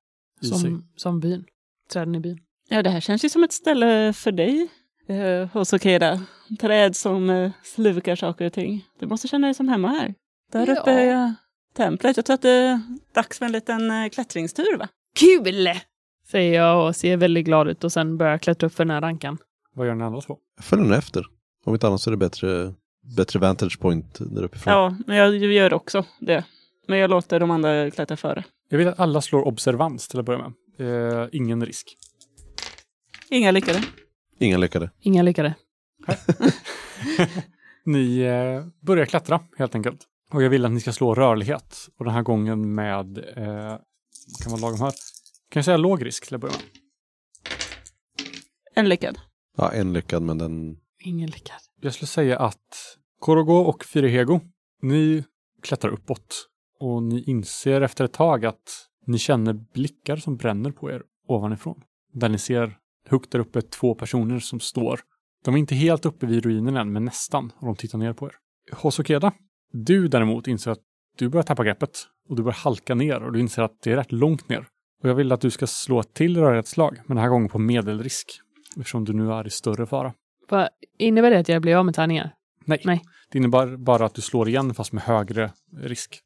i 0.42 0.46
sig. 0.46 0.60
Som, 0.60 0.88
som 0.96 1.20
byn. 1.20 1.46
Träden 1.94 2.16
i 2.16 2.20
byn. 2.20 2.40
Ja, 2.70 2.84
det 2.84 2.90
här 2.90 3.00
känns 3.00 3.26
ju 3.26 3.30
som 3.30 3.44
ett 3.44 3.52
ställe 3.52 4.14
för 4.14 4.32
dig, 4.32 4.68
eh, 5.08 5.48
hos 5.54 5.74
Okeda. 5.74 6.22
Träd 6.60 6.96
som 6.96 7.30
eh, 7.30 7.52
slukar 7.64 8.16
saker 8.16 8.46
och 8.46 8.54
ting. 8.54 8.86
Du 9.00 9.08
måste 9.08 9.28
känna 9.28 9.48
dig 9.48 9.54
som 9.54 9.68
hemma 9.70 9.88
här. 9.88 10.14
Där 10.52 10.68
Ja. 10.68 10.82
uppe 10.82 10.92
är 10.92 11.34
templet. 11.78 12.18
Jag 12.18 12.26
tror 12.26 12.34
att 12.34 12.42
det 12.42 12.50
är 12.50 12.82
dags 13.14 13.38
för 13.40 13.46
en 13.46 13.52
liten 13.52 13.92
eh, 13.92 14.10
klättringstur, 14.10 14.78
va? 14.78 14.88
Kul! 15.20 15.68
Säger 16.32 16.54
jag 16.62 16.88
och 16.88 16.96
ser 16.96 17.18
väldigt 17.18 17.46
glad 17.46 17.68
ut 17.70 17.84
och 17.84 17.92
sen 17.92 18.18
börjar 18.18 18.38
klättra 18.38 18.68
upp 18.68 18.74
för 18.74 18.86
den 18.86 18.92
här 18.92 19.02
rankan. 19.02 19.38
Vad 19.76 19.88
gör 19.88 19.96
ni 19.96 20.04
andra 20.04 20.22
två? 20.22 20.38
Jag 20.56 20.66
följer 20.66 20.94
efter. 20.98 21.26
Om 21.66 21.74
inte 21.74 21.88
annat 21.88 22.02
så 22.02 22.10
är 22.10 22.12
det 22.12 22.18
bättre, 22.18 22.74
bättre 23.18 23.40
vantage 23.40 23.80
point 23.80 24.18
där 24.20 24.44
uppifrån. 24.44 24.74
Ja, 24.74 24.96
men 25.08 25.18
jag 25.18 25.36
gör 25.38 25.74
också 25.74 26.06
det. 26.20 26.44
Men 26.88 26.98
jag 27.00 27.10
låter 27.10 27.40
de 27.40 27.52
andra 27.52 27.92
klättra 27.92 28.18
före. 28.18 28.44
Jag 28.70 28.78
vill 28.78 28.88
att 28.88 29.00
alla 29.00 29.22
slår 29.22 29.48
observans 29.48 30.08
till 30.08 30.20
att 30.20 30.26
börja 30.26 30.40
med. 30.40 30.54
Eh, 30.80 31.28
ingen 31.32 31.66
risk. 31.66 31.98
Inga 33.30 33.52
lyckade. 33.52 33.84
Ingen 34.40 34.62
lyckade. 34.62 34.92
Inga 35.02 35.22
lyckade. 35.22 35.56
Ni 37.86 38.20
eh, 38.20 38.66
börjar 38.80 39.06
klättra 39.06 39.40
helt 39.58 39.76
enkelt. 39.76 40.08
Och 40.32 40.44
jag 40.44 40.50
vill 40.50 40.66
att 40.66 40.72
ni 40.72 40.80
ska 40.80 40.92
slå 40.92 41.16
rörlighet. 41.16 41.90
Och 41.98 42.06
den 42.06 42.14
här 42.14 42.22
gången 42.22 42.76
med, 42.76 43.18
eh, 43.18 43.78
kan 44.44 44.52
vara 44.52 44.62
lagom 44.62 44.80
här. 44.80 44.92
Kan 45.50 45.60
jag 45.60 45.66
säga 45.66 45.78
låg 45.78 46.06
risk 46.06 46.26
till 46.26 46.36
att 46.36 46.42
börja 46.42 46.54
med? 46.54 46.64
En 48.76 48.90
lyckad. 48.90 49.20
Ja, 49.58 49.72
en 49.72 49.94
lyckad 49.94 50.22
men 50.22 50.38
den... 50.38 50.78
Ingen 51.04 51.30
lyckad. 51.30 51.58
Jag 51.82 51.94
skulle 51.94 52.08
säga 52.08 52.40
att 52.40 52.98
Korogo 53.20 53.54
och 53.54 53.84
Firehego, 53.86 54.42
ni 54.82 55.24
klättrar 55.62 55.92
uppåt. 55.92 56.48
Och 56.80 57.04
ni 57.04 57.24
inser 57.24 57.82
efter 57.82 58.06
ett 58.06 58.14
tag 58.14 58.46
att 58.46 58.89
ni 59.10 59.18
känner 59.18 59.54
blickar 59.54 60.16
som 60.16 60.38
bränner 60.38 60.72
på 60.72 60.92
er 60.92 61.04
ovanifrån. 61.28 61.82
Där 62.14 62.30
ni 62.30 62.38
ser 62.38 62.78
högt 63.08 63.32
där 63.32 63.40
uppe 63.40 63.62
två 63.62 63.96
personer 63.96 64.40
som 64.40 64.60
står. 64.60 65.00
De 65.46 65.56
är 65.56 65.60
inte 65.60 65.76
helt 65.76 66.06
uppe 66.06 66.26
vid 66.26 66.44
ruinen 66.44 66.78
än, 66.78 66.92
men 66.92 67.06
nästan. 67.06 67.52
Och 67.60 67.66
de 67.66 67.76
tittar 67.76 67.98
ner 67.98 68.14
på 68.14 68.26
er. 68.26 68.34
Hosokeda, 68.72 69.32
du 69.72 70.08
däremot 70.08 70.48
inser 70.48 70.72
att 70.72 70.80
du 71.18 71.30
börjar 71.30 71.44
tappa 71.44 71.64
greppet. 71.64 72.08
Och 72.30 72.36
du 72.36 72.44
börjar 72.44 72.56
halka 72.56 72.96
ner 72.96 73.24
och 73.24 73.34
du 73.34 73.40
inser 73.40 73.62
att 73.62 73.82
det 73.84 73.92
är 73.92 73.96
rätt 73.96 74.12
långt 74.12 74.50
ner. 74.50 74.68
Och 75.04 75.10
jag 75.10 75.16
vill 75.16 75.32
att 75.32 75.42
du 75.42 75.52
ska 75.52 75.68
slå 75.68 76.00
ett 76.00 76.14
till 76.14 76.38
rörlighetsslag, 76.38 76.98
men 77.06 77.16
den 77.16 77.24
här 77.24 77.30
gången 77.30 77.50
på 77.50 77.60
medelrisk. 77.60 78.42
Eftersom 78.78 79.06
du 79.06 79.14
nu 79.14 79.32
är 79.32 79.48
i 79.48 79.50
större 79.50 79.86
fara. 79.86 80.14
Vad 80.50 80.70
innebär 80.98 81.32
det 81.32 81.40
att 81.40 81.50
jag 81.50 81.62
blir 81.62 81.76
av 81.76 81.86
med 81.86 81.96
tärningar? 81.96 82.34
Nej. 82.66 82.82
Nej. 82.86 83.02
Det 83.32 83.38
innebär 83.38 83.78
bara 83.78 84.06
att 84.06 84.14
du 84.14 84.22
slår 84.22 84.50
igen 84.50 84.74
fast 84.74 84.92
med 84.92 85.04
högre 85.04 85.52
risk. 85.78 86.20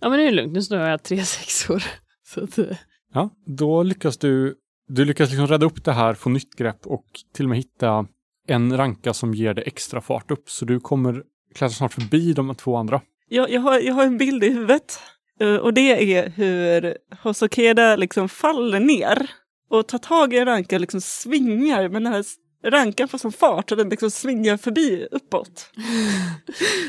Ja 0.00 0.08
men 0.08 0.18
nu 0.18 0.22
är 0.26 0.30
det 0.30 0.36
lugnt, 0.36 0.52
nu 0.52 0.62
står 0.62 0.78
jag 0.78 1.02
tre 1.02 1.24
sexor. 1.24 1.82
Så 2.26 2.44
att, 2.44 2.58
eh, 2.58 2.76
Ja, 3.14 3.30
då 3.46 3.82
lyckas 3.82 4.16
du, 4.18 4.54
du 4.88 5.04
lyckas 5.04 5.28
liksom 5.30 5.46
rädda 5.46 5.66
upp 5.66 5.84
det 5.84 5.92
här, 5.92 6.14
få 6.14 6.28
nytt 6.30 6.54
grepp 6.56 6.86
och 6.86 7.04
till 7.34 7.44
och 7.44 7.48
med 7.48 7.58
hitta 7.58 8.06
en 8.48 8.76
ranka 8.76 9.14
som 9.14 9.34
ger 9.34 9.54
dig 9.54 9.64
extra 9.66 10.00
fart 10.00 10.30
upp. 10.30 10.50
Så 10.50 10.64
du 10.64 10.80
kommer 10.80 11.22
klättra 11.54 11.74
snart 11.74 11.92
förbi 11.94 12.32
de 12.32 12.54
två 12.54 12.76
andra. 12.76 13.00
Jag, 13.28 13.50
jag, 13.50 13.60
har, 13.60 13.78
jag 13.80 13.94
har 13.94 14.04
en 14.04 14.18
bild 14.18 14.44
i 14.44 14.48
huvudet. 14.50 14.98
eh, 15.40 15.54
Och 15.56 15.74
det 15.74 16.14
är 16.16 16.30
hur 16.30 16.96
Hosokeda 17.22 17.96
liksom 17.96 18.28
faller 18.28 18.80
ner 18.80 19.30
och 19.70 19.88
tar 19.88 19.98
tag 19.98 20.34
i 20.34 20.38
en 20.38 20.44
ranka 20.46 20.76
och 20.76 20.80
liksom 20.80 21.00
svingar. 21.00 21.88
Men 21.88 22.04
den 22.04 22.12
här 22.12 22.24
rankan 22.70 23.08
får 23.08 23.18
sån 23.18 23.32
fart 23.32 23.70
och 23.72 23.78
den 23.78 23.88
liksom 23.88 24.10
svingar 24.10 24.56
förbi 24.56 25.06
uppåt. 25.10 25.70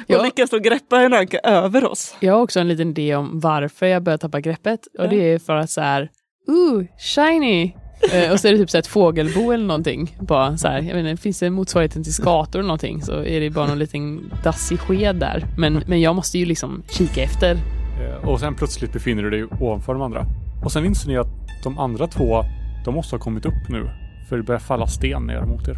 Och 0.03 0.09
Ja. 0.09 0.23
lyckas 0.23 0.49
då 0.49 0.59
greppa 0.59 1.01
en 1.01 1.11
ranka 1.11 1.39
över 1.39 1.85
oss. 1.85 2.15
jag 2.19 2.33
har 2.33 2.41
också 2.41 2.59
en 2.59 2.67
liten 2.67 2.89
idé 2.89 3.15
om 3.15 3.39
varför 3.39 3.85
jag 3.85 4.03
börjar 4.03 4.17
tappa 4.17 4.41
greppet. 4.41 4.79
Och 4.99 5.05
Ja. 5.05 5.09
det 5.09 5.33
är 5.33 5.39
för 5.39 5.55
att 5.55 5.69
så 5.69 5.81
här, 5.81 6.09
ooh, 6.47 6.83
shiny! 6.99 7.75
Eh, 8.13 8.31
och 8.31 8.39
så 8.39 8.47
är 8.47 8.51
det 8.51 8.57
typ 8.57 8.69
så 8.69 8.77
här 8.77 8.79
ett 8.81 8.87
fågelbo 8.87 9.51
eller 9.51 9.65
någonting. 9.65 10.17
Bara 10.19 10.57
så 10.57 10.67
här, 10.67 10.81
jag 10.81 10.99
inte, 11.09 11.21
finns 11.21 11.39
det 11.39 11.49
motsvarigheten 11.49 12.03
till 12.03 12.13
skator 12.13 12.59
eller 12.59 12.67
någonting 12.67 13.01
så 13.01 13.23
är 13.23 13.39
det 13.39 13.49
bara 13.49 13.67
någon 13.67 13.79
liten 13.79 14.31
dassig 14.43 14.79
sked 14.79 15.15
där. 15.15 15.43
Men, 15.57 15.83
men 15.87 16.01
jag 16.01 16.15
måste 16.15 16.37
ju 16.39 16.45
liksom 16.45 16.83
kika 16.89 17.21
efter. 17.23 17.55
Eh, 17.55 18.29
Och 18.29 18.39
sen 18.39 18.55
plötsligt 18.55 18.93
befinner 18.93 19.23
du 19.23 19.29
dig 19.29 19.43
ovanför 19.61 19.93
de 19.93 20.01
andra. 20.01 20.25
Och 20.63 20.71
sen 20.71 20.85
inser 20.85 21.07
ni 21.09 21.17
att 21.17 21.27
de 21.63 21.79
andra 21.79 22.07
två, 22.07 22.43
de 22.85 22.93
måste 22.95 23.15
ha 23.15 23.19
kommit 23.23 23.45
upp 23.45 23.69
nu. 23.69 23.89
För 24.29 24.37
det 24.37 24.43
börjar 24.43 24.59
falla 24.59 24.87
sten 24.87 25.27
ner 25.27 25.41
mot 25.41 25.67
er. 25.67 25.77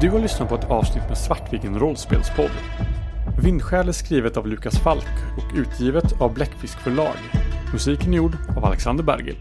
Du 0.00 0.10
har 0.10 0.18
lyssnat 0.18 0.48
på 0.48 0.54
ett 0.54 0.70
avsnitt 0.70 1.08
med 1.08 1.18
Svartviken 1.18 1.78
rollspelspodd. 1.78 2.50
Vindskäl 3.42 3.88
är 3.88 3.92
skrivet 3.92 4.36
av 4.36 4.46
Lukas 4.46 4.78
Falk 4.78 5.08
och 5.36 5.56
utgivet 5.58 6.20
av 6.20 6.34
Bläckfisk 6.34 6.78
förlag. 6.78 7.16
Musiken 7.72 8.12
är 8.12 8.16
gjord 8.16 8.36
av 8.56 8.64
Alexander 8.64 9.04
Bergil. 9.04 9.36